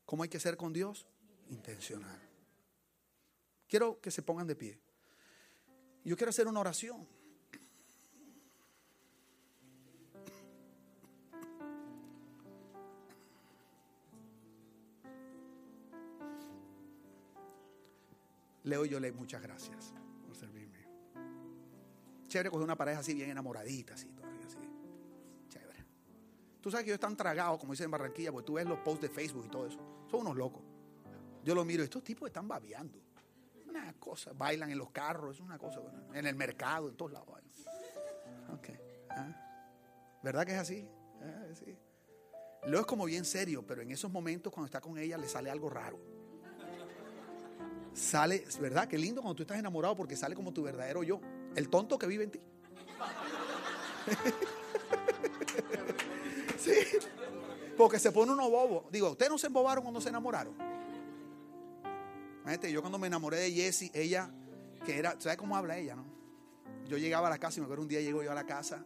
¿Cómo 0.04 0.22
hay 0.22 0.28
que 0.28 0.38
ser 0.38 0.56
con 0.56 0.72
Dios? 0.72 1.06
Intencional. 1.48 2.20
Quiero 3.66 4.00
que 4.00 4.10
se 4.10 4.22
pongan 4.22 4.46
de 4.46 4.56
pie. 4.56 4.80
Yo 6.04 6.16
quiero 6.16 6.30
hacer 6.30 6.46
una 6.46 6.60
oración. 6.60 7.08
Leo 18.64 18.86
yo 18.86 18.98
le 18.98 19.12
muchas 19.12 19.42
gracias 19.42 19.92
por 20.26 20.34
servirme. 20.34 20.78
Chévere 22.28 22.50
coger 22.50 22.64
una 22.64 22.76
pareja 22.76 23.00
así 23.00 23.14
bien 23.14 23.30
enamoradita, 23.30 23.94
así, 23.94 24.08
todavía 24.08 24.46
así. 24.46 24.58
Chévere. 25.48 25.84
Tú 26.62 26.70
sabes 26.70 26.84
que 26.84 26.90
ellos 26.90 26.96
están 26.96 27.16
tragados, 27.16 27.58
como 27.58 27.74
dicen 27.74 27.84
en 27.84 27.90
Barranquilla, 27.90 28.32
porque 28.32 28.46
tú 28.46 28.54
ves 28.54 28.66
los 28.66 28.78
posts 28.78 29.02
de 29.02 29.08
Facebook 29.10 29.44
y 29.46 29.48
todo 29.50 29.66
eso. 29.66 29.78
Son 30.10 30.20
unos 30.20 30.36
locos. 30.36 30.62
Yo 31.44 31.54
los 31.54 31.66
miro, 31.66 31.82
estos 31.84 32.02
tipos 32.02 32.26
están 32.26 32.48
babeando. 32.48 32.98
Una 33.68 33.92
cosa, 33.94 34.32
bailan 34.32 34.70
en 34.70 34.78
los 34.78 34.90
carros, 34.90 35.36
es 35.36 35.40
una 35.40 35.58
cosa, 35.58 35.80
en 36.14 36.26
el 36.26 36.34
mercado, 36.34 36.88
en 36.88 36.96
todos 36.96 37.12
lados. 37.12 37.28
Ok. 38.50 38.68
¿ah? 39.10 40.20
¿Verdad 40.22 40.46
que 40.46 40.52
es 40.52 40.58
así? 40.58 40.88
¿Ah? 41.20 41.44
Sí. 41.52 41.76
Es 42.62 42.86
como 42.86 43.04
bien 43.04 43.26
serio, 43.26 43.66
pero 43.66 43.82
en 43.82 43.90
esos 43.90 44.10
momentos 44.10 44.50
cuando 44.50 44.66
está 44.66 44.80
con 44.80 44.96
ella 44.96 45.18
le 45.18 45.28
sale 45.28 45.50
algo 45.50 45.68
raro 45.68 46.13
sale, 47.94 48.44
¿verdad? 48.60 48.88
Qué 48.88 48.98
lindo 48.98 49.22
cuando 49.22 49.36
tú 49.36 49.44
estás 49.44 49.58
enamorado 49.58 49.96
porque 49.96 50.16
sale 50.16 50.34
como 50.34 50.52
tu 50.52 50.62
verdadero 50.62 51.02
yo, 51.02 51.20
el 51.54 51.70
tonto 51.70 51.98
que 51.98 52.06
vive 52.06 52.24
en 52.24 52.30
ti. 52.32 52.40
sí, 56.58 56.72
porque 57.76 57.98
se 57.98 58.12
pone 58.12 58.32
uno 58.32 58.50
bobo. 58.50 58.86
Digo, 58.90 59.10
¿ustedes 59.10 59.30
no 59.30 59.38
se 59.38 59.46
embobaron 59.46 59.82
cuando 59.82 60.00
se 60.00 60.10
enamoraron? 60.10 60.54
yo 62.70 62.80
cuando 62.80 62.98
me 62.98 63.06
enamoré 63.06 63.38
de 63.38 63.52
Jessie, 63.52 63.90
ella, 63.94 64.30
que 64.84 64.98
era, 64.98 65.18
¿sabes 65.18 65.38
cómo 65.38 65.56
habla 65.56 65.78
ella, 65.78 65.96
no? 65.96 66.04
Yo 66.86 66.98
llegaba 66.98 67.28
a 67.28 67.30
la 67.30 67.38
casa 67.38 67.58
y 67.58 67.60
me 67.60 67.64
acuerdo 67.64 67.82
un 67.82 67.88
día 67.88 68.00
llego 68.00 68.22
yo 68.22 68.30
a 68.30 68.34
la 68.34 68.44
casa, 68.44 68.84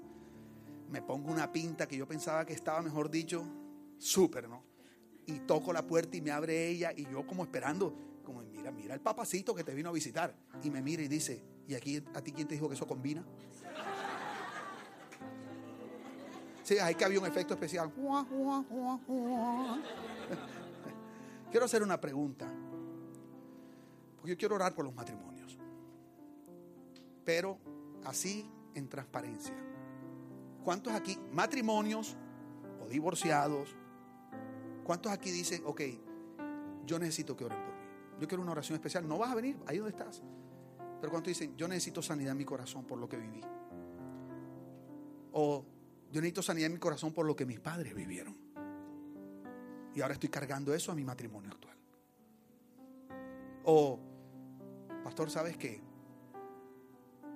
me 0.90 1.02
pongo 1.02 1.32
una 1.32 1.50
pinta 1.50 1.88
que 1.88 1.96
yo 1.96 2.06
pensaba 2.06 2.44
que 2.44 2.52
estaba, 2.52 2.80
mejor 2.82 3.10
dicho, 3.10 3.44
súper, 3.98 4.48
¿no? 4.48 4.62
Y 5.26 5.40
toco 5.40 5.72
la 5.72 5.86
puerta 5.86 6.16
y 6.16 6.20
me 6.20 6.30
abre 6.30 6.68
ella 6.68 6.92
y 6.96 7.04
yo 7.10 7.26
como 7.26 7.42
esperando, 7.42 8.07
como 8.28 8.42
mira, 8.42 8.70
mira 8.70 8.92
el 8.92 9.00
papacito 9.00 9.54
que 9.54 9.64
te 9.64 9.74
vino 9.74 9.88
a 9.88 9.92
visitar. 9.92 10.34
Y 10.62 10.68
me 10.68 10.82
mira 10.82 11.02
y 11.02 11.08
dice, 11.08 11.42
¿y 11.66 11.74
aquí 11.74 12.04
a 12.12 12.20
ti 12.20 12.32
quién 12.32 12.46
te 12.46 12.56
dijo 12.56 12.68
que 12.68 12.74
eso 12.74 12.86
combina? 12.86 13.24
Sí, 16.62 16.78
hay 16.78 16.94
que 16.94 17.06
había 17.06 17.18
un 17.18 17.24
efecto 17.24 17.54
especial. 17.54 17.90
Quiero 21.50 21.64
hacer 21.64 21.82
una 21.82 21.98
pregunta. 21.98 22.46
Porque 24.16 24.32
yo 24.32 24.36
quiero 24.36 24.56
orar 24.56 24.74
por 24.74 24.84
los 24.84 24.94
matrimonios. 24.94 25.58
Pero 27.24 27.58
así 28.04 28.46
en 28.74 28.90
transparencia. 28.90 29.54
¿Cuántos 30.62 30.92
aquí, 30.92 31.18
matrimonios 31.32 32.14
o 32.84 32.88
divorciados? 32.88 33.74
¿Cuántos 34.84 35.12
aquí 35.12 35.30
dicen, 35.30 35.62
ok, 35.64 35.80
yo 36.84 36.98
necesito 36.98 37.34
que 37.34 37.46
oren 37.46 37.62
por 37.62 37.67
yo 38.20 38.26
quiero 38.26 38.42
una 38.42 38.52
oración 38.52 38.74
especial. 38.76 39.06
No 39.06 39.18
vas 39.18 39.30
a 39.30 39.34
venir 39.34 39.58
ahí 39.66 39.78
donde 39.78 39.90
estás. 39.90 40.22
Pero 41.00 41.10
cuando 41.10 41.28
dicen, 41.28 41.56
yo 41.56 41.68
necesito 41.68 42.02
sanidad 42.02 42.32
en 42.32 42.38
mi 42.38 42.44
corazón 42.44 42.84
por 42.84 42.98
lo 42.98 43.08
que 43.08 43.16
viví. 43.16 43.40
O 45.32 45.64
yo 46.10 46.20
necesito 46.20 46.42
sanidad 46.42 46.66
en 46.66 46.72
mi 46.72 46.78
corazón 46.78 47.12
por 47.12 47.26
lo 47.26 47.36
que 47.36 47.46
mis 47.46 47.60
padres 47.60 47.94
vivieron. 47.94 48.36
Y 49.94 50.00
ahora 50.00 50.14
estoy 50.14 50.28
cargando 50.28 50.74
eso 50.74 50.92
a 50.92 50.94
mi 50.94 51.04
matrimonio 51.04 51.50
actual. 51.50 51.76
O, 53.64 53.98
pastor, 55.04 55.30
¿sabes 55.30 55.56
qué? 55.56 55.80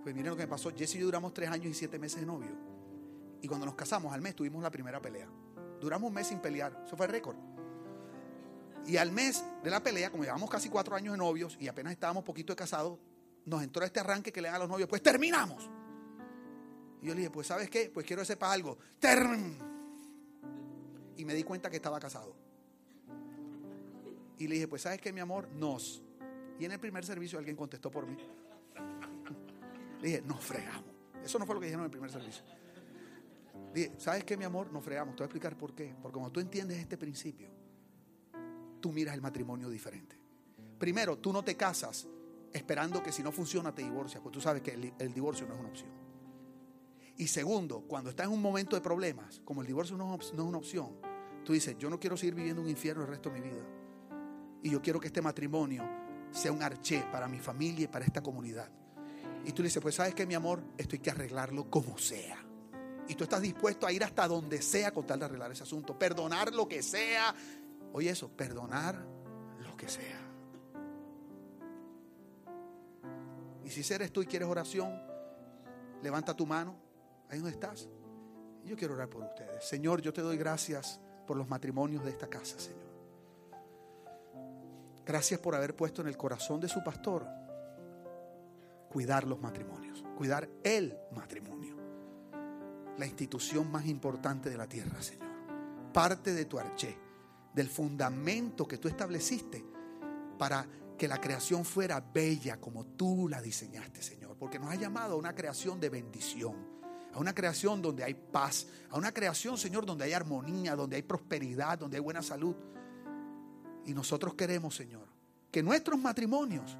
Pues 0.03 0.15
miren 0.15 0.31
lo 0.31 0.37
que 0.37 0.43
me 0.43 0.49
pasó. 0.49 0.71
Jesse 0.71 0.97
y 0.97 0.99
yo 0.99 1.07
duramos 1.07 1.33
tres 1.33 1.49
años 1.49 1.67
y 1.67 1.75
siete 1.75 1.99
meses 1.99 2.21
de 2.21 2.27
novio. 2.27 2.51
Y 3.41 3.49
cuando 3.49 3.67
nos 3.67 3.75
casamos 3.75 4.13
al 4.13 4.21
mes 4.21 4.35
tuvimos 4.35 4.63
la 4.63 4.71
primera 4.71 5.01
pelea. 5.01 5.29
Duramos 5.81 6.09
un 6.09 6.15
mes 6.15 6.27
sin 6.27 6.41
pelear. 6.41 6.85
Eso 6.87 6.97
fue 6.97 7.07
récord. 7.07 7.37
Y 8.87 8.97
al 8.97 9.13
mes 9.13 9.45
de 9.63 9.71
la 9.71 9.83
pelea, 9.83 10.11
como 10.11 10.25
llevamos 10.25 10.51
casi 10.51 10.69
cuatro 10.69 10.97
años 10.97 11.13
de 11.13 11.19
novios 11.19 11.57
y 11.61 11.69
apenas 11.69 11.93
estábamos 11.93 12.25
poquito 12.25 12.53
de 12.53 12.57
casados, 12.57 12.99
nos 13.45 13.63
entró 13.63 13.85
este 13.85 14.01
arranque 14.01 14.33
que 14.33 14.41
le 14.41 14.49
dan 14.49 14.57
a 14.57 14.61
los 14.61 14.69
novios, 14.69 14.89
pues 14.89 15.03
terminamos. 15.03 15.71
Y 17.01 17.07
yo 17.07 17.15
le 17.15 17.21
dije, 17.21 17.31
pues 17.31 17.47
¿sabes 17.47 17.69
qué? 17.71 17.91
Pues 17.93 18.07
quiero 18.07 18.23
que 18.23 18.27
sepas 18.27 18.53
algo. 18.53 18.79
Term. 18.99 19.57
Y 21.17 21.25
me 21.25 21.35
di 21.35 21.43
cuenta 21.43 21.71
que 21.71 21.77
estaba 21.77 21.99
casado. 22.01 22.35
Y 24.39 24.49
le 24.49 24.55
dije, 24.55 24.69
pues 24.69 24.83
¿sabes 24.83 25.01
qué, 25.01 25.13
mi 25.13 25.21
amor? 25.21 25.49
Nos. 25.53 26.03
Y 26.59 26.65
en 26.65 26.73
el 26.73 26.81
primer 26.81 27.05
servicio 27.05 27.39
alguien 27.39 27.57
contestó 27.57 27.91
por 27.91 28.07
mí. 28.07 28.17
Le 30.01 30.09
dije, 30.09 30.23
nos 30.23 30.41
fregamos. 30.41 30.91
Eso 31.23 31.39
no 31.39 31.47
fue 31.47 31.55
lo 31.55 31.61
que 31.61 31.67
dijeron 31.67 31.83
en 31.83 31.87
el 31.87 31.91
primer 31.91 32.11
servicio. 32.11 32.45
dije, 33.73 33.93
¿sabes 33.99 34.25
qué, 34.25 34.37
mi 34.37 34.45
amor? 34.45 34.73
Nos 34.73 34.85
fregamos. 34.85 35.15
Te 35.15 35.21
voy 35.21 35.25
a 35.25 35.27
explicar 35.27 35.57
por 35.57 35.75
qué. 35.75 35.95
Porque 36.03 36.15
como 36.15 36.31
tú 36.33 36.41
entiendes 36.41 36.79
este 36.79 36.97
principio, 36.97 37.49
tú 38.83 38.93
miras 38.93 39.15
el 39.15 39.23
matrimonio 39.23 39.71
diferente. 39.71 40.19
Primero, 40.79 41.17
tú 41.17 41.33
no 41.33 41.43
te 41.43 41.57
casas 41.57 42.07
esperando 42.53 43.03
que 43.03 43.13
si 43.13 43.23
no 43.23 43.33
funciona 43.33 43.75
te 43.75 43.83
divorcias, 43.83 44.23
porque 44.23 44.35
tú 44.35 44.43
sabes 44.43 44.61
que 44.61 44.93
el, 44.99 45.15
divorcio 45.15 45.47
no 45.47 45.55
es 45.55 45.61
una 45.61 45.69
opción. 45.71 45.91
Y 47.17 47.29
segundo, 47.29 47.83
cuando 47.83 48.11
estás 48.11 48.27
en 48.27 48.33
un 48.33 48.43
momento 48.43 48.77
de 48.77 48.83
problemas, 48.83 49.41
como 49.45 49.63
el 49.63 49.67
divorcio 49.67 49.97
no 49.97 50.15
es, 50.21 50.33
una 50.33 50.59
opción, 50.59 50.97
tú 51.45 51.53
dices, 51.53 51.77
yo 51.79 51.89
no 51.89 51.99
quiero 51.99 52.17
seguir 52.17 52.35
viviendo 52.35 52.61
un 52.61 52.69
infierno 52.69 53.03
el 53.03 53.09
resto 53.09 53.31
de 53.31 53.41
mi 53.41 53.49
vida. 53.49 53.65
Y 54.63 54.71
yo 54.71 54.83
quiero 54.83 55.01
que 55.01 55.07
este 55.07 55.23
matrimonio 55.23 55.89
sea 56.31 56.53
un 56.53 56.63
arché 56.63 57.05
para 57.13 57.29
mi 57.29 57.39
familia 57.39 57.85
y 57.85 57.89
para 57.89 58.05
esta 58.05 58.23
comunidad. 58.23 58.69
Y 59.45 59.53
tú 59.53 59.63
le 59.63 59.69
dices, 59.69 59.83
pues 59.83 59.95
sabes 59.95 60.15
que 60.15 60.27
mi 60.27 60.35
amor, 60.35 60.63
esto 60.77 60.97
hay 60.97 61.01
que 61.01 61.11
arreglarlo 61.11 61.71
como 61.71 61.97
sea. 61.99 62.45
Y 63.09 63.15
tú 63.15 63.25
estás 63.25 63.43
dispuesto 63.43 63.87
a 63.87 63.93
ir 63.93 64.03
hasta 64.05 64.27
donde 64.29 64.63
sea 64.63 64.93
con 64.93 65.07
tal 65.07 65.19
de 65.19 65.27
arreglar 65.27 65.53
ese 65.53 65.65
asunto, 65.65 65.99
perdonar 65.99 66.55
lo 66.55 66.69
que 66.69 66.83
sea, 66.83 67.35
Oye 67.93 68.11
eso, 68.11 68.29
perdonar 68.29 68.97
lo 69.61 69.77
que 69.77 69.89
sea. 69.89 70.21
Y 73.65 73.71
si 73.71 73.93
eres 73.93 74.13
tú 74.13 74.23
y 74.23 74.27
quieres 74.27 74.49
oración, 74.49 74.93
levanta 76.03 76.35
tu 76.35 76.47
mano, 76.47 76.77
ahí 77.29 77.39
donde 77.39 77.53
estás. 77.53 77.89
Yo 78.65 78.77
quiero 78.77 78.95
orar 78.95 79.09
por 79.09 79.23
ustedes. 79.23 79.65
Señor, 79.65 80.01
yo 80.01 80.13
te 80.13 80.21
doy 80.21 80.37
gracias 80.37 81.01
por 81.27 81.37
los 81.37 81.49
matrimonios 81.49 82.05
de 82.05 82.11
esta 82.11 82.29
casa, 82.29 82.59
Señor. 82.59 82.83
Gracias 85.05 85.41
por 85.41 85.55
haber 85.55 85.75
puesto 85.75 86.01
en 86.03 86.09
el 86.09 86.17
corazón 86.17 86.61
de 86.61 86.69
su 86.69 86.83
pastor 86.83 87.27
cuidar 88.89 89.27
los 89.27 89.41
matrimonios, 89.41 90.05
cuidar 90.17 90.49
el 90.63 90.97
matrimonio, 91.13 91.77
la 92.99 93.07
institución 93.07 93.71
más 93.71 93.87
importante 93.87 94.51
de 94.51 94.57
la 94.57 94.67
tierra, 94.67 95.03
Señor. 95.03 95.29
Parte 95.93 96.35
de 96.35 96.45
tu 96.45 96.59
arché 96.59 97.02
del 97.55 97.69
fundamento 97.69 98.67
que 98.67 98.79
tú 98.79 98.89
estableciste 98.89 99.65
para 100.39 100.67
que 100.97 101.09
la 101.09 101.21
creación 101.21 101.65
fuera 101.65 102.01
bella 102.01 102.61
como 102.61 102.87
tú 102.87 103.29
la 103.29 103.41
diseñaste, 103.41 104.03
Señor. 104.03 104.37
Porque 104.39 104.59
nos 104.59 104.71
ha 104.71 104.77
llamado 104.77 105.15
a 105.15 105.17
una 105.17 105.35
creación 105.35 105.81
de 105.81 105.89
bendición, 105.89 106.55
a 107.13 107.19
una 107.19 107.35
creación 107.35 107.83
donde 107.83 108.05
hay 108.05 108.15
paz, 108.15 108.67
a 108.91 108.97
una 108.97 109.13
creación, 109.13 109.59
Señor, 109.59 109.85
donde 109.85 110.05
hay 110.05 110.13
armonía, 110.13 110.75
donde 110.75 110.97
hay 110.97 111.03
prosperidad, 111.03 111.79
donde 111.79 111.97
hay 111.97 112.03
buena 112.03 112.23
salud. 112.23 112.57
Y 113.85 113.95
nosotros 113.95 114.35
queremos, 114.35 114.77
Señor, 114.77 115.09
que 115.51 115.63
nuestros 115.63 115.99
matrimonios 115.99 116.77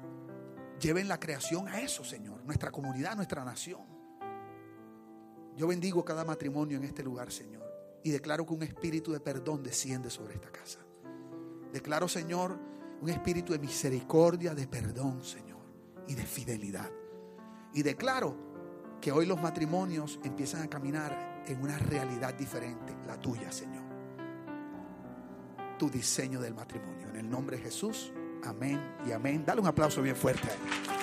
lleven 0.79 1.07
la 1.07 1.19
creación 1.19 1.67
a 1.67 1.81
eso, 1.81 2.03
Señor, 2.03 2.43
nuestra 2.43 2.71
comunidad, 2.71 3.15
nuestra 3.15 3.43
nación. 3.43 3.81
Yo 5.55 5.67
bendigo 5.67 6.03
cada 6.03 6.25
matrimonio 6.25 6.77
en 6.77 6.83
este 6.83 7.03
lugar, 7.03 7.31
Señor. 7.31 7.72
Y 8.03 8.11
declaro 8.11 8.45
que 8.45 8.53
un 8.53 8.63
espíritu 8.63 9.11
de 9.11 9.19
perdón 9.19 9.63
desciende 9.63 10.09
sobre 10.09 10.35
esta 10.35 10.51
casa. 10.51 10.79
Declaro, 11.71 12.07
Señor, 12.07 12.57
un 13.01 13.09
espíritu 13.09 13.53
de 13.53 13.59
misericordia, 13.59 14.53
de 14.53 14.67
perdón, 14.67 15.23
Señor, 15.23 15.61
y 16.07 16.15
de 16.15 16.23
fidelidad. 16.23 16.89
Y 17.73 17.81
declaro 17.81 18.35
que 19.01 19.11
hoy 19.11 19.25
los 19.25 19.41
matrimonios 19.41 20.19
empiezan 20.23 20.61
a 20.61 20.69
caminar 20.69 21.43
en 21.47 21.61
una 21.61 21.77
realidad 21.77 22.33
diferente, 22.33 22.95
la 23.05 23.19
tuya, 23.19 23.51
Señor. 23.51 23.83
Tu 25.77 25.89
diseño 25.89 26.39
del 26.39 26.53
matrimonio. 26.53 27.09
En 27.09 27.15
el 27.17 27.29
nombre 27.29 27.57
de 27.57 27.63
Jesús, 27.63 28.13
amén 28.43 28.79
y 29.07 29.11
amén. 29.11 29.43
Dale 29.45 29.61
un 29.61 29.67
aplauso 29.67 30.01
bien 30.01 30.15
fuerte 30.15 30.47
a 30.47 30.53
él. 30.53 31.02